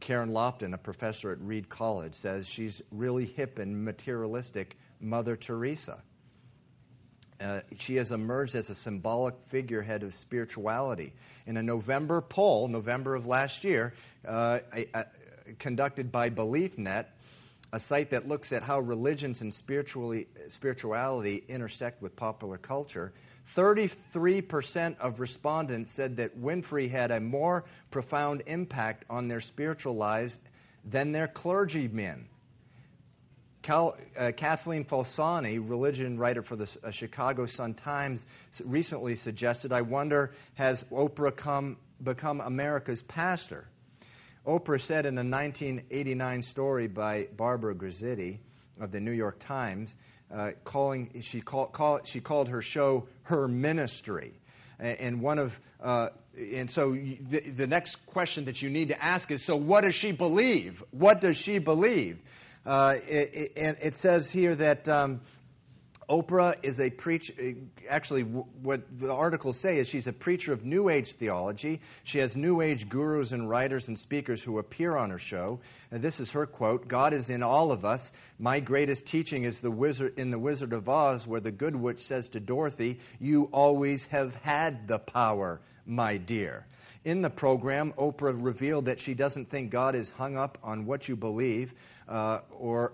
Karen 0.00 0.30
Lofton, 0.30 0.72
a 0.74 0.78
professor 0.78 1.30
at 1.30 1.40
Reed 1.40 1.68
College, 1.68 2.14
says 2.14 2.48
she's 2.48 2.80
really 2.90 3.26
hip 3.26 3.58
and 3.58 3.84
materialistic 3.84 4.78
Mother 5.00 5.36
Teresa. 5.36 6.02
Uh, 7.40 7.60
she 7.78 7.96
has 7.96 8.10
emerged 8.10 8.56
as 8.56 8.68
a 8.68 8.74
symbolic 8.74 9.34
figurehead 9.44 10.02
of 10.02 10.12
spirituality. 10.12 11.12
In 11.46 11.56
a 11.56 11.62
November 11.62 12.20
poll, 12.20 12.66
November 12.66 13.14
of 13.14 13.26
last 13.26 13.62
year, 13.62 13.94
uh, 14.26 14.58
conducted 15.58 16.10
by 16.10 16.30
BeliefNet, 16.30 17.06
a 17.72 17.78
site 17.78 18.10
that 18.10 18.26
looks 18.26 18.52
at 18.52 18.62
how 18.62 18.80
religions 18.80 19.42
and 19.42 19.54
spirituality 19.54 21.44
intersect 21.48 22.02
with 22.02 22.16
popular 22.16 22.58
culture, 22.58 23.12
33% 23.54 24.98
of 24.98 25.20
respondents 25.20 25.90
said 25.90 26.16
that 26.16 26.38
Winfrey 26.38 26.90
had 26.90 27.10
a 27.10 27.20
more 27.20 27.64
profound 27.90 28.42
impact 28.46 29.04
on 29.08 29.28
their 29.28 29.40
spiritual 29.40 29.94
lives 29.94 30.40
than 30.84 31.12
their 31.12 31.28
clergymen. 31.28 32.26
Cal, 33.68 33.98
uh, 34.16 34.32
Cathleen 34.34 34.82
Falsani, 34.82 35.58
religion 35.58 36.16
writer 36.16 36.40
for 36.42 36.56
the 36.56 36.74
uh, 36.82 36.90
Chicago 36.90 37.44
Sun-Times, 37.44 38.24
recently 38.64 39.14
suggested, 39.14 39.74
I 39.74 39.82
wonder, 39.82 40.32
has 40.54 40.84
Oprah 40.84 41.36
come, 41.36 41.76
become 42.02 42.40
America's 42.40 43.02
pastor? 43.02 43.68
Oprah 44.46 44.80
said 44.80 45.04
in 45.04 45.18
a 45.18 45.20
1989 45.20 46.42
story 46.42 46.88
by 46.88 47.28
Barbara 47.36 47.74
Grizzuti 47.74 48.38
of 48.80 48.90
the 48.90 49.00
New 49.00 49.12
York 49.12 49.38
Times, 49.38 49.98
uh, 50.32 50.52
calling, 50.64 51.10
she, 51.20 51.42
call, 51.42 51.66
call, 51.66 52.00
she 52.04 52.20
called 52.20 52.48
her 52.48 52.62
show 52.62 53.06
her 53.24 53.48
ministry. 53.48 54.32
And 54.78 55.20
one 55.20 55.38
of, 55.38 55.60
uh, 55.82 56.08
and 56.38 56.70
so 56.70 56.92
the, 56.94 57.40
the 57.40 57.66
next 57.66 57.96
question 58.06 58.46
that 58.46 58.62
you 58.62 58.70
need 58.70 58.88
to 58.88 59.04
ask 59.04 59.30
is, 59.30 59.44
so 59.44 59.56
what 59.56 59.82
does 59.82 59.94
she 59.94 60.12
believe? 60.12 60.82
What 60.90 61.20
does 61.20 61.36
she 61.36 61.58
believe? 61.58 62.18
Uh, 62.68 62.98
and 63.56 63.78
it 63.80 63.96
says 63.96 64.30
here 64.30 64.54
that 64.54 64.86
um, 64.90 65.22
Oprah 66.06 66.54
is 66.62 66.80
a 66.80 66.90
preacher. 66.90 67.32
Actually, 67.88 68.24
what 68.24 68.82
the 68.98 69.10
articles 69.10 69.58
say 69.58 69.78
is 69.78 69.88
she's 69.88 70.06
a 70.06 70.12
preacher 70.12 70.52
of 70.52 70.66
New 70.66 70.90
Age 70.90 71.12
theology. 71.12 71.80
She 72.04 72.18
has 72.18 72.36
New 72.36 72.60
Age 72.60 72.86
gurus 72.90 73.32
and 73.32 73.48
writers 73.48 73.88
and 73.88 73.98
speakers 73.98 74.42
who 74.42 74.58
appear 74.58 74.98
on 74.98 75.08
her 75.08 75.18
show. 75.18 75.60
And 75.92 76.02
this 76.02 76.20
is 76.20 76.30
her 76.32 76.44
quote 76.44 76.88
God 76.88 77.14
is 77.14 77.30
in 77.30 77.42
all 77.42 77.72
of 77.72 77.86
us. 77.86 78.12
My 78.38 78.60
greatest 78.60 79.06
teaching 79.06 79.44
is 79.44 79.62
the 79.62 79.70
wizard, 79.70 80.18
in 80.18 80.30
The 80.30 80.38
Wizard 80.38 80.74
of 80.74 80.90
Oz, 80.90 81.26
where 81.26 81.40
the 81.40 81.50
good 81.50 81.74
witch 81.74 82.00
says 82.00 82.28
to 82.30 82.40
Dorothy, 82.40 83.00
You 83.18 83.48
always 83.50 84.04
have 84.06 84.34
had 84.34 84.86
the 84.86 84.98
power, 84.98 85.62
my 85.86 86.18
dear. 86.18 86.66
In 87.04 87.22
the 87.22 87.30
program, 87.30 87.94
Oprah 87.94 88.36
revealed 88.38 88.84
that 88.84 89.00
she 89.00 89.14
doesn't 89.14 89.48
think 89.48 89.70
God 89.70 89.94
is 89.94 90.10
hung 90.10 90.36
up 90.36 90.58
on 90.62 90.84
what 90.84 91.08
you 91.08 91.16
believe 91.16 91.72
uh, 92.08 92.40
or, 92.50 92.92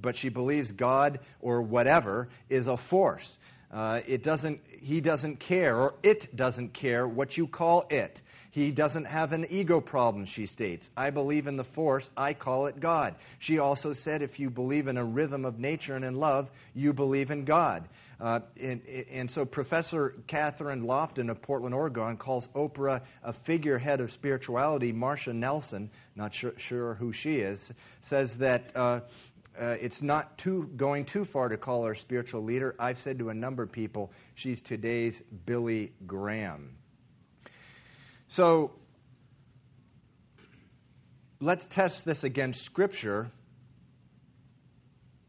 but 0.00 0.16
she 0.16 0.28
believes 0.28 0.72
God 0.72 1.20
or 1.40 1.62
whatever 1.62 2.28
is 2.48 2.66
a 2.66 2.76
force. 2.76 3.38
Uh, 3.72 4.00
it 4.06 4.22
doesn't, 4.22 4.60
he 4.68 5.00
doesn't 5.00 5.40
care, 5.40 5.76
or 5.76 5.94
it 6.02 6.34
doesn't 6.36 6.72
care 6.74 7.08
what 7.08 7.38
you 7.38 7.46
call 7.46 7.86
it. 7.88 8.22
He 8.52 8.70
doesn't 8.70 9.06
have 9.06 9.32
an 9.32 9.46
ego 9.48 9.80
problem, 9.80 10.26
she 10.26 10.44
states. 10.44 10.90
I 10.94 11.08
believe 11.08 11.46
in 11.46 11.56
the 11.56 11.64
force, 11.64 12.10
I 12.18 12.34
call 12.34 12.66
it 12.66 12.80
God. 12.80 13.14
She 13.38 13.58
also 13.58 13.94
said 13.94 14.20
if 14.20 14.38
you 14.38 14.50
believe 14.50 14.88
in 14.88 14.98
a 14.98 15.04
rhythm 15.04 15.46
of 15.46 15.58
nature 15.58 15.96
and 15.96 16.04
in 16.04 16.16
love, 16.16 16.50
you 16.74 16.92
believe 16.92 17.30
in 17.30 17.46
God. 17.46 17.88
Uh, 18.20 18.40
and, 18.60 18.82
and, 19.10 19.30
so 19.30 19.46
Professor 19.46 20.16
Catherine 20.26 20.82
Lofton 20.82 21.30
of 21.30 21.40
Portland, 21.40 21.74
Oregon, 21.74 22.18
calls 22.18 22.48
Oprah 22.48 23.00
a 23.22 23.32
figurehead 23.32 24.02
of 24.02 24.12
spirituality. 24.12 24.92
Marsha 24.92 25.34
Nelson, 25.34 25.90
not 26.14 26.34
sure, 26.34 26.52
sure 26.58 26.92
who 26.96 27.10
she 27.10 27.38
is, 27.38 27.72
says 28.02 28.36
that 28.36 28.70
uh, 28.74 29.00
uh, 29.58 29.76
it's 29.80 30.02
not 30.02 30.36
too, 30.36 30.70
going 30.76 31.06
too 31.06 31.24
far 31.24 31.48
to 31.48 31.56
call 31.56 31.86
her 31.86 31.92
a 31.92 31.96
spiritual 31.96 32.42
leader. 32.42 32.74
I've 32.78 32.98
said 32.98 33.18
to 33.18 33.30
a 33.30 33.34
number 33.34 33.62
of 33.62 33.72
people, 33.72 34.12
she's 34.34 34.60
today's 34.60 35.22
Billy 35.46 35.94
Graham. 36.06 36.76
So 38.32 38.72
let's 41.38 41.66
test 41.66 42.06
this 42.06 42.24
against 42.24 42.62
Scripture 42.62 43.28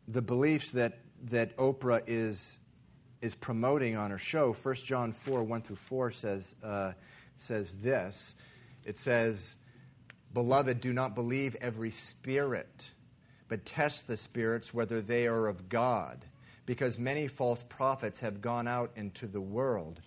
the 0.08 0.22
beliefs 0.22 0.72
that, 0.72 0.99
that 1.24 1.58
Oprah 1.58 2.01
is 2.08 2.62
is 3.22 3.36
promoting 3.36 3.97
on 3.97 4.10
her 4.12 4.18
show. 4.18 4.54
1 4.54 4.76
John 4.76 5.12
4, 5.12 5.43
1 5.43 5.62
through 5.64 5.76
4 5.76 6.12
says, 6.12 6.56
uh, 6.64 6.93
says 7.36 7.76
this 7.82 8.36
It 8.86 8.95
says, 8.95 9.58
Beloved, 10.34 10.80
do 10.80 10.93
not 10.93 11.14
believe 11.14 11.58
every 11.60 11.91
spirit, 11.91 12.91
but 13.49 13.66
test 13.66 14.08
the 14.08 14.16
spirits 14.16 14.74
whether 14.74 15.01
they 15.01 15.28
are 15.28 15.47
of 15.47 15.68
God, 15.68 16.24
because 16.66 16.97
many 16.97 17.28
false 17.28 17.64
prophets 17.64 18.22
have 18.22 18.39
gone 18.39 18.70
out 18.70 18.91
into 18.95 19.28
the 19.28 19.41
world. 19.41 19.99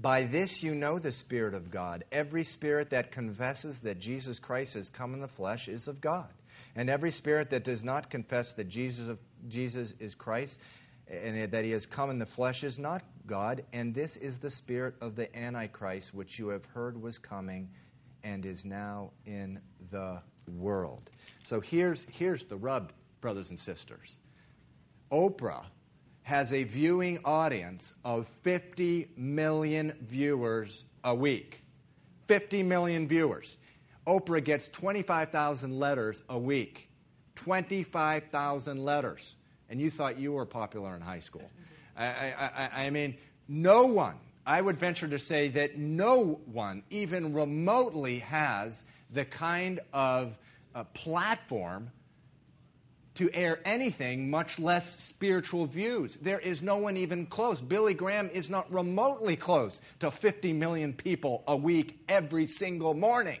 By 0.00 0.24
this 0.24 0.62
you 0.62 0.74
know 0.74 0.98
the 0.98 1.12
Spirit 1.12 1.54
of 1.54 1.70
God. 1.70 2.04
Every 2.10 2.44
spirit 2.44 2.90
that 2.90 3.12
confesses 3.12 3.80
that 3.80 3.98
Jesus 3.98 4.38
Christ 4.38 4.74
has 4.74 4.90
come 4.90 5.14
in 5.14 5.20
the 5.20 5.28
flesh 5.28 5.68
is 5.68 5.88
of 5.88 6.00
God. 6.00 6.28
And 6.76 6.90
every 6.90 7.12
spirit 7.12 7.50
that 7.50 7.64
does 7.64 7.84
not 7.84 8.10
confess 8.10 8.52
that 8.52 8.68
Jesus, 8.68 9.06
of, 9.06 9.18
Jesus 9.48 9.94
is 10.00 10.14
Christ 10.14 10.58
and 11.08 11.50
that 11.52 11.64
he 11.64 11.70
has 11.72 11.86
come 11.86 12.10
in 12.10 12.18
the 12.18 12.26
flesh 12.26 12.64
is 12.64 12.78
not 12.78 13.02
God, 13.26 13.64
and 13.72 13.94
this 13.94 14.16
is 14.16 14.38
the 14.38 14.50
spirit 14.50 14.94
of 15.00 15.16
the 15.16 15.34
Antichrist, 15.36 16.14
which 16.14 16.38
you 16.38 16.48
have 16.48 16.64
heard 16.66 17.00
was 17.00 17.18
coming 17.18 17.70
and 18.22 18.46
is 18.46 18.64
now 18.64 19.10
in 19.26 19.60
the 19.90 20.20
world. 20.48 21.10
So 21.42 21.60
here's, 21.60 22.06
here's 22.10 22.44
the 22.44 22.56
rub, 22.56 22.92
brothers 23.20 23.50
and 23.50 23.58
sisters. 23.58 24.18
Oprah 25.12 25.64
has 26.24 26.52
a 26.52 26.64
viewing 26.64 27.20
audience 27.24 27.94
of 28.04 28.26
50 28.42 29.08
million 29.16 29.96
viewers 30.00 30.84
a 31.02 31.14
week. 31.14 31.62
50 32.26 32.62
million 32.62 33.08
viewers. 33.08 33.56
Oprah 34.06 34.42
gets 34.42 34.68
25,000 34.68 35.78
letters 35.78 36.22
a 36.28 36.38
week. 36.38 36.90
25,000 37.36 38.84
letters 38.84 39.34
and 39.68 39.80
you 39.80 39.90
thought 39.90 40.18
you 40.18 40.32
were 40.32 40.46
popular 40.46 40.94
in 40.94 41.00
high 41.00 41.18
school. 41.18 41.50
I, 41.96 42.06
I, 42.06 42.70
I, 42.84 42.90
mean, 42.90 43.16
no 43.48 43.86
one, 43.86 44.16
I 44.46 44.60
would 44.60 44.78
venture 44.78 45.08
to 45.08 45.18
say 45.18 45.48
that 45.48 45.78
no 45.78 46.40
one 46.46 46.82
even 46.90 47.32
remotely 47.32 48.20
has 48.20 48.84
the 49.10 49.24
kind 49.24 49.80
of 49.92 50.36
uh, 50.74 50.84
platform 50.94 51.90
to 53.14 53.30
air 53.32 53.60
anything, 53.64 54.28
much 54.28 54.58
less 54.58 55.00
spiritual 55.00 55.66
views. 55.66 56.18
There 56.20 56.40
is 56.40 56.62
no 56.62 56.76
one 56.76 56.96
even 56.96 57.26
close. 57.26 57.60
Billy 57.60 57.94
Graham 57.94 58.28
is 58.30 58.50
not 58.50 58.72
remotely 58.72 59.36
close 59.36 59.80
to 60.00 60.10
50 60.10 60.52
million 60.52 60.92
people 60.92 61.44
a 61.46 61.56
week 61.56 61.98
every 62.08 62.46
single 62.46 62.94
morning. 62.94 63.38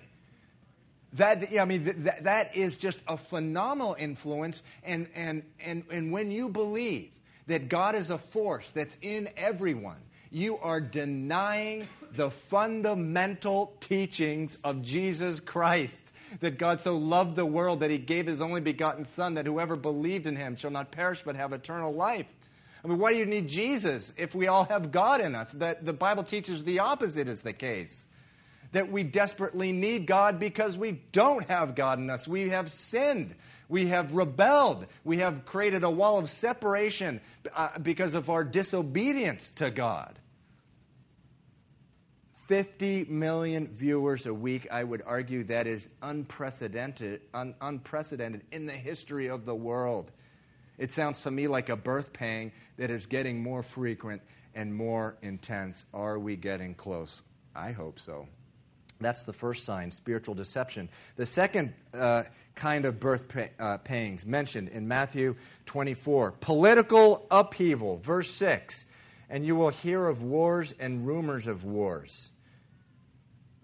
That, 1.14 1.46
I 1.58 1.64
mean, 1.64 2.04
that, 2.04 2.24
that 2.24 2.56
is 2.56 2.76
just 2.76 2.98
a 3.06 3.16
phenomenal 3.16 3.96
influence. 3.98 4.62
And, 4.82 5.08
and, 5.14 5.42
and, 5.60 5.84
and 5.90 6.12
when 6.12 6.30
you 6.30 6.48
believe 6.48 7.10
that 7.46 7.68
God 7.68 7.94
is 7.94 8.10
a 8.10 8.18
force 8.18 8.70
that's 8.70 8.98
in 9.02 9.28
everyone, 9.36 9.98
you 10.30 10.58
are 10.58 10.80
denying 10.80 11.86
the 12.12 12.30
fundamental 12.30 13.76
teachings 13.80 14.58
of 14.64 14.82
Jesus 14.82 15.38
Christ. 15.38 16.00
That 16.40 16.58
God 16.58 16.80
so 16.80 16.96
loved 16.96 17.36
the 17.36 17.46
world 17.46 17.80
that 17.80 17.90
he 17.90 17.98
gave 17.98 18.26
his 18.26 18.40
only 18.40 18.60
begotten 18.60 19.04
Son, 19.04 19.34
that 19.34 19.46
whoever 19.46 19.76
believed 19.76 20.26
in 20.26 20.36
him 20.36 20.56
shall 20.56 20.70
not 20.70 20.90
perish 20.90 21.22
but 21.24 21.36
have 21.36 21.52
eternal 21.52 21.92
life. 21.92 22.26
I 22.84 22.88
mean, 22.88 22.98
why 22.98 23.12
do 23.12 23.18
you 23.18 23.26
need 23.26 23.48
Jesus 23.48 24.12
if 24.18 24.34
we 24.34 24.46
all 24.46 24.64
have 24.64 24.92
God 24.92 25.20
in 25.20 25.34
us? 25.34 25.52
That 25.52 25.86
the 25.86 25.92
Bible 25.92 26.22
teaches 26.22 26.64
the 26.64 26.80
opposite 26.80 27.28
is 27.28 27.42
the 27.42 27.52
case 27.52 28.06
that 28.74 28.90
we 28.90 29.04
desperately 29.04 29.70
need 29.70 30.04
God 30.04 30.40
because 30.40 30.76
we 30.76 31.00
don't 31.12 31.46
have 31.48 31.76
God 31.76 32.00
in 32.00 32.10
us. 32.10 32.26
We 32.26 32.48
have 32.48 32.68
sinned. 32.68 33.34
We 33.68 33.86
have 33.86 34.14
rebelled. 34.14 34.86
We 35.04 35.18
have 35.18 35.46
created 35.46 35.84
a 35.84 35.90
wall 35.90 36.18
of 36.18 36.28
separation 36.28 37.20
uh, 37.54 37.78
because 37.78 38.14
of 38.14 38.28
our 38.28 38.42
disobedience 38.42 39.52
to 39.56 39.70
God. 39.70 40.18
50 42.46 43.06
million 43.08 43.68
viewers 43.68 44.26
a 44.26 44.34
week, 44.34 44.66
I 44.70 44.84
would 44.84 45.02
argue 45.06 45.44
that 45.44 45.66
is 45.66 45.88
unprecedented, 46.02 47.22
un- 47.32 47.54
unprecedented 47.60 48.42
in 48.52 48.66
the 48.66 48.72
history 48.72 49.28
of 49.28 49.46
the 49.46 49.54
world. 49.54 50.10
It 50.76 50.92
sounds 50.92 51.22
to 51.22 51.30
me 51.30 51.48
like 51.48 51.70
a 51.70 51.76
birth 51.76 52.12
pang 52.12 52.52
that 52.76 52.90
is 52.90 53.06
getting 53.06 53.42
more 53.42 53.62
frequent 53.62 54.20
and 54.54 54.74
more 54.74 55.16
intense. 55.22 55.86
Are 55.94 56.18
we 56.18 56.36
getting 56.36 56.74
close? 56.74 57.22
I 57.54 57.72
hope 57.72 57.98
so. 57.98 58.28
That's 59.00 59.22
the 59.22 59.32
first 59.32 59.64
sign, 59.64 59.90
spiritual 59.90 60.34
deception. 60.34 60.90
The 61.16 61.26
second 61.26 61.72
uh, 61.94 62.24
kind 62.54 62.84
of 62.84 63.00
birth 63.00 63.24
uh, 63.58 63.78
pangs 63.78 64.26
mentioned 64.26 64.68
in 64.68 64.86
Matthew 64.86 65.34
24 65.66 66.32
political 66.32 67.26
upheaval, 67.30 67.98
verse 67.98 68.30
6. 68.30 68.84
And 69.30 69.46
you 69.46 69.56
will 69.56 69.70
hear 69.70 70.06
of 70.06 70.22
wars 70.22 70.74
and 70.78 71.06
rumors 71.06 71.46
of 71.46 71.64
wars. 71.64 72.30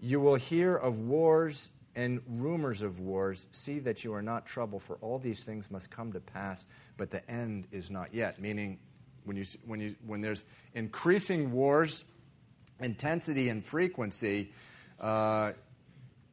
You 0.01 0.19
will 0.19 0.35
hear 0.35 0.75
of 0.75 0.99
wars 0.99 1.69
and 1.95 2.21
rumors 2.27 2.81
of 2.81 2.99
wars. 2.99 3.47
See 3.51 3.79
that 3.79 4.03
you 4.03 4.13
are 4.13 4.21
not 4.21 4.45
troubled, 4.45 4.83
for 4.83 4.95
all 5.01 5.19
these 5.19 5.43
things 5.43 5.69
must 5.69 5.91
come 5.91 6.11
to 6.13 6.19
pass, 6.19 6.65
but 6.97 7.11
the 7.11 7.29
end 7.29 7.67
is 7.71 7.91
not 7.91 8.13
yet. 8.13 8.41
Meaning, 8.41 8.79
when, 9.25 9.37
you, 9.37 9.45
when, 9.65 9.79
you, 9.79 9.95
when 10.05 10.21
there's 10.21 10.43
increasing 10.73 11.51
wars, 11.51 12.03
intensity, 12.79 13.49
and 13.49 13.63
frequency, 13.63 14.51
uh, 14.99 15.53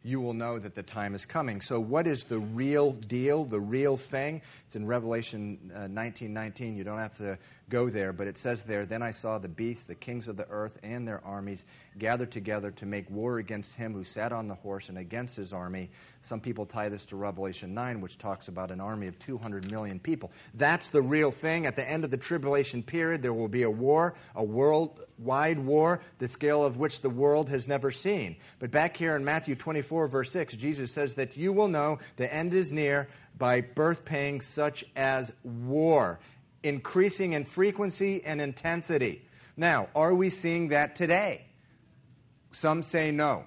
you 0.03 0.21
will 0.21 0.35
know 0.35 0.59
that 0.59 0.75
the 0.75 0.83
time 0.83 1.14
is 1.14 1.27
coming. 1.27 1.61
So, 1.61 1.81
what 1.81 2.07
is 2.07 2.25
the 2.25 2.39
real 2.39 2.93
deal, 2.93 3.45
the 3.45 3.61
real 3.61 3.97
thing? 3.97 4.41
It's 4.64 4.77
in 4.77 4.87
Revelation 4.87 5.73
uh, 5.75 5.89
19 5.89 6.33
19. 6.33 6.77
You 6.77 6.85
don't 6.85 6.99
have 6.99 7.16
to 7.19 7.39
go 7.69 7.91
there, 7.91 8.12
but 8.12 8.27
it 8.27 8.39
says 8.39 8.64
there, 8.64 8.87
Then 8.87 9.03
I 9.03 9.11
saw 9.11 9.39
the 9.39 9.49
beasts, 9.49 9.85
the 9.85 9.95
kings 9.95 10.29
of 10.29 10.37
the 10.37 10.49
earth, 10.49 10.79
and 10.83 11.07
their 11.07 11.25
armies 11.25 11.64
gathered 11.99 12.31
together 12.31 12.71
to 12.73 12.87
make 12.87 13.11
war 13.11 13.39
against 13.39 13.75
him 13.75 13.93
who 13.93 14.05
sat 14.05 14.33
on 14.33 14.49
the 14.49 14.55
horse 14.55 14.89
and 14.89 14.99
against 14.99 15.37
his 15.37 15.53
army. 15.53 15.91
Some 16.23 16.41
people 16.41 16.64
tie 16.66 16.89
this 16.89 17.05
to 17.07 17.16
Revelation 17.16 17.75
9, 17.75 18.01
which 18.01 18.19
talks 18.19 18.49
about 18.49 18.71
an 18.71 18.81
army 18.81 19.07
of 19.07 19.19
200 19.19 19.71
million 19.71 19.99
people. 19.99 20.33
That's 20.55 20.89
the 20.89 21.03
real 21.03 21.31
thing. 21.31 21.66
At 21.66 21.77
the 21.77 21.89
end 21.89 22.05
of 22.05 22.11
the 22.11 22.16
tribulation 22.16 22.83
period, 22.83 23.23
there 23.23 23.35
will 23.35 23.49
be 23.49 23.62
a 23.62 23.71
war, 23.71 24.14
a 24.35 24.45
worldwide 24.45 25.59
war, 25.59 26.01
the 26.19 26.29
scale 26.29 26.64
of 26.64 26.79
which 26.79 27.01
the 27.01 27.11
world 27.11 27.49
has 27.49 27.69
never 27.69 27.91
seen. 27.91 28.37
But 28.59 28.71
back 28.71 28.97
here 28.97 29.16
in 29.16 29.25
Matthew 29.25 29.55
24, 29.55 30.09
verse 30.09 30.31
6, 30.31 30.57
Jesus 30.57 30.91
says 30.91 31.14
that 31.14 31.37
you 31.37 31.53
will 31.53 31.69
know 31.69 31.99
the 32.16 32.33
end 32.33 32.55
is 32.55 32.73
near 32.73 33.09
by 33.37 33.61
birth 33.61 34.05
pangs 34.05 34.45
such 34.45 34.85
as 34.97 35.33
war 35.45 36.19
increasing 36.63 37.33
in 37.33 37.45
frequency 37.45 38.25
and 38.25 38.41
intensity. 38.41 39.23
Now, 39.57 39.89
are 39.95 40.15
we 40.15 40.31
seeing 40.31 40.69
that 40.69 40.97
today? 40.97 41.47
Some 42.53 42.83
say 42.83 43.11
no. 43.11 43.45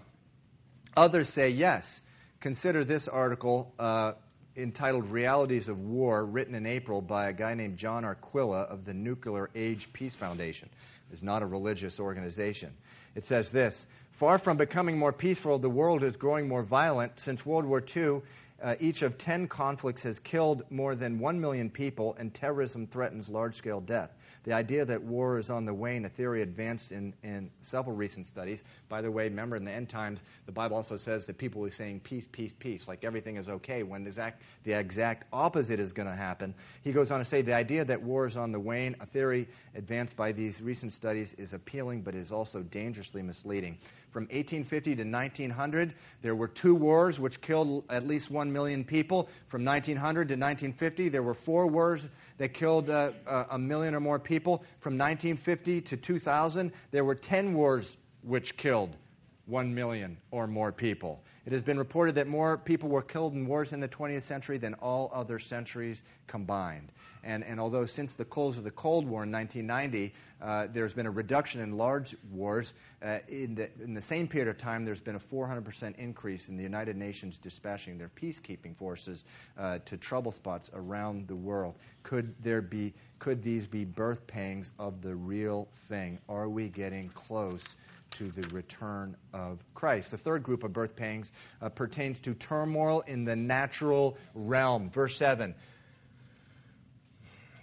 Others 0.96 1.30
say 1.30 1.50
yes. 1.50 2.02
Consider 2.40 2.84
this 2.84 3.08
article 3.08 3.74
uh, 3.80 4.14
entitled 4.56 5.08
Realities 5.08 5.68
of 5.68 5.80
War, 5.82 6.26
written 6.26 6.56
in 6.56 6.66
April 6.66 7.02
by 7.02 7.30
a 7.30 7.34
guy 7.34 7.54
named 7.54 7.78
John 7.78 8.04
Arquilla 8.04 8.68
of 8.68 8.84
the 8.84 8.94
Nuclear 8.94 9.50
Age 9.56 9.92
Peace 9.94 10.16
Foundation. 10.16 10.70
It's 11.12 11.24
not 11.24 11.42
a 11.42 11.46
religious 11.46 12.00
organization. 12.00 12.74
It 13.16 13.26
says 13.26 13.52
this 13.52 13.88
Far 14.12 14.40
from 14.40 14.58
becoming 14.58 14.98
more 14.98 15.14
peaceful, 15.14 15.60
the 15.60 15.70
world 15.70 16.04
is 16.04 16.18
growing 16.18 16.48
more 16.48 16.64
violent. 16.64 17.20
Since 17.20 17.46
World 17.46 17.66
War 17.66 17.84
II, 17.96 18.22
uh, 18.62 18.76
each 18.80 19.02
of 19.02 19.18
10 19.18 19.48
conflicts 19.48 20.04
has 20.04 20.20
killed 20.20 20.64
more 20.70 20.96
than 20.96 21.20
1 21.20 21.40
million 21.40 21.70
people, 21.70 22.16
and 22.20 22.34
terrorism 22.34 22.86
threatens 22.86 23.30
large 23.30 23.56
scale 23.56 23.82
death. 23.82 24.14
The 24.44 24.54
idea 24.54 24.86
that 24.86 25.02
war 25.02 25.38
is 25.38 25.52
on 25.52 25.66
the 25.66 25.74
wane, 25.74 26.06
a 26.06 26.10
theory 26.10 26.42
advanced 26.42 26.92
in, 26.92 27.14
in 27.24 27.52
several 27.62 27.96
recent 27.96 28.26
studies. 28.26 28.64
By 28.90 29.02
the 29.02 29.12
way, 29.12 29.26
remember 29.26 29.56
in 29.56 29.64
the 29.64 29.72
end 29.72 29.90
times, 29.90 30.24
the 30.48 30.52
Bible 30.52 30.76
also 30.76 30.98
says 30.98 31.28
that 31.28 31.38
people 31.38 31.64
are 31.64 31.70
saying 31.70 32.00
peace, 32.00 32.28
peace, 32.32 32.54
peace, 32.58 32.88
like 32.88 33.04
everything 33.04 33.38
is 33.38 33.50
okay, 33.50 33.84
when 33.84 34.04
the 34.04 34.10
exact, 34.10 34.42
the 34.64 34.74
exact 34.74 35.28
opposite 35.32 35.80
is 35.80 35.94
going 35.94 36.08
to 36.08 36.16
happen. 36.16 36.56
He 36.84 36.92
goes 36.92 37.12
on 37.12 37.20
to 37.20 37.26
say 37.26 37.44
the 37.44 37.54
idea 37.54 37.86
that 37.86 38.02
war 38.02 38.26
is 38.26 38.36
on 38.36 38.52
the 38.52 38.60
wane, 38.60 38.96
a 39.00 39.06
theory 39.06 39.48
advanced 39.76 40.16
by 40.16 40.32
these 40.32 40.62
recent 40.62 40.92
studies, 40.92 41.34
is 41.34 41.54
appealing 41.54 42.02
but 42.02 42.16
is 42.16 42.32
also 42.32 42.62
dangerously 42.64 43.22
misleading. 43.22 43.78
From 44.12 44.24
1850 44.24 44.96
to 44.98 45.04
1900, 45.04 45.94
there 46.22 46.36
were 46.36 46.50
two 46.50 46.76
wars 46.76 47.18
which 47.18 47.40
killed 47.40 47.86
at 47.90 48.06
least 48.06 48.30
1 48.30 48.52
million 48.52 48.84
people. 48.84 49.30
From 49.48 49.64
1900 49.64 50.28
to 50.28 50.34
1950, 50.34 51.08
there 51.08 51.24
were 51.24 51.34
four 51.34 51.66
wars 51.68 52.10
that 52.38 52.50
killed 52.50 52.90
uh, 52.90 53.14
uh, 53.26 53.46
a 53.52 53.58
million 53.58 53.96
or 53.96 54.02
more 54.02 54.20
people. 54.20 54.66
From 54.80 54.98
1950 54.98 55.80
to 55.82 55.96
2000, 55.96 56.74
there 56.92 57.06
were 57.06 57.16
10 57.16 57.54
wars 57.54 57.96
which 58.24 58.58
killed 58.58 58.98
1 59.46 59.74
million 59.74 60.18
or 60.32 60.46
more 60.46 60.74
people. 60.74 61.24
It 61.46 61.54
has 61.54 61.62
been 61.62 61.78
reported 61.78 62.14
that 62.16 62.28
more 62.28 62.58
people 62.58 62.90
were 62.90 63.02
killed 63.02 63.34
in 63.34 63.48
wars 63.48 63.72
in 63.72 63.80
the 63.80 63.88
20th 63.88 64.24
century 64.24 64.58
than 64.58 64.74
all 64.76 65.10
other 65.14 65.40
centuries 65.40 66.04
combined. 66.28 66.92
And, 67.24 67.44
and 67.44 67.60
although 67.60 67.86
since 67.86 68.14
the 68.14 68.26
close 68.26 68.58
of 68.58 68.64
the 68.64 68.72
Cold 68.72 69.06
War 69.06 69.24
in 69.24 69.32
1990, 69.32 70.14
uh, 70.42 70.68
there's 70.72 70.94
been 70.94 71.06
a 71.06 71.12
reduction 71.12 71.62
in 71.62 71.78
large 71.78 72.16
wars, 72.32 72.74
uh, 73.04 73.20
in, 73.28 73.56
the, 73.56 73.70
in 73.82 73.94
the 73.94 74.02
same 74.02 74.28
period 74.28 74.48
of 74.48 74.58
time, 74.58 74.86
there's 74.86 75.02
been 75.02 75.16
a 75.16 75.20
400% 75.20 75.96
increase 75.98 76.50
in 76.50 76.58
the 76.58 76.64
United 76.64 76.96
Nations 76.96 77.38
dispatching 77.38 77.98
their 77.98 78.10
peacekeeping 78.10 78.76
forces 78.76 79.26
uh, 79.58 79.80
to 79.86 79.98
trouble 79.98 80.32
spots 80.32 80.72
around 80.74 81.28
the 81.28 81.36
world. 81.36 81.76
Could, 82.04 82.34
there 82.42 82.62
be, 82.62 82.94
could 83.20 83.44
these 83.44 83.68
be 83.68 83.86
birth 83.86 84.26
pangs 84.26 84.72
of 84.80 85.02
the 85.02 85.16
real 85.16 85.68
thing? 85.88 86.20
Are 86.28 86.50
we 86.50 86.70
getting 86.70 87.10
close 87.10 87.76
to 88.12 88.30
the 88.30 88.48
return 88.50 89.16
of 89.34 89.64
Christ. 89.74 90.12
The 90.12 90.18
third 90.18 90.44
group 90.44 90.64
of 90.64 90.74
birth 90.74 90.96
pangs 90.96 91.32
uh, 91.62 91.70
pertains 91.70 92.20
to 92.22 92.34
turmoil 92.34 93.02
in 93.08 93.24
the 93.24 93.36
natural 93.36 94.18
realm. 94.34 94.90
Verse 94.90 95.18
7 95.18 95.56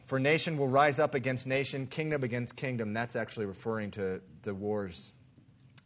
For 0.08 0.18
nation 0.18 0.56
will 0.56 0.68
rise 0.68 0.98
up 0.98 1.14
against 1.14 1.46
nation, 1.46 1.86
kingdom 1.86 2.24
against 2.24 2.56
kingdom. 2.56 2.94
That's 2.94 3.14
actually 3.14 3.44
referring 3.44 3.90
to 3.90 4.22
the 4.40 4.54
wars. 4.54 5.12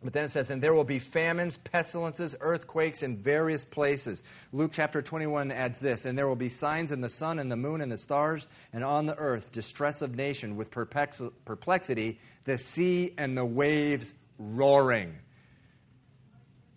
But 0.01 0.12
then 0.12 0.25
it 0.25 0.29
says, 0.29 0.49
and 0.51 0.62
there 0.62 0.75
will 0.75 0.85
be 0.85 1.01
famines, 1.01 1.57
pestilences, 1.57 2.37
earthquakes 2.41 3.03
in 3.03 3.16
various 3.16 3.64
places. 3.64 4.23
Luke 4.53 4.70
chapter 4.73 5.03
21 5.03 5.51
adds 5.51 5.81
this, 5.81 6.05
and 6.05 6.16
there 6.16 6.29
will 6.29 6.37
be 6.37 6.49
signs 6.49 6.93
in 6.93 7.01
the 7.01 7.11
sun 7.11 7.41
and 7.41 7.51
the 7.51 7.57
moon 7.57 7.81
and 7.81 7.91
the 7.91 7.99
stars, 7.99 8.47
and 8.73 8.85
on 8.85 9.07
the 9.07 9.18
earth 9.18 9.51
distress 9.51 10.03
of 10.03 10.14
nation 10.14 10.55
with 10.55 10.70
perplexity, 10.70 12.20
the 12.45 12.59
sea 12.59 13.14
and 13.18 13.37
the 13.37 13.45
waves 13.45 14.14
roaring. 14.39 15.18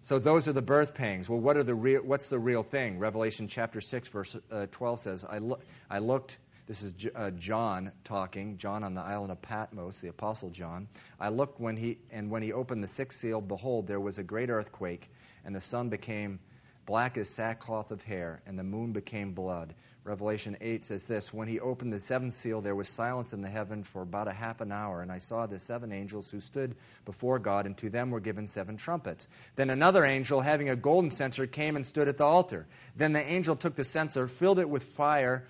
So 0.02 0.18
those 0.18 0.48
are 0.48 0.54
the 0.54 0.64
birth 0.64 0.96
pangs. 0.96 1.30
Well, 1.30 1.39
what 1.39 1.58
are 1.58 1.64
the 1.64 1.76
real, 1.76 2.02
what's 2.02 2.30
the 2.30 2.39
real 2.39 2.64
thing? 2.64 2.98
Revelation 2.98 3.48
chapter 3.48 3.82
6, 3.82 4.08
verse 4.08 4.36
uh, 4.52 4.66
12 4.72 5.00
says, 5.00 5.26
I, 5.30 5.38
lo- 5.38 5.60
I 5.91 6.00
looked, 6.00 6.39
this 6.68 6.82
is 6.82 6.93
uh, 7.16 7.32
John 7.32 7.91
talking, 8.03 8.57
John 8.57 8.84
on 8.84 8.95
the 8.95 9.01
island 9.01 9.32
of 9.32 9.41
Patmos, 9.41 9.99
the 9.99 10.07
Apostle 10.07 10.49
John. 10.49 10.88
I 11.20 11.30
looked 11.30 11.59
when 11.59 11.78
he, 11.78 11.99
and 12.11 12.30
when 12.32 12.41
he 12.41 12.53
opened 12.53 12.84
the 12.84 12.88
sixth 12.88 13.20
seal, 13.20 13.39
behold, 13.39 13.86
there 13.86 13.99
was 13.99 14.18
a 14.18 14.24
great 14.24 14.49
earthquake, 14.49 15.11
and 15.43 15.55
the 15.55 15.61
sun 15.61 15.89
became 15.89 16.39
black 16.86 17.18
as 17.18 17.30
sackcloth 17.30 17.91
of 17.91 18.01
hair, 18.01 18.41
and 18.47 18.57
the 18.57 18.63
moon 18.63 18.91
became 18.91 19.32
blood. 19.34 19.76
Revelation 20.06 20.56
8 20.62 20.84
says 20.84 21.08
this 21.08 21.34
When 21.34 21.47
he 21.47 21.60
opened 21.60 21.91
the 21.91 21.99
seventh 21.99 22.36
seal, 22.36 22.62
there 22.62 22.76
was 22.76 22.88
silence 22.88 23.34
in 23.34 23.41
the 23.41 23.49
heaven 23.49 23.84
for 23.84 24.03
about 24.03 24.28
a 24.28 24.34
half 24.34 24.62
an 24.62 24.72
hour, 24.72 25.01
and 25.01 25.12
I 25.12 25.18
saw 25.18 25.47
the 25.47 25.58
seven 25.58 25.91
angels 25.91 26.30
who 26.30 26.39
stood 26.39 26.76
before 27.06 27.39
God, 27.39 27.66
and 27.66 27.76
to 27.78 27.89
them 27.89 28.12
were 28.12 28.20
given 28.20 28.45
seven 28.45 28.78
trumpets. 28.78 29.28
Then 29.56 29.72
another 29.72 30.06
angel, 30.06 30.41
having 30.41 30.70
a 30.70 30.76
golden 30.76 31.10
censer, 31.10 31.47
came 31.47 31.76
and 31.76 31.84
stood 31.84 32.08
at 32.08 32.20
the 32.20 32.24
altar. 32.24 32.68
Then 32.95 33.14
the 33.14 33.24
angel 33.24 33.56
took 33.56 33.76
the 33.76 33.84
censer, 33.84 34.28
filled 34.28 34.60
it 34.60 34.70
with 34.70 34.84
fire 34.84 35.47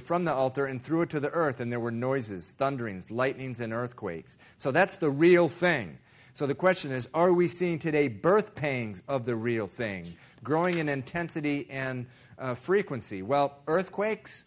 from 0.00 0.24
the 0.24 0.32
altar, 0.32 0.64
and 0.64 0.82
threw 0.82 1.02
it 1.02 1.10
to 1.10 1.20
the 1.20 1.30
earth, 1.30 1.60
and 1.60 1.70
there 1.70 1.78
were 1.78 1.90
noises, 1.90 2.52
thunderings, 2.52 3.10
lightnings, 3.10 3.60
and 3.60 3.74
earthquakes. 3.74 4.38
So 4.56 4.70
that's 4.70 4.96
the 4.96 5.10
real 5.10 5.50
thing. 5.50 5.98
So 6.32 6.46
the 6.46 6.54
question 6.54 6.92
is 6.92 7.08
are 7.12 7.32
we 7.32 7.46
seeing 7.46 7.78
today 7.78 8.08
birth 8.08 8.54
pangs 8.54 9.02
of 9.06 9.26
the 9.26 9.36
real 9.36 9.66
thing, 9.66 10.16
growing 10.42 10.78
in 10.78 10.88
intensity 10.88 11.66
and 11.68 12.06
uh, 12.38 12.54
frequency? 12.54 13.22
Well, 13.22 13.58
earthquakes, 13.66 14.44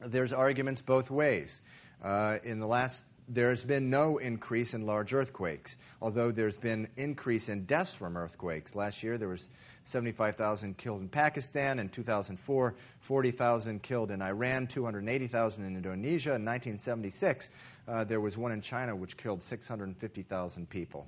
there's 0.00 0.32
arguments 0.32 0.82
both 0.82 1.10
ways. 1.10 1.62
Uh, 2.02 2.38
in 2.44 2.60
the 2.60 2.66
last 2.66 3.02
there's 3.28 3.64
been 3.64 3.88
no 3.88 4.18
increase 4.18 4.74
in 4.74 4.84
large 4.84 5.14
earthquakes, 5.14 5.78
although 6.02 6.30
there's 6.30 6.58
been 6.58 6.88
increase 6.96 7.48
in 7.48 7.64
deaths 7.64 7.94
from 7.94 8.16
earthquakes. 8.16 8.74
Last 8.74 9.02
year 9.02 9.16
there 9.16 9.28
was 9.28 9.48
75,000 9.84 10.76
killed 10.76 11.00
in 11.00 11.08
Pakistan. 11.08 11.78
In 11.78 11.88
2004, 11.88 12.74
40,000 12.98 13.82
killed 13.82 14.10
in 14.10 14.20
Iran, 14.20 14.66
280,000 14.66 15.64
in 15.64 15.76
Indonesia. 15.76 16.30
In 16.30 16.44
1976, 16.44 17.50
uh, 17.88 18.04
there 18.04 18.20
was 18.20 18.36
one 18.36 18.52
in 18.52 18.60
China 18.60 18.94
which 18.94 19.16
killed 19.16 19.42
650,000 19.42 20.68
people 20.68 21.06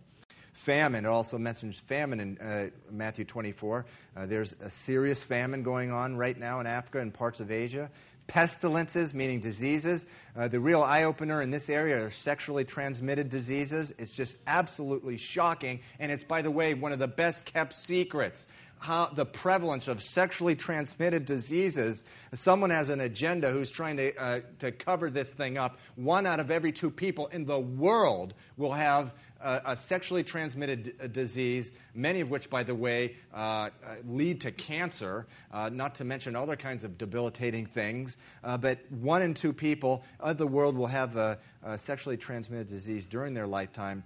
famine. 0.57 1.05
It 1.05 1.09
also 1.09 1.37
mentions 1.37 1.79
famine 1.79 2.19
in 2.19 2.39
uh, 2.39 2.71
Matthew 2.91 3.25
24. 3.27 3.85
Uh, 4.17 4.27
there's 4.27 4.57
a 4.61 4.71
serious 4.71 5.23
famine 5.23 5.63
going 5.63 5.93
on 5.93 6.17
right 6.17 6.37
now 6.37 6.61
in 6.61 6.67
Africa 6.67 7.01
and 7.01 7.13
parts 7.13 7.41
of 7.41 7.51
Asia. 7.51 7.91
Pestilences, 8.27 9.15
meaning 9.15 9.39
diseases. 9.39 10.07
Uh, 10.35 10.49
the 10.49 10.59
real 10.59 10.83
eye 10.83 11.05
opener 11.05 11.43
in 11.43 11.51
this 11.51 11.71
area 11.71 12.07
are 12.07 12.11
sexually 12.11 12.65
transmitted 12.65 13.29
diseases. 13.29 13.95
It's 13.99 14.11
just 14.11 14.37
absolutely 14.47 15.19
shocking. 15.19 15.81
And 16.01 16.11
it's, 16.11 16.25
by 16.25 16.43
the 16.43 16.51
way, 16.51 16.75
one 16.75 16.91
of 16.91 16.99
the 16.99 17.07
best 17.07 17.45
kept 17.45 17.75
secrets 17.75 18.49
how 18.79 19.07
the 19.07 19.25
prevalence 19.25 19.89
of 19.89 20.03
sexually 20.03 20.55
transmitted 20.55 21.25
diseases. 21.25 22.05
Someone 22.35 22.71
has 22.71 22.91
an 22.91 23.01
agenda 23.01 23.51
who's 23.51 23.71
trying 23.71 23.97
to, 23.97 24.17
uh, 24.17 24.41
to 24.59 24.73
cover 24.73 25.11
this 25.11 25.33
thing 25.33 25.59
up. 25.59 25.79
One 25.97 26.27
out 26.27 26.41
of 26.41 26.51
every 26.51 26.73
two 26.73 26.91
people 26.91 27.27
in 27.29 27.47
the 27.47 27.59
world 27.59 28.35
will 28.57 28.73
have 28.73 29.13
uh, 29.41 29.61
a 29.67 29.77
sexually 29.77 30.25
transmitted 30.25 30.95
uh, 31.01 31.07
disease, 31.09 31.73
many 31.95 32.21
of 32.21 32.31
which, 32.31 32.49
by 32.49 32.63
the 32.63 32.75
way, 32.75 33.17
uh, 33.35 33.37
uh 33.37 33.69
lead 34.07 34.41
to 34.41 34.51
cancer, 34.51 35.27
not 35.71 35.95
to 35.95 36.05
mention 36.05 36.35
other 36.35 36.57
kinds 36.57 36.85
of 36.85 36.99
debilitating 36.99 37.67
things. 37.67 38.17
but 38.43 38.79
one 38.91 39.23
in 39.23 39.35
two 39.35 39.53
people 39.53 40.05
of 40.21 40.39
the 40.39 40.47
world 40.47 40.77
will 40.77 40.87
have 40.87 41.17
a, 41.17 41.39
a 41.63 41.79
sexually 41.79 42.17
transmitted 42.17 42.67
disease 42.67 43.05
during 43.05 43.35
their 43.35 43.47
lifetime 43.47 44.03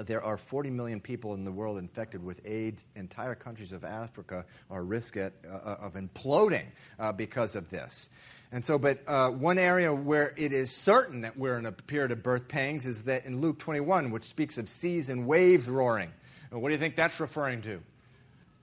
there 0.00 0.24
are 0.24 0.38
40 0.38 0.70
million 0.70 1.00
people 1.00 1.34
in 1.34 1.44
the 1.44 1.52
world 1.52 1.78
infected 1.78 2.24
with 2.24 2.40
AIDS. 2.46 2.86
Entire 2.96 3.34
countries 3.34 3.72
of 3.72 3.84
Africa 3.84 4.46
are 4.70 4.82
risk 4.82 5.16
at, 5.16 5.34
uh, 5.46 5.76
of 5.80 5.94
imploding 5.94 6.64
uh, 6.98 7.12
because 7.12 7.54
of 7.56 7.68
this. 7.68 8.08
And 8.52 8.64
so, 8.64 8.78
but 8.78 9.00
uh, 9.06 9.30
one 9.30 9.58
area 9.58 9.94
where 9.94 10.34
it 10.36 10.52
is 10.52 10.70
certain 10.70 11.22
that 11.22 11.36
we're 11.36 11.58
in 11.58 11.66
a 11.66 11.72
period 11.72 12.10
of 12.10 12.22
birth 12.22 12.48
pangs 12.48 12.86
is 12.86 13.04
that 13.04 13.26
in 13.26 13.40
Luke 13.40 13.58
21, 13.58 14.10
which 14.10 14.24
speaks 14.24 14.58
of 14.58 14.68
seas 14.68 15.08
and 15.08 15.26
waves 15.26 15.68
roaring. 15.68 16.10
What 16.50 16.68
do 16.68 16.74
you 16.74 16.80
think 16.80 16.96
that's 16.96 17.18
referring 17.18 17.62
to? 17.62 17.82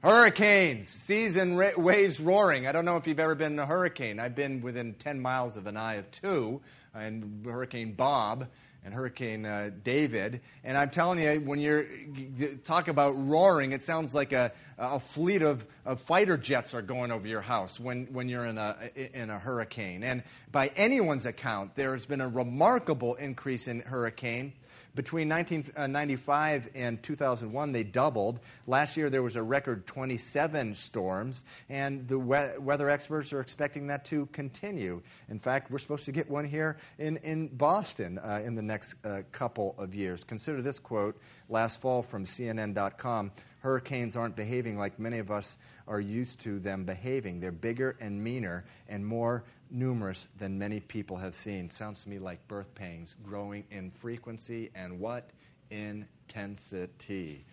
Hurricanes, 0.03 0.87
seas 0.87 1.37
and 1.37 1.57
ra- 1.57 1.71
waves 1.75 2.19
roaring. 2.19 2.67
I 2.67 2.71
don't 2.71 2.85
know 2.85 2.97
if 2.97 3.05
you've 3.05 3.19
ever 3.19 3.35
been 3.35 3.53
in 3.53 3.59
a 3.59 3.65
hurricane. 3.65 4.19
I've 4.19 4.35
been 4.35 4.61
within 4.61 4.93
10 4.93 5.19
miles 5.19 5.57
of 5.57 5.67
an 5.67 5.75
eye 5.75 5.95
of 5.95 6.09
two, 6.11 6.61
and 6.93 7.45
Hurricane 7.45 7.93
Bob 7.93 8.47
and 8.89 8.95
Hurricane 8.95 9.45
uh, 9.45 9.69
David. 9.83 10.41
And 10.63 10.75
I'm 10.75 10.89
telling 10.89 11.19
you, 11.19 11.41
when 11.41 11.59
you 11.59 12.59
talk 12.63 12.87
about 12.87 13.11
roaring, 13.11 13.71
it 13.71 13.83
sounds 13.83 14.15
like 14.15 14.33
a, 14.33 14.51
a 14.79 14.99
fleet 14.99 15.43
of, 15.43 15.67
of 15.85 16.01
fighter 16.01 16.37
jets 16.37 16.73
are 16.73 16.81
going 16.81 17.11
over 17.11 17.27
your 17.27 17.41
house 17.41 17.79
when, 17.79 18.07
when 18.07 18.29
you're 18.29 18.47
in 18.47 18.57
a, 18.57 18.89
in 19.13 19.29
a 19.29 19.37
hurricane. 19.37 20.01
And 20.01 20.23
by 20.51 20.71
anyone's 20.75 21.27
account, 21.27 21.75
there's 21.75 22.07
been 22.07 22.19
a 22.19 22.27
remarkable 22.27 23.13
increase 23.13 23.67
in 23.67 23.81
hurricane 23.81 24.53
between 24.95 25.29
1995 25.29 26.69
and 26.75 27.01
2001, 27.01 27.71
they 27.71 27.83
doubled. 27.83 28.39
Last 28.67 28.97
year, 28.97 29.09
there 29.09 29.23
was 29.23 29.35
a 29.35 29.43
record 29.43 29.85
27 29.87 30.75
storms, 30.75 31.45
and 31.69 32.07
the 32.07 32.19
we- 32.19 32.57
weather 32.59 32.89
experts 32.89 33.31
are 33.33 33.41
expecting 33.41 33.87
that 33.87 34.05
to 34.05 34.25
continue. 34.27 35.01
In 35.29 35.39
fact, 35.39 35.71
we're 35.71 35.79
supposed 35.79 36.05
to 36.05 36.11
get 36.11 36.29
one 36.29 36.45
here 36.45 36.77
in, 36.97 37.17
in 37.17 37.47
Boston 37.47 38.17
uh, 38.19 38.41
in 38.43 38.55
the 38.55 38.61
next 38.61 38.95
uh, 39.05 39.21
couple 39.31 39.75
of 39.77 39.93
years. 39.95 40.23
Consider 40.23 40.61
this 40.61 40.79
quote 40.79 41.19
last 41.49 41.81
fall 41.81 42.01
from 42.01 42.25
CNN.com 42.25 43.31
Hurricanes 43.59 44.15
aren't 44.15 44.35
behaving 44.35 44.77
like 44.77 44.99
many 44.99 45.19
of 45.19 45.31
us 45.31 45.57
are 45.87 45.99
used 45.99 46.39
to 46.41 46.59
them 46.59 46.85
behaving. 46.85 47.39
They're 47.39 47.51
bigger 47.51 47.97
and 47.99 48.23
meaner 48.23 48.63
and 48.87 49.05
more 49.05 49.43
numerous 49.71 50.27
than 50.37 50.57
many 50.57 50.79
people 50.79 51.17
have 51.17 51.35
seen. 51.35 51.69
Sounds 51.69 52.03
to 52.03 52.09
me 52.09 52.19
like 52.19 52.45
birth 52.47 52.73
pangs 52.75 53.15
growing 53.23 53.63
in 53.71 53.91
frequency 53.91 54.69
and 54.75 54.99
what? 54.99 55.29
Intensity. 55.71 57.45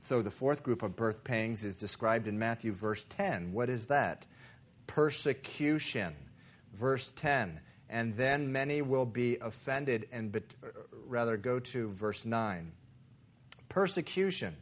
So 0.00 0.22
the 0.22 0.30
fourth 0.30 0.62
group 0.62 0.82
of 0.82 0.96
birth 0.96 1.24
pangs 1.24 1.64
is 1.64 1.76
described 1.76 2.28
in 2.28 2.38
Matthew 2.38 2.72
verse 2.72 3.04
10. 3.08 3.52
What 3.52 3.68
is 3.68 3.86
that? 3.86 4.26
Persecution. 4.86 6.14
Verse 6.74 7.12
10. 7.16 7.60
And 7.88 8.16
then 8.16 8.50
many 8.50 8.82
will 8.82 9.06
be 9.06 9.36
offended 9.38 10.08
and 10.12 10.32
bet- 10.32 10.54
uh, 10.62 10.68
rather 11.06 11.36
go 11.36 11.58
to 11.60 11.88
verse 11.88 12.24
9. 12.24 12.72
Persecution 13.68 14.56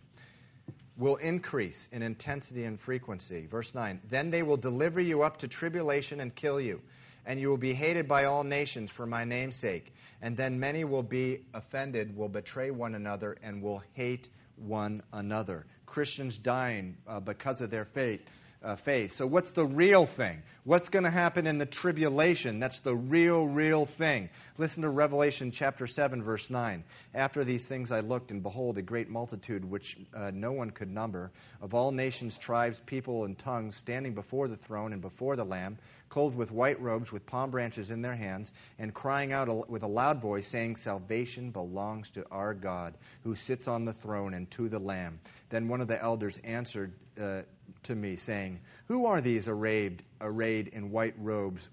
will 0.96 1.16
increase 1.16 1.88
in 1.92 2.02
intensity 2.02 2.64
and 2.64 2.78
frequency. 2.78 3.46
Verse 3.46 3.74
9 3.74 4.00
Then 4.08 4.30
they 4.30 4.42
will 4.42 4.56
deliver 4.56 5.00
you 5.00 5.22
up 5.22 5.38
to 5.38 5.48
tribulation 5.48 6.20
and 6.20 6.34
kill 6.34 6.60
you, 6.60 6.80
and 7.26 7.40
you 7.40 7.48
will 7.48 7.56
be 7.56 7.74
hated 7.74 8.06
by 8.06 8.24
all 8.24 8.44
nations 8.44 8.90
for 8.90 9.06
my 9.06 9.24
name's 9.24 9.56
sake. 9.56 9.94
And 10.22 10.36
then 10.36 10.58
many 10.58 10.84
will 10.84 11.02
be 11.02 11.40
offended, 11.52 12.16
will 12.16 12.28
betray 12.28 12.70
one 12.70 12.94
another, 12.94 13.36
and 13.42 13.60
will 13.60 13.82
hate 13.92 14.30
one 14.56 15.02
another. 15.12 15.66
Christians 15.86 16.38
dying 16.38 16.96
uh, 17.06 17.20
because 17.20 17.60
of 17.60 17.70
their 17.70 17.84
faith 17.84 18.22
uh. 18.64 19.08
So, 19.08 19.26
what's 19.26 19.50
the 19.50 19.66
real 19.66 20.06
thing? 20.06 20.42
What's 20.64 20.88
going 20.88 21.04
to 21.04 21.10
happen 21.10 21.46
in 21.46 21.58
the 21.58 21.66
tribulation? 21.66 22.58
That's 22.58 22.78
the 22.78 22.94
real, 22.94 23.46
real 23.46 23.84
thing. 23.84 24.30
Listen 24.56 24.82
to 24.82 24.88
Revelation 24.88 25.50
chapter 25.50 25.86
7, 25.86 26.22
verse 26.22 26.48
9. 26.48 26.82
After 27.14 27.44
these 27.44 27.68
things 27.68 27.92
I 27.92 28.00
looked, 28.00 28.30
and 28.30 28.42
behold, 28.42 28.78
a 28.78 28.82
great 28.82 29.10
multitude 29.10 29.64
which 29.64 29.98
uh, 30.14 30.30
no 30.32 30.52
one 30.52 30.70
could 30.70 30.90
number, 30.90 31.30
of 31.60 31.74
all 31.74 31.92
nations, 31.92 32.38
tribes, 32.38 32.80
people, 32.86 33.24
and 33.24 33.38
tongues, 33.38 33.76
standing 33.76 34.14
before 34.14 34.48
the 34.48 34.56
throne 34.56 34.94
and 34.94 35.02
before 35.02 35.36
the 35.36 35.44
Lamb, 35.44 35.76
clothed 36.08 36.36
with 36.36 36.50
white 36.50 36.80
robes, 36.80 37.12
with 37.12 37.26
palm 37.26 37.50
branches 37.50 37.90
in 37.90 38.00
their 38.00 38.16
hands, 38.16 38.52
and 38.78 38.94
crying 38.94 39.32
out 39.32 39.68
with 39.68 39.82
a 39.82 39.86
loud 39.86 40.22
voice, 40.22 40.48
saying, 40.48 40.76
Salvation 40.76 41.50
belongs 41.50 42.10
to 42.12 42.26
our 42.30 42.54
God, 42.54 42.94
who 43.22 43.34
sits 43.34 43.68
on 43.68 43.84
the 43.84 43.92
throne, 43.92 44.32
and 44.32 44.50
to 44.52 44.70
the 44.70 44.78
Lamb. 44.78 45.20
Then 45.50 45.68
one 45.68 45.82
of 45.82 45.88
the 45.88 46.00
elders 46.02 46.38
answered, 46.38 46.94
uh, 47.20 47.42
to 47.84 47.94
me, 47.94 48.16
saying, 48.16 48.60
Who 48.86 49.06
are 49.06 49.20
these 49.20 49.48
arrayed, 49.48 50.02
arrayed 50.20 50.68
in 50.68 50.90
white 50.90 51.14
robes, 51.18 51.70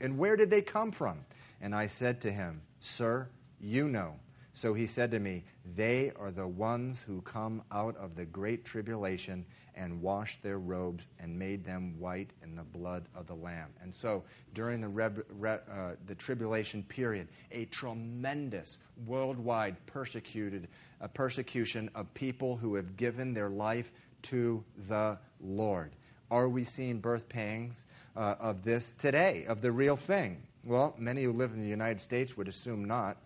and 0.00 0.18
where 0.18 0.36
did 0.36 0.50
they 0.50 0.62
come 0.62 0.90
from? 0.90 1.24
And 1.60 1.74
I 1.74 1.86
said 1.86 2.20
to 2.22 2.32
him, 2.32 2.60
Sir, 2.80 3.28
you 3.60 3.88
know. 3.88 4.14
So 4.52 4.72
he 4.72 4.86
said 4.86 5.10
to 5.10 5.18
me, 5.18 5.44
They 5.74 6.12
are 6.18 6.30
the 6.30 6.46
ones 6.46 7.02
who 7.02 7.20
come 7.22 7.62
out 7.72 7.96
of 7.96 8.14
the 8.14 8.24
great 8.24 8.64
tribulation 8.64 9.44
and 9.74 10.00
washed 10.00 10.42
their 10.42 10.58
robes 10.58 11.06
and 11.18 11.36
made 11.36 11.64
them 11.64 11.98
white 11.98 12.30
in 12.42 12.54
the 12.54 12.62
blood 12.62 13.08
of 13.14 13.26
the 13.26 13.34
Lamb. 13.34 13.70
And 13.82 13.92
so 13.92 14.22
during 14.52 14.80
the, 14.80 14.88
re, 14.88 15.08
uh, 15.50 15.58
the 16.06 16.14
tribulation 16.14 16.84
period, 16.84 17.28
a 17.50 17.64
tremendous 17.66 18.78
worldwide 19.06 19.76
persecuted 19.86 20.68
uh, 21.00 21.08
persecution 21.08 21.90
of 21.94 22.12
people 22.14 22.56
who 22.56 22.74
have 22.76 22.96
given 22.96 23.34
their 23.34 23.50
life 23.50 23.90
to 24.24 24.64
the 24.88 25.18
Lord. 25.40 25.92
Are 26.30 26.48
we 26.48 26.64
seeing 26.64 26.98
birth 26.98 27.28
pangs 27.28 27.86
uh, 28.16 28.34
of 28.40 28.62
this 28.62 28.92
today, 28.92 29.44
of 29.46 29.60
the 29.60 29.72
real 29.72 29.96
thing? 29.96 30.42
Well, 30.64 30.94
many 30.98 31.24
who 31.24 31.32
live 31.32 31.52
in 31.52 31.62
the 31.62 31.68
United 31.68 32.00
States 32.00 32.36
would 32.36 32.48
assume 32.48 32.84
not. 32.84 33.18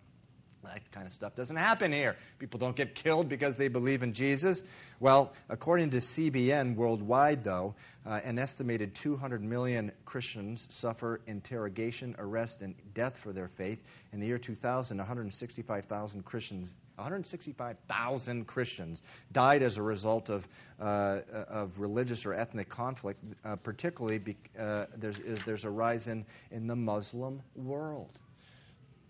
That 0.65 0.91
kind 0.91 1.07
of 1.07 1.13
stuff 1.13 1.35
doesn't 1.35 1.57
happen 1.57 1.93
here. 1.93 2.17
People 2.39 2.59
don't 2.59 2.77
get 2.77 2.95
killed 2.95 3.29
because 3.29 3.57
they 3.57 3.69
believe 3.69 4.03
in 4.03 4.13
Jesus. 4.13 4.63
Well, 5.01 5.33
according 5.49 5.91
to 5.91 5.99
CBN 5.99 6.75
worldwide, 6.75 7.45
though, 7.45 7.75
uh, 8.05 8.21
an 8.25 8.39
estimated 8.39 8.95
200 8.95 9.43
million 9.43 9.93
Christians 10.05 10.67
suffer 10.71 11.21
interrogation, 11.27 12.15
arrest, 12.19 12.63
and 12.63 12.75
death 12.95 13.17
for 13.17 13.33
their 13.33 13.49
faith. 13.49 13.85
In 14.13 14.21
the 14.21 14.27
year 14.27 14.39
2000, 14.39 14.97
165,000 14.99 16.25
Christians 16.25 16.77
165,000 16.97 18.45
Christians 18.47 19.05
died 19.31 19.63
as 19.63 19.77
a 19.77 19.83
result 19.83 20.31
of, 20.31 20.49
uh, 20.81 21.21
of 21.31 21.79
religious 21.79 22.27
or 22.27 22.35
ethnic 22.35 22.69
conflict, 22.69 23.23
uh, 23.45 23.55
particularly 23.55 24.19
be, 24.19 24.37
uh, 24.59 24.87
there's, 24.97 25.21
there's 25.47 25.65
a 25.65 25.71
rise 25.71 26.09
in, 26.09 26.27
in 26.51 26.67
the 26.67 26.75
Muslim 26.75 27.41
world. 27.55 28.19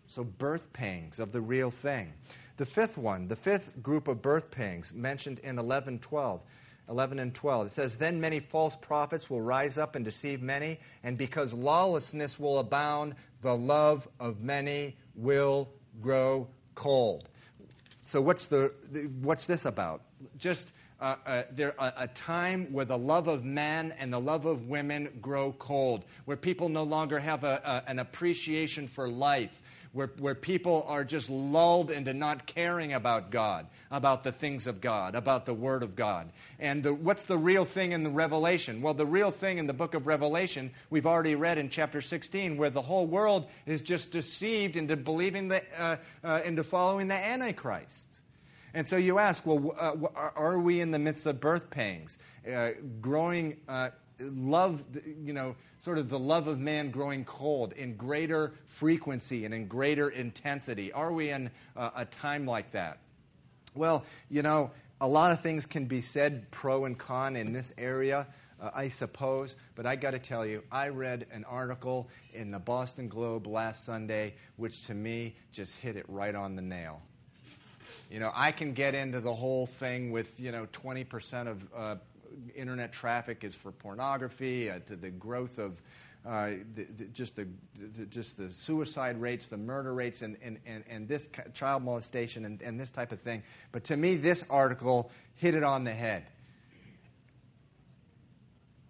So, 0.09 0.24
birth 0.24 0.72
pangs 0.72 1.20
of 1.20 1.32
the 1.32 1.40
real 1.40 1.70
thing. 1.70 2.12
The 2.56 2.66
fifth 2.66 2.98
one, 2.98 3.28
the 3.28 3.36
fifth 3.36 3.82
group 3.82 4.09
of 4.09 4.22
birth 4.22 4.50
pangs 4.50 4.94
mentioned 4.94 5.38
in 5.40 5.59
11 5.59 6.00
12. 6.00 6.40
11 6.88 7.18
and 7.18 7.34
12. 7.34 7.66
It 7.66 7.70
says, 7.70 7.96
Then 7.98 8.20
many 8.20 8.40
false 8.40 8.74
prophets 8.74 9.28
will 9.28 9.42
rise 9.42 9.76
up 9.78 9.94
and 9.94 10.04
deceive 10.04 10.40
many, 10.40 10.80
and 11.02 11.18
because 11.18 11.52
lawlessness 11.52 12.38
will 12.40 12.59
abound, 12.59 13.14
the 13.42 13.54
love 13.54 14.09
of 14.18 14.40
many 14.40 14.96
will 15.14 15.68
grow 16.00 16.48
cold. 16.74 17.28
So, 18.02 18.22
what's, 18.22 18.46
the, 18.46 18.72
what's 19.20 19.46
this 19.46 19.66
about? 19.66 20.02
Just 20.38 20.72
uh, 21.00 21.16
uh, 21.26 21.42
there 21.52 21.74
a, 21.78 21.92
a, 21.98 22.09
time 22.09 22.72
where 22.72 22.84
the 22.84 22.98
love 22.98 23.28
of 23.28 23.44
men 23.44 23.94
and 24.00 24.12
the 24.12 24.18
love 24.18 24.46
of 24.46 24.66
women 24.66 25.16
grow 25.20 25.52
cold, 25.52 26.04
where 26.24 26.36
people 26.36 26.68
no 26.68 26.82
longer 26.82 27.20
have 27.20 27.44
a, 27.44 27.84
an 27.86 28.00
appreciation 28.00 28.88
for 28.88 29.09
life, 29.09 29.62
where, 29.93 30.11
where 30.18 30.34
people 30.34 30.84
are 30.86 31.05
just 31.05 31.30
lulled 31.30 31.91
into 31.91 32.12
not 32.12 32.47
caring 32.47 32.93
about 32.93 33.30
God, 33.30 33.66
about 33.91 34.24
the 34.24 34.32
things 34.32 34.66
of 34.66 34.80
God, 34.80 35.14
about 35.14 35.47
the 35.47 35.55
Word 35.55 35.82
of 35.82 35.97
God. 35.97 36.30
And 36.59 36.82
the, 36.82 36.93
what's 36.95 37.24
the 37.24 37.39
real 37.39 37.64
thing 37.64 37.93
in 37.93 38.03
the 38.03 38.11
Revelation? 38.11 38.82
Well, 38.82 38.95
the 38.95 39.07
real 39.07 39.30
thing 39.30 39.59
in 39.59 39.66
the 39.66 39.72
book 39.72 39.95
of 39.95 40.07
Revelation, 40.07 40.70
we've 40.91 41.07
already 41.07 41.34
read 41.34 41.59
in 41.59 41.70
chapter 41.70 42.01
16, 42.01 42.57
where 42.57 42.70
the 42.70 42.82
whole 42.82 43.07
world 43.07 43.47
is 43.66 43.80
just 43.80 44.11
deceived 44.11 44.76
into 44.76 44.97
believing 44.97 45.49
the, 45.49 45.62
uh, 45.80 45.97
uh 46.22 46.41
into 46.45 46.64
following 46.64 47.09
the 47.09 47.14
Antichrist. 47.14 48.20
And 48.74 48.86
so 48.86 48.97
you 48.97 49.18
ask, 49.18 49.47
well, 49.47 49.74
uh, 49.78 50.30
are 50.36 50.59
we 50.59 50.80
in 50.80 50.91
the 50.91 50.99
midst 50.99 51.26
of 51.26 51.41
birth 51.41 51.70
pangs? 51.70 52.18
Uh, 52.47 52.72
growing 53.01 53.57
uh, 53.68 53.91
love, 54.20 54.82
you 55.22 55.32
know, 55.32 55.56
sort 55.80 55.98
of 55.98 56.08
the 56.08 56.18
love 56.18 56.48
of 56.48 56.58
man 56.58 56.90
growing 56.90 57.24
cold 57.24 57.72
in 57.72 57.96
greater 57.96 58.52
frequency 58.66 59.44
and 59.44 59.54
in 59.54 59.66
greater 59.66 60.08
intensity? 60.08 60.92
Are 60.92 61.12
we 61.12 61.30
in 61.30 61.50
a 61.76 62.04
time 62.04 62.46
like 62.46 62.72
that? 62.72 62.98
Well, 63.74 64.04
you 64.28 64.42
know, 64.42 64.72
a 65.00 65.08
lot 65.08 65.32
of 65.32 65.40
things 65.40 65.66
can 65.66 65.86
be 65.86 66.00
said 66.00 66.50
pro 66.50 66.84
and 66.84 66.98
con 66.98 67.36
in 67.36 67.52
this 67.52 67.72
area. 67.78 68.26
Uh, 68.60 68.70
I 68.74 68.88
suppose. 68.88 69.54
But 69.76 69.86
I 69.86 69.94
got 69.94 70.12
to 70.12 70.18
tell 70.18 70.44
you, 70.44 70.64
I 70.72 70.88
read 70.88 71.26
an 71.30 71.44
article 71.44 72.08
in 72.34 72.50
the 72.50 72.58
Boston 72.58 73.06
Globe 73.08 73.46
last 73.46 73.84
Sunday, 73.84 74.34
which 74.56 74.86
to 74.86 74.94
me 74.94 75.36
just 75.52 75.76
hit 75.76 75.96
it 75.96 76.04
right 76.08 76.34
on 76.34 76.56
the 76.56 76.62
nail. 76.62 77.00
You 78.10 78.18
know, 78.18 78.32
I 78.34 78.50
can 78.50 78.72
get 78.72 78.94
into 78.94 79.20
the 79.20 79.32
whole 79.32 79.66
thing 79.66 80.10
with, 80.10 80.40
you 80.40 80.50
know, 80.50 80.66
20% 80.72 81.46
of 81.46 81.62
uh, 81.74 81.96
internet 82.54 82.92
traffic 82.92 83.44
is 83.44 83.54
for 83.54 83.72
pornography, 83.72 84.70
uh, 84.70 84.78
to 84.86 84.96
the 84.96 85.10
growth 85.10 85.58
of 85.58 85.80
uh, 86.26 86.50
the, 86.74 86.84
the, 86.96 87.04
just, 87.06 87.36
the, 87.36 87.46
the, 87.96 88.04
just 88.06 88.36
the 88.36 88.50
suicide 88.50 89.20
rates, 89.20 89.46
the 89.46 89.56
murder 89.56 89.94
rates, 89.94 90.22
and, 90.22 90.36
and, 90.42 90.58
and, 90.66 90.84
and 90.88 91.08
this 91.08 91.28
child 91.54 91.82
molestation 91.82 92.44
and, 92.44 92.60
and 92.60 92.78
this 92.78 92.90
type 92.90 93.12
of 93.12 93.20
thing. 93.20 93.42
But 93.72 93.84
to 93.84 93.96
me, 93.96 94.16
this 94.16 94.44
article 94.50 95.10
hit 95.36 95.54
it 95.54 95.62
on 95.62 95.84
the 95.84 95.92
head. 95.92 96.24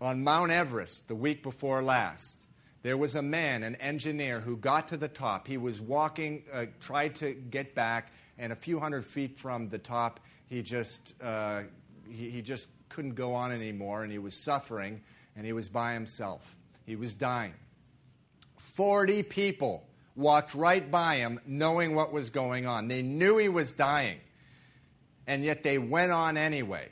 On 0.00 0.22
Mount 0.24 0.50
Everest, 0.50 1.06
the 1.08 1.14
week 1.14 1.42
before 1.42 1.82
last, 1.82 2.46
there 2.82 2.96
was 2.96 3.14
a 3.14 3.22
man, 3.22 3.62
an 3.62 3.74
engineer, 3.76 4.40
who 4.40 4.56
got 4.56 4.88
to 4.88 4.96
the 4.96 5.08
top. 5.08 5.46
He 5.46 5.58
was 5.58 5.80
walking, 5.80 6.44
uh, 6.52 6.66
tried 6.80 7.16
to 7.16 7.32
get 7.34 7.74
back, 7.74 8.12
and 8.38 8.52
a 8.52 8.56
few 8.56 8.78
hundred 8.78 9.04
feet 9.04 9.36
from 9.36 9.68
the 9.68 9.78
top, 9.78 10.20
he 10.46 10.62
just 10.62 11.14
uh, 11.20 11.62
he, 12.10 12.30
he 12.30 12.42
just 12.42 12.68
couldn't 12.88 13.14
go 13.14 13.34
on 13.34 13.52
anymore, 13.52 14.02
and 14.02 14.12
he 14.12 14.18
was 14.18 14.34
suffering, 14.34 15.00
and 15.36 15.44
he 15.46 15.52
was 15.52 15.68
by 15.68 15.94
himself. 15.94 16.56
He 16.84 16.96
was 16.96 17.14
dying. 17.14 17.54
40 18.56 19.22
people 19.22 19.86
walked 20.16 20.54
right 20.54 20.90
by 20.90 21.16
him 21.16 21.40
knowing 21.46 21.94
what 21.94 22.12
was 22.12 22.30
going 22.30 22.66
on. 22.66 22.88
They 22.88 23.02
knew 23.02 23.38
he 23.38 23.48
was 23.48 23.72
dying, 23.72 24.18
and 25.26 25.44
yet 25.44 25.62
they 25.62 25.78
went 25.78 26.12
on 26.12 26.36
anyway. 26.36 26.88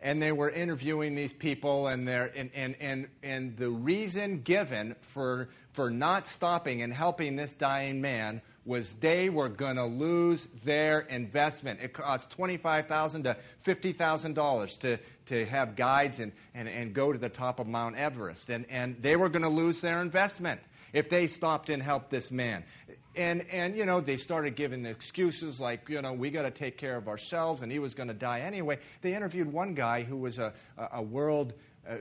And 0.00 0.20
they 0.20 0.32
were 0.32 0.50
interviewing 0.50 1.14
these 1.14 1.32
people, 1.32 1.86
and, 1.86 2.08
and, 2.08 2.50
and, 2.54 2.76
and, 2.80 3.08
and 3.22 3.56
the 3.56 3.70
reason 3.70 4.42
given 4.42 4.96
for, 5.00 5.48
for 5.72 5.90
not 5.90 6.26
stopping 6.26 6.82
and 6.82 6.92
helping 6.92 7.36
this 7.36 7.52
dying 7.52 8.00
man 8.00 8.42
was 8.64 8.92
they 9.00 9.28
were 9.28 9.48
going 9.48 9.76
to 9.76 9.84
lose 9.84 10.46
their 10.64 11.00
investment. 11.00 11.80
It 11.82 11.92
cost 11.92 12.30
25,000 12.30 13.24
to 13.24 13.36
$50,000 13.66 14.78
to, 14.80 14.98
to 15.26 15.46
have 15.46 15.74
guides 15.76 16.20
and, 16.20 16.32
and, 16.54 16.68
and 16.68 16.94
go 16.94 17.12
to 17.12 17.18
the 17.18 17.28
top 17.28 17.58
of 17.58 17.66
Mount 17.66 17.96
Everest. 17.96 18.50
And, 18.50 18.66
and 18.70 19.00
they 19.02 19.16
were 19.16 19.28
going 19.28 19.42
to 19.42 19.48
lose 19.48 19.80
their 19.80 20.00
investment 20.00 20.60
if 20.92 21.10
they 21.10 21.26
stopped 21.26 21.70
and 21.70 21.82
helped 21.82 22.10
this 22.10 22.30
man. 22.30 22.64
And, 23.14 23.44
and 23.50 23.76
you 23.76 23.84
know, 23.84 24.00
they 24.00 24.16
started 24.16 24.56
giving 24.56 24.82
the 24.82 24.90
excuses 24.90 25.60
like, 25.60 25.88
you 25.88 26.00
know, 26.00 26.12
we 26.12 26.30
got 26.30 26.42
to 26.42 26.50
take 26.50 26.78
care 26.78 26.96
of 26.96 27.08
ourselves, 27.08 27.62
and 27.62 27.70
he 27.70 27.78
was 27.78 27.94
going 27.94 28.08
to 28.08 28.14
die 28.14 28.40
anyway. 28.40 28.78
They 29.02 29.14
interviewed 29.14 29.52
one 29.52 29.74
guy 29.74 30.02
who 30.02 30.16
was 30.16 30.38
a, 30.38 30.54
a 30.78 31.02
world 31.02 31.52
uh, 31.88 31.96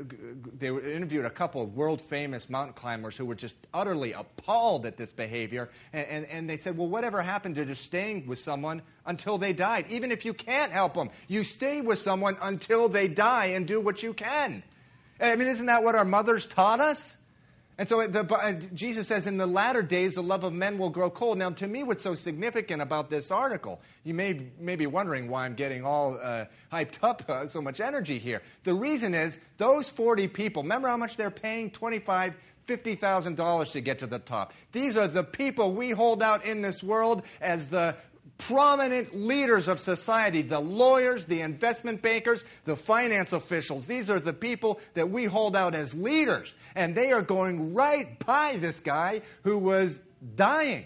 they 0.60 0.68
interviewed 0.68 1.26
a 1.26 1.30
couple 1.30 1.62
of 1.62 1.76
world 1.76 2.02
famous 2.02 2.50
mountain 2.52 2.74
climbers 2.74 3.18
who 3.18 3.26
were 3.26 3.36
just 3.36 3.56
utterly 3.74 4.14
appalled 4.14 4.86
at 4.86 4.96
this 4.96 5.12
behavior. 5.12 5.72
And, 5.92 6.08
and, 6.08 6.26
and, 6.28 6.50
they 6.50 6.58
said, 6.58 6.78
Well, 6.78 6.88
whatever 6.88 7.22
happened 7.22 7.56
to 7.56 7.66
just 7.66 7.84
staying 7.84 8.28
with 8.28 8.38
someone 8.38 8.84
until 9.08 9.40
they 9.40 9.54
died? 9.54 9.86
Even 9.90 10.12
if 10.12 10.24
you 10.24 10.34
can't 10.34 10.72
help 10.72 10.94
them, 10.94 11.10
you 11.28 11.44
stay 11.44 11.82
with 11.82 11.98
someone 11.98 12.38
until 12.42 12.90
they 12.90 13.08
die 13.08 13.48
and 13.48 13.68
do 13.68 13.80
what 13.80 14.04
you 14.04 14.14
can. 14.14 14.62
I 15.20 15.36
mean, 15.36 15.48
isn't 15.48 15.66
that 15.66 15.84
what 15.84 15.96
our 15.96 16.06
mothers 16.06 16.46
taught 16.46 16.80
us? 16.80 17.18
And 17.78 17.88
so 17.88 18.06
the, 18.06 18.32
uh, 18.32 18.54
Jesus 18.74 19.08
says, 19.08 19.26
in 19.28 19.38
the 19.38 19.48
latter 19.48 19.82
days, 19.82 20.16
the 20.16 20.24
love 20.24 20.44
of 20.44 20.54
men 20.54 20.78
will 20.78 20.90
grow 20.90 21.10
cold. 21.10 21.38
Now, 21.38 21.50
to 21.52 21.68
me, 21.68 21.84
what's 21.84 22.04
so 22.04 22.16
significant 22.16 22.82
about 22.82 23.10
this 23.10 23.32
article, 23.32 23.82
you 24.04 24.14
may, 24.14 24.48
may 24.60 24.76
be 24.76 24.86
wondering 24.88 25.30
why 25.30 25.46
I'm 25.46 25.56
getting 25.56 25.84
all 25.84 26.20
uh, 26.22 26.46
hyped 26.72 26.98
up, 27.02 27.24
uh, 27.28 27.48
so 27.48 27.62
much 27.62 27.80
energy 27.80 28.20
here. 28.20 28.42
The 28.66 28.74
reason 28.74 29.16
is 29.16 29.40
those 29.58 29.90
40 29.90 30.28
people, 30.28 30.64
remember 30.64 30.90
how 30.90 30.98
much 30.98 31.18
they're 31.18 31.32
paying? 31.32 31.72
25 31.72 32.36
$50,000 32.68 33.72
to 33.72 33.82
get 33.82 34.00
to 34.00 34.08
the 34.08 34.20
top. 34.20 34.54
These 34.72 34.96
are 34.96 35.08
the 35.08 35.24
people 35.24 35.74
we 35.74 35.90
hold 35.90 36.22
out 36.24 36.46
in 36.46 36.62
this 36.62 36.84
world 36.84 37.24
as 37.42 37.68
the 37.68 37.96
prominent 38.48 39.16
leaders 39.16 39.68
of 39.68 39.80
society 39.80 40.42
the 40.42 40.60
lawyers, 40.60 41.26
the 41.26 41.42
investment 41.42 42.02
bankers, 42.02 42.44
the 42.66 42.76
finance 42.76 43.34
officials. 43.34 43.88
These 43.88 44.10
are 44.10 44.20
the 44.20 44.34
people 44.34 44.80
that 44.96 45.10
we 45.10 45.26
hold 45.26 45.56
out 45.56 45.76
as 45.76 45.94
leaders. 45.94 46.56
And 46.76 46.96
they 46.96 47.12
are 47.12 47.22
going 47.22 47.74
right 47.74 48.18
by 48.26 48.58
this 48.58 48.80
guy 48.80 49.22
who 49.44 49.58
was 49.58 50.02
dying. 50.36 50.86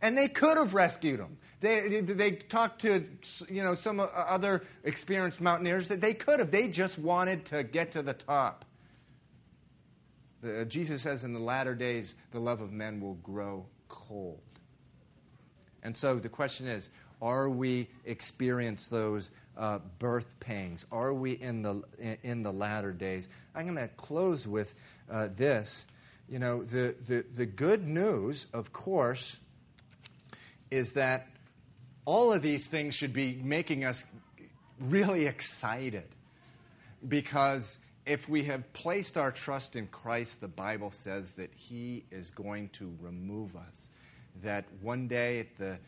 And 0.00 0.16
they 0.16 0.28
could 0.28 0.56
have 0.56 0.74
rescued 0.74 1.20
him. 1.20 1.36
They, 1.60 2.00
they 2.00 2.32
talked 2.32 2.82
to 2.82 3.04
you 3.50 3.62
know, 3.62 3.74
some 3.74 4.00
other 4.00 4.62
experienced 4.82 5.42
mountaineers 5.42 5.88
that 5.88 6.00
they 6.00 6.14
could 6.14 6.38
have. 6.38 6.50
They 6.50 6.68
just 6.68 6.98
wanted 6.98 7.44
to 7.46 7.62
get 7.64 7.92
to 7.92 8.02
the 8.02 8.14
top. 8.14 8.64
The, 10.40 10.64
Jesus 10.64 11.02
says 11.02 11.22
in 11.22 11.34
the 11.34 11.40
latter 11.40 11.74
days, 11.74 12.14
the 12.30 12.40
love 12.40 12.62
of 12.62 12.72
men 12.72 13.00
will 13.00 13.14
grow 13.14 13.66
cold. 13.88 14.40
And 15.82 15.96
so 15.96 16.16
the 16.16 16.28
question 16.28 16.66
is 16.66 16.88
are 17.22 17.50
we 17.50 17.88
experience 18.06 18.88
those 18.88 19.30
uh, 19.56 19.80
birth 19.98 20.38
pangs? 20.40 20.86
Are 20.90 21.12
we 21.12 21.32
in 21.32 21.62
the, 21.62 21.82
in 22.22 22.42
the 22.42 22.52
latter 22.52 22.92
days? 22.92 23.28
I'm 23.54 23.66
going 23.66 23.76
to 23.76 23.88
close 23.94 24.48
with 24.48 24.74
uh, 25.10 25.28
this. 25.36 25.84
You 26.30 26.38
know, 26.38 26.62
the, 26.62 26.94
the, 27.06 27.24
the 27.34 27.46
good 27.46 27.86
news, 27.86 28.46
of 28.54 28.72
course, 28.72 29.36
is 30.70 30.92
that 30.92 31.26
all 32.06 32.32
of 32.32 32.40
these 32.40 32.68
things 32.68 32.94
should 32.94 33.12
be 33.12 33.38
making 33.42 33.84
us 33.84 34.04
really 34.78 35.26
excited 35.26 36.08
because 37.06 37.78
if 38.06 38.28
we 38.28 38.44
have 38.44 38.72
placed 38.72 39.16
our 39.16 39.30
trust 39.30 39.76
in 39.76 39.86
Christ, 39.88 40.40
the 40.40 40.48
Bible 40.48 40.90
says 40.90 41.32
that 41.32 41.50
He 41.54 42.04
is 42.10 42.30
going 42.30 42.70
to 42.70 42.94
remove 43.00 43.56
us 43.56 43.90
that 44.42 44.64
one 44.80 45.08
day 45.08 45.40
at 45.40 45.56
the 45.58 45.78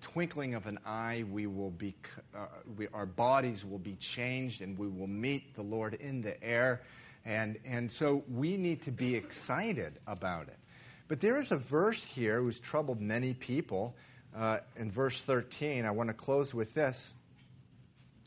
twinkling 0.00 0.54
of 0.54 0.66
an 0.66 0.78
eye 0.84 1.24
we 1.30 1.46
will 1.46 1.70
be 1.70 1.94
uh, 2.34 2.46
we, 2.76 2.88
our 2.92 3.06
bodies 3.06 3.64
will 3.64 3.78
be 3.78 3.94
changed 3.94 4.62
and 4.62 4.78
we 4.78 4.88
will 4.88 5.06
meet 5.06 5.54
the 5.54 5.62
lord 5.62 5.94
in 5.94 6.20
the 6.22 6.42
air. 6.42 6.82
And 7.24 7.58
and 7.64 7.90
so 7.90 8.24
we 8.32 8.56
need 8.56 8.82
to 8.82 8.90
be 8.90 9.14
excited 9.14 9.98
about 10.06 10.48
it. 10.48 10.58
But 11.08 11.20
there 11.20 11.40
is 11.40 11.50
a 11.50 11.56
verse 11.56 12.04
here 12.04 12.40
who's 12.40 12.60
troubled 12.60 13.00
many 13.00 13.34
people 13.34 13.94
uh, 14.34 14.58
in 14.76 14.90
verse 14.90 15.20
13 15.20 15.84
i 15.84 15.90
want 15.90 16.08
to 16.08 16.14
close 16.14 16.54
with 16.54 16.74
this. 16.74 17.14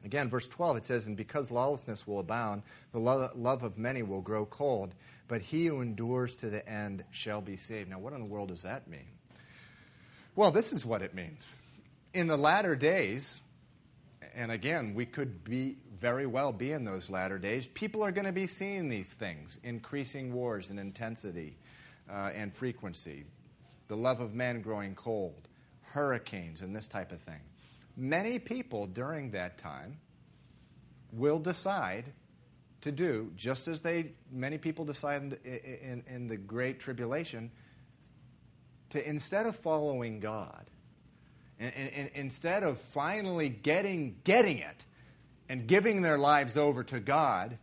Again 0.04 0.30
verse 0.30 0.48
12 0.48 0.78
it 0.78 0.88
says 0.88 1.08
and 1.08 1.16
because 1.16 1.50
lawlessness 1.50 2.06
will 2.06 2.20
abound 2.20 2.64
the 2.92 3.00
lo- 3.00 3.30
love 3.36 3.64
of 3.64 3.78
many 3.78 4.04
will 4.04 4.22
grow 4.22 4.46
cold 4.46 4.94
but 5.28 5.42
he 5.42 5.68
who 5.68 5.82
endures 5.82 6.36
to 6.36 6.50
the 6.50 6.68
end 6.68 7.04
shall 7.12 7.42
be 7.42 7.56
saved. 7.56 7.90
Now 7.90 8.00
what 8.00 8.14
in 8.14 8.20
the 8.20 8.30
world 8.30 8.50
does 8.50 8.64
that 8.64 8.88
mean 8.88 9.08
well, 10.36 10.52
this 10.52 10.74
is 10.74 10.86
what 10.86 11.02
it 11.02 11.14
means. 11.14 11.44
In 12.14 12.28
the 12.28 12.38
latter 12.38 12.76
days, 12.76 13.42
and 14.36 14.52
again, 14.52 14.94
we 14.94 15.06
could 15.06 15.44
be 15.44 15.78
very 16.00 16.26
well 16.26 16.52
be 16.52 16.72
in 16.72 16.84
those 16.84 17.10
latter 17.10 17.38
days, 17.38 17.68
people 17.68 18.04
are 18.04 18.12
going 18.12 18.26
to 18.26 18.32
be 18.32 18.48
seeing 18.48 18.90
these 18.90 19.12
things 19.14 19.58
increasing 19.64 20.34
wars 20.34 20.70
in 20.70 20.80
intensity 20.80 21.56
uh, 22.12 22.32
and 22.36 22.54
frequency, 22.54 23.26
the 23.88 23.96
love 23.96 24.20
of 24.20 24.34
men 24.34 24.62
growing 24.62 24.96
cold, 24.96 25.48
hurricanes, 25.82 26.62
and 26.62 26.76
this 26.76 26.88
type 26.88 27.12
of 27.12 27.22
thing. 27.22 27.40
Many 27.96 28.40
people 28.40 28.88
during 28.88 29.32
that 29.32 29.58
time 29.58 29.98
will 31.12 31.40
decide 31.40 32.12
to 32.82 32.92
do 32.92 33.32
just 33.36 33.68
as 33.68 33.80
they 33.82 34.12
many 34.30 34.58
people 34.58 34.84
decided 34.84 35.40
in, 35.46 35.54
in, 35.54 36.04
in 36.08 36.28
the 36.28 36.36
great 36.36 36.80
tribulation 36.80 37.50
to 38.94 39.08
instead 39.08 39.46
of 39.46 39.56
following 39.56 40.20
God, 40.20 40.66
and, 41.60 41.74
and, 41.76 41.90
and 41.94 42.10
instead 42.16 42.64
of 42.64 42.78
finally 42.78 43.50
getting, 43.50 44.16
getting 44.24 44.60
it 44.60 44.86
and 45.50 45.68
giving 45.68 46.02
their 46.02 46.18
lives 46.18 46.58
over 46.58 46.84
to 46.86 47.00
God, 47.00 47.58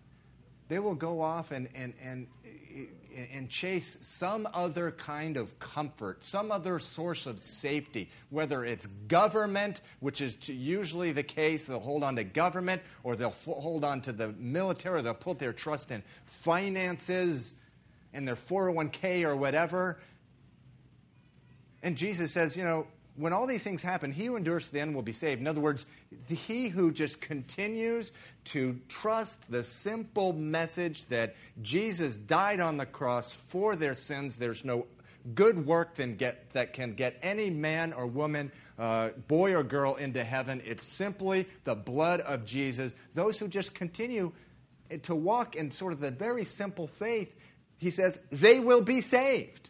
they 0.68 0.78
will 0.78 0.94
go 0.94 1.20
off 1.20 1.50
and, 1.50 1.68
and, 1.74 1.94
and, 2.02 2.26
and 3.32 3.48
chase 3.48 3.98
some 4.00 4.48
other 4.54 4.90
kind 4.90 5.36
of 5.36 5.58
comfort, 5.58 6.24
some 6.24 6.50
other 6.50 6.78
source 6.78 7.26
of 7.26 7.38
safety, 7.38 8.10
whether 8.30 8.64
it's 8.64 8.86
government, 9.08 9.80
which 10.00 10.20
is 10.20 10.48
usually 10.48 11.12
the 11.12 11.22
case, 11.22 11.64
they'll 11.64 11.80
hold 11.80 12.02
on 12.02 12.16
to 12.16 12.24
government, 12.24 12.82
or 13.02 13.16
they'll 13.16 13.30
hold 13.30 13.84
on 13.84 14.00
to 14.00 14.12
the 14.12 14.28
military, 14.38 15.02
they'll 15.02 15.14
put 15.14 15.38
their 15.38 15.52
trust 15.52 15.90
in 15.90 16.02
finances 16.24 17.54
and 18.12 18.26
their 18.26 18.36
401k 18.36 19.24
or 19.24 19.36
whatever. 19.36 19.98
And 21.82 21.96
Jesus 21.96 22.32
says, 22.32 22.56
you 22.56 22.64
know, 22.64 22.86
when 23.16 23.32
all 23.32 23.46
these 23.46 23.64
things 23.64 23.82
happen, 23.82 24.12
he 24.12 24.26
who 24.26 24.36
endures 24.36 24.66
to 24.66 24.72
the 24.72 24.80
end 24.80 24.94
will 24.94 25.02
be 25.02 25.12
saved. 25.12 25.40
In 25.40 25.46
other 25.46 25.60
words, 25.60 25.84
he 26.28 26.68
who 26.68 26.92
just 26.92 27.20
continues 27.20 28.12
to 28.46 28.78
trust 28.88 29.40
the 29.50 29.62
simple 29.62 30.32
message 30.32 31.06
that 31.06 31.34
Jesus 31.60 32.16
died 32.16 32.60
on 32.60 32.76
the 32.76 32.86
cross 32.86 33.32
for 33.32 33.76
their 33.76 33.94
sins, 33.94 34.36
there's 34.36 34.64
no 34.64 34.86
good 35.34 35.66
work 35.66 35.96
get, 36.16 36.50
that 36.52 36.72
can 36.72 36.94
get 36.94 37.18
any 37.22 37.50
man 37.50 37.92
or 37.92 38.06
woman, 38.06 38.50
uh, 38.78 39.10
boy 39.28 39.54
or 39.54 39.62
girl 39.62 39.96
into 39.96 40.24
heaven. 40.24 40.62
It's 40.64 40.84
simply 40.84 41.46
the 41.64 41.74
blood 41.74 42.20
of 42.20 42.46
Jesus. 42.46 42.94
Those 43.14 43.38
who 43.38 43.48
just 43.48 43.74
continue 43.74 44.32
to 45.02 45.14
walk 45.14 45.56
in 45.56 45.70
sort 45.70 45.92
of 45.92 46.00
the 46.00 46.10
very 46.10 46.44
simple 46.44 46.86
faith, 46.86 47.34
he 47.76 47.90
says, 47.90 48.18
they 48.30 48.60
will 48.60 48.82
be 48.82 49.02
saved. 49.02 49.68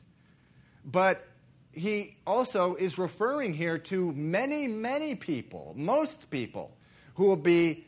But 0.84 1.26
he 1.72 2.16
also 2.26 2.74
is 2.74 2.98
referring 2.98 3.54
here 3.54 3.78
to 3.78 4.12
many, 4.12 4.66
many 4.66 5.14
people, 5.14 5.72
most 5.76 6.30
people, 6.30 6.76
who 7.14 7.24
will 7.24 7.36
be 7.36 7.84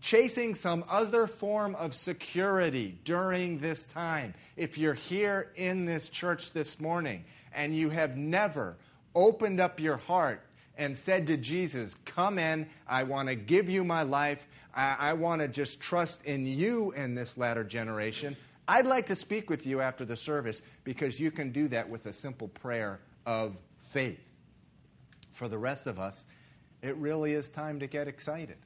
chasing 0.00 0.54
some 0.54 0.84
other 0.88 1.26
form 1.26 1.74
of 1.74 1.94
security 1.94 2.98
during 3.04 3.58
this 3.58 3.84
time. 3.84 4.34
If 4.56 4.78
you're 4.78 4.94
here 4.94 5.50
in 5.56 5.84
this 5.84 6.08
church 6.08 6.52
this 6.52 6.80
morning 6.80 7.24
and 7.52 7.76
you 7.76 7.90
have 7.90 8.16
never 8.16 8.76
opened 9.14 9.60
up 9.60 9.80
your 9.80 9.96
heart 9.96 10.40
and 10.76 10.96
said 10.96 11.26
to 11.26 11.36
Jesus, 11.36 11.96
Come 12.04 12.38
in, 12.38 12.68
I 12.86 13.02
want 13.02 13.28
to 13.28 13.34
give 13.34 13.68
you 13.68 13.84
my 13.84 14.04
life, 14.04 14.46
I, 14.74 14.96
I 14.98 15.12
want 15.14 15.42
to 15.42 15.48
just 15.48 15.80
trust 15.80 16.24
in 16.24 16.46
you 16.46 16.92
in 16.92 17.14
this 17.14 17.36
latter 17.36 17.64
generation. 17.64 18.36
I'd 18.68 18.86
like 18.86 19.06
to 19.06 19.16
speak 19.16 19.50
with 19.50 19.66
you 19.66 19.80
after 19.80 20.04
the 20.04 20.16
service 20.16 20.62
because 20.84 21.18
you 21.18 21.30
can 21.30 21.52
do 21.52 21.68
that 21.68 21.88
with 21.88 22.06
a 22.06 22.12
simple 22.12 22.48
prayer 22.48 23.00
of 23.28 23.58
faith. 23.78 24.18
For 25.30 25.48
the 25.48 25.58
rest 25.58 25.86
of 25.86 26.00
us, 26.00 26.24
it 26.82 26.96
really 26.96 27.34
is 27.34 27.50
time 27.50 27.80
to 27.80 27.86
get 27.86 28.08
excited. 28.08 28.56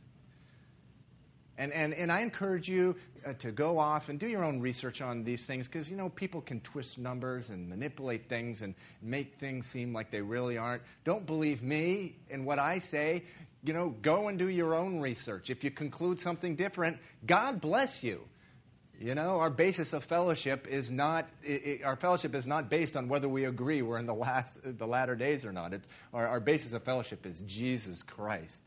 And, 1.58 1.72
and, 1.72 1.92
and 1.92 2.10
I 2.10 2.20
encourage 2.20 2.68
you 2.68 2.96
uh, 3.26 3.34
to 3.34 3.50
go 3.50 3.78
off 3.78 4.08
and 4.08 4.18
do 4.18 4.26
your 4.26 4.44
own 4.44 4.60
research 4.60 5.02
on 5.02 5.24
these 5.24 5.44
things 5.44 5.66
because, 5.66 5.90
you 5.90 5.96
know, 5.96 6.08
people 6.08 6.40
can 6.40 6.60
twist 6.60 6.96
numbers 6.96 7.50
and 7.50 7.68
manipulate 7.68 8.28
things 8.28 8.62
and 8.62 8.74
make 9.02 9.34
things 9.34 9.66
seem 9.66 9.92
like 9.92 10.10
they 10.12 10.22
really 10.22 10.56
aren't. 10.56 10.82
Don't 11.04 11.26
believe 11.26 11.62
me 11.62 12.14
in 12.30 12.44
what 12.44 12.58
I 12.60 12.78
say. 12.78 13.24
You 13.64 13.74
know, 13.74 13.90
go 14.00 14.28
and 14.28 14.38
do 14.38 14.48
your 14.48 14.74
own 14.74 15.00
research. 15.00 15.50
If 15.50 15.62
you 15.64 15.72
conclude 15.72 16.20
something 16.20 16.54
different, 16.54 16.98
God 17.26 17.60
bless 17.60 18.02
you. 18.02 18.22
You 19.02 19.16
know, 19.16 19.40
our 19.40 19.50
basis 19.50 19.92
of 19.94 20.04
fellowship 20.04 20.68
is 20.68 20.88
not, 20.88 21.28
it, 21.42 21.66
it, 21.66 21.84
our 21.84 21.96
fellowship 21.96 22.36
is 22.36 22.46
not 22.46 22.70
based 22.70 22.96
on 22.96 23.08
whether 23.08 23.28
we 23.28 23.46
agree 23.46 23.82
we're 23.82 23.98
in 23.98 24.06
the, 24.06 24.14
last, 24.14 24.60
the 24.62 24.86
latter 24.86 25.16
days 25.16 25.44
or 25.44 25.52
not. 25.52 25.74
It's, 25.74 25.88
our, 26.14 26.28
our 26.28 26.38
basis 26.38 26.72
of 26.72 26.84
fellowship 26.84 27.26
is 27.26 27.40
Jesus 27.44 28.04
Christ. 28.04 28.62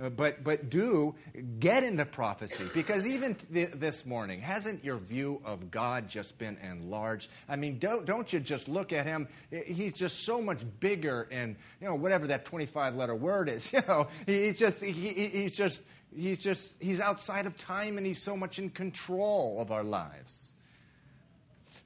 Uh, 0.00 0.10
but, 0.10 0.44
but 0.44 0.68
do 0.68 1.14
get 1.58 1.82
into 1.82 2.04
prophecy 2.04 2.64
because 2.74 3.06
even 3.06 3.34
th- 3.34 3.70
this 3.72 4.04
morning, 4.04 4.40
hasn't 4.40 4.84
your 4.84 4.98
view 4.98 5.40
of 5.42 5.70
God 5.70 6.06
just 6.06 6.36
been 6.36 6.58
enlarged? 6.62 7.30
I 7.48 7.56
mean, 7.56 7.78
don't, 7.78 8.04
don't 8.04 8.30
you 8.30 8.40
just 8.40 8.68
look 8.68 8.92
at 8.92 9.06
him? 9.06 9.26
He's 9.50 9.94
just 9.94 10.24
so 10.24 10.42
much 10.42 10.58
bigger 10.80 11.26
and, 11.30 11.56
you 11.80 11.88
know, 11.88 11.94
whatever 11.94 12.26
that 12.26 12.44
25 12.44 12.94
letter 12.94 13.14
word 13.14 13.48
is, 13.48 13.72
you 13.72 13.80
know, 13.88 14.08
he's 14.26 14.58
just, 14.58 14.82
he, 14.82 14.92
he's 14.92 15.56
just, 15.56 15.82
he's 16.14 16.38
just, 16.38 16.74
he's 16.80 17.00
outside 17.00 17.46
of 17.46 17.56
time 17.56 17.96
and 17.96 18.06
he's 18.06 18.20
so 18.20 18.36
much 18.36 18.58
in 18.58 18.70
control 18.70 19.60
of 19.60 19.70
our 19.70 19.84
lives. 19.84 20.52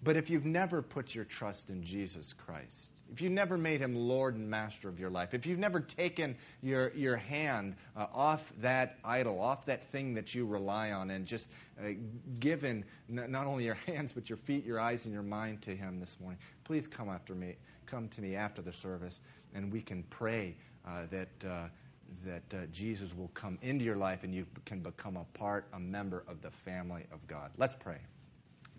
But 0.03 0.17
if 0.17 0.31
you've 0.31 0.45
never 0.45 0.83
put 0.83 1.15
your 1.15 1.25
trust 1.25 1.71
in 1.71 1.83
Jesus 1.85 2.33
Christ, 2.33 2.93
if 3.13 3.21
you've 3.21 3.33
never 3.33 3.59
made 3.59 3.81
him 3.81 3.95
Lord 3.95 4.37
and 4.37 4.49
Master 4.49 4.89
of 4.89 4.99
your 4.99 5.11
life, 5.11 5.35
if 5.35 5.45
you've 5.45 5.59
never 5.59 5.81
taken 5.81 6.35
your, 6.63 6.93
your 6.95 7.17
hand 7.17 7.77
uh, 7.95 8.07
off 8.13 8.53
that 8.61 8.99
idol, 9.05 9.39
off 9.39 9.67
that 9.67 9.87
thing 9.93 10.15
that 10.15 10.35
you 10.35 10.47
rely 10.47 10.93
on, 10.93 11.11
and 11.11 11.27
just 11.27 11.49
uh, 11.79 11.91
given 12.41 12.85
n- 13.11 13.31
not 13.31 13.47
only 13.47 13.65
your 13.65 13.75
hands, 13.87 14.13
but 14.13 14.31
your 14.31 14.39
feet, 14.39 14.65
your 14.65 14.81
eyes, 14.81 15.05
and 15.05 15.13
your 15.13 15.23
mind 15.23 15.61
to 15.63 15.77
him 15.77 16.01
this 16.01 16.17
morning, 16.21 16.39
please 16.65 16.89
come 16.89 17.11
after 17.11 17.35
me. 17.35 17.57
Come 17.85 18.09
to 18.09 18.23
me 18.23 18.35
after 18.35 18.63
the 18.63 18.73
service, 18.73 19.21
and 19.55 19.71
we 19.71 19.83
can 19.83 20.03
pray 20.05 20.57
uh, 20.87 21.03
that, 21.11 21.47
uh, 21.47 21.67
that 22.25 22.57
uh, 22.57 22.67
Jesus 22.73 23.15
will 23.15 23.31
come 23.35 23.59
into 23.63 23.85
your 23.85 23.97
life 23.97 24.25
and 24.25 24.35
you 24.35 24.47
can 24.65 24.81
become 24.81 25.17
a 25.17 25.25
part, 25.37 25.67
a 25.73 25.81
member 25.81 26.25
of 26.29 26.43
the 26.43 26.51
family 26.51 27.05
of 27.13 27.27
God. 27.27 27.51
Let's 27.59 27.75
pray. 27.75 27.99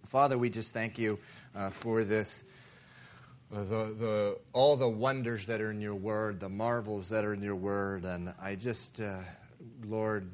Father, 0.06 0.38
we 0.38 0.50
just 0.50 0.74
thank 0.74 0.98
you 0.98 1.20
uh, 1.56 1.70
for 1.70 2.04
this 2.04 2.44
the, 3.54 3.96
the, 4.00 4.40
all 4.52 4.76
the 4.76 4.90
wonders 4.90 5.46
that 5.46 5.62
are 5.62 5.70
in 5.70 5.80
your 5.80 5.96
word, 5.96 6.40
the 6.40 6.50
marvels 6.50 7.10
that 7.10 7.24
are 7.24 7.34
in 7.34 7.44
your 7.44 7.56
word. 7.56 8.04
And 8.04 8.34
I 8.42 8.56
just, 8.56 9.00
uh, 9.00 9.20
Lord, 9.86 10.30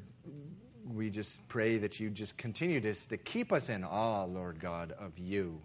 we 0.92 1.10
just 1.10 1.46
pray 1.48 1.76
that 1.78 2.00
you 2.00 2.10
just 2.10 2.36
continue 2.36 2.80
to, 2.80 2.94
to 3.08 3.16
keep 3.16 3.52
us 3.52 3.68
in 3.68 3.84
awe, 3.84 4.24
Lord 4.24 4.58
God, 4.58 4.92
of 4.98 5.18
you. 5.18 5.60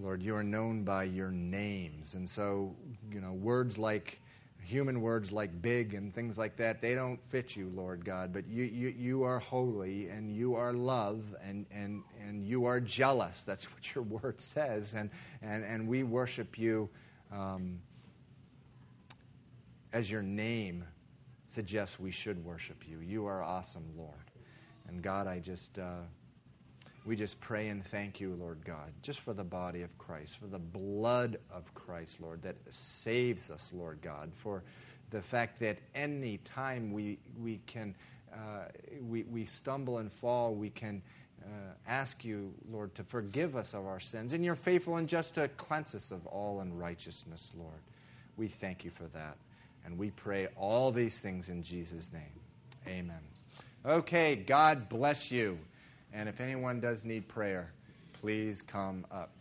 Lord, 0.00 0.22
you 0.22 0.36
are 0.36 0.44
known 0.44 0.84
by 0.84 1.04
your 1.04 1.30
names. 1.30 2.14
And 2.14 2.28
so, 2.28 2.76
you 3.10 3.20
know, 3.20 3.32
words 3.32 3.78
like 3.78 4.20
human 4.68 5.00
words 5.00 5.32
like 5.32 5.62
big 5.62 5.94
and 5.94 6.14
things 6.14 6.36
like 6.36 6.56
that, 6.56 6.82
they 6.82 6.94
don't 6.94 7.18
fit 7.30 7.56
you, 7.56 7.72
Lord 7.74 8.04
God. 8.04 8.32
But 8.32 8.46
you, 8.46 8.64
you, 8.64 8.88
you 8.88 9.22
are 9.22 9.38
holy 9.38 10.08
and 10.08 10.30
you 10.30 10.56
are 10.56 10.74
love 10.74 11.22
and, 11.42 11.64
and, 11.70 12.02
and 12.26 12.44
you 12.44 12.66
are 12.66 12.78
jealous. 12.78 13.42
That's 13.44 13.64
what 13.72 13.94
your 13.94 14.04
word 14.04 14.40
says. 14.40 14.94
And, 14.94 15.10
and, 15.40 15.64
and 15.64 15.88
we 15.88 16.02
worship 16.02 16.58
you 16.58 16.90
um, 17.32 17.80
as 19.92 20.10
your 20.10 20.22
name 20.22 20.84
suggests 21.46 21.98
we 21.98 22.10
should 22.10 22.44
worship 22.44 22.86
you. 22.86 22.98
You 23.00 23.26
are 23.26 23.42
awesome, 23.42 23.86
Lord. 23.96 24.14
And 24.86 25.02
God, 25.02 25.26
I 25.26 25.38
just. 25.38 25.78
Uh, 25.78 26.02
we 27.08 27.16
just 27.16 27.40
pray 27.40 27.68
and 27.68 27.82
thank 27.86 28.20
you, 28.20 28.36
Lord 28.38 28.58
God, 28.66 28.92
just 29.00 29.20
for 29.20 29.32
the 29.32 29.42
body 29.42 29.80
of 29.80 29.96
Christ, 29.96 30.36
for 30.38 30.46
the 30.46 30.58
blood 30.58 31.38
of 31.50 31.72
Christ, 31.74 32.20
Lord, 32.20 32.42
that 32.42 32.56
saves 32.68 33.50
us, 33.50 33.70
Lord 33.72 34.02
God, 34.02 34.30
for 34.36 34.62
the 35.10 35.22
fact 35.22 35.58
that 35.60 35.78
any 35.94 36.36
time 36.44 36.92
we, 36.92 37.16
we 37.40 37.60
can, 37.66 37.94
uh, 38.30 38.66
we, 39.08 39.22
we 39.22 39.46
stumble 39.46 39.98
and 39.98 40.12
fall, 40.12 40.54
we 40.54 40.68
can 40.68 41.00
uh, 41.42 41.72
ask 41.86 42.26
you, 42.26 42.52
Lord, 42.70 42.94
to 42.96 43.04
forgive 43.04 43.56
us 43.56 43.72
of 43.72 43.86
our 43.86 44.00
sins. 44.00 44.34
And 44.34 44.44
you're 44.44 44.54
faithful 44.54 44.96
and 44.96 45.08
just 45.08 45.36
to 45.36 45.48
cleanse 45.56 45.94
us 45.94 46.10
of 46.10 46.26
all 46.26 46.60
unrighteousness, 46.60 47.52
Lord. 47.58 47.80
We 48.36 48.48
thank 48.48 48.84
you 48.84 48.90
for 48.90 49.04
that. 49.14 49.38
And 49.86 49.96
we 49.96 50.10
pray 50.10 50.48
all 50.58 50.92
these 50.92 51.18
things 51.18 51.48
in 51.48 51.62
Jesus' 51.62 52.10
name. 52.12 52.22
Amen. 52.86 53.22
Okay, 53.86 54.36
God 54.36 54.90
bless 54.90 55.30
you. 55.30 55.58
And 56.12 56.28
if 56.28 56.40
anyone 56.40 56.80
does 56.80 57.04
need 57.04 57.28
prayer, 57.28 57.72
please 58.12 58.62
come 58.62 59.06
up. 59.10 59.37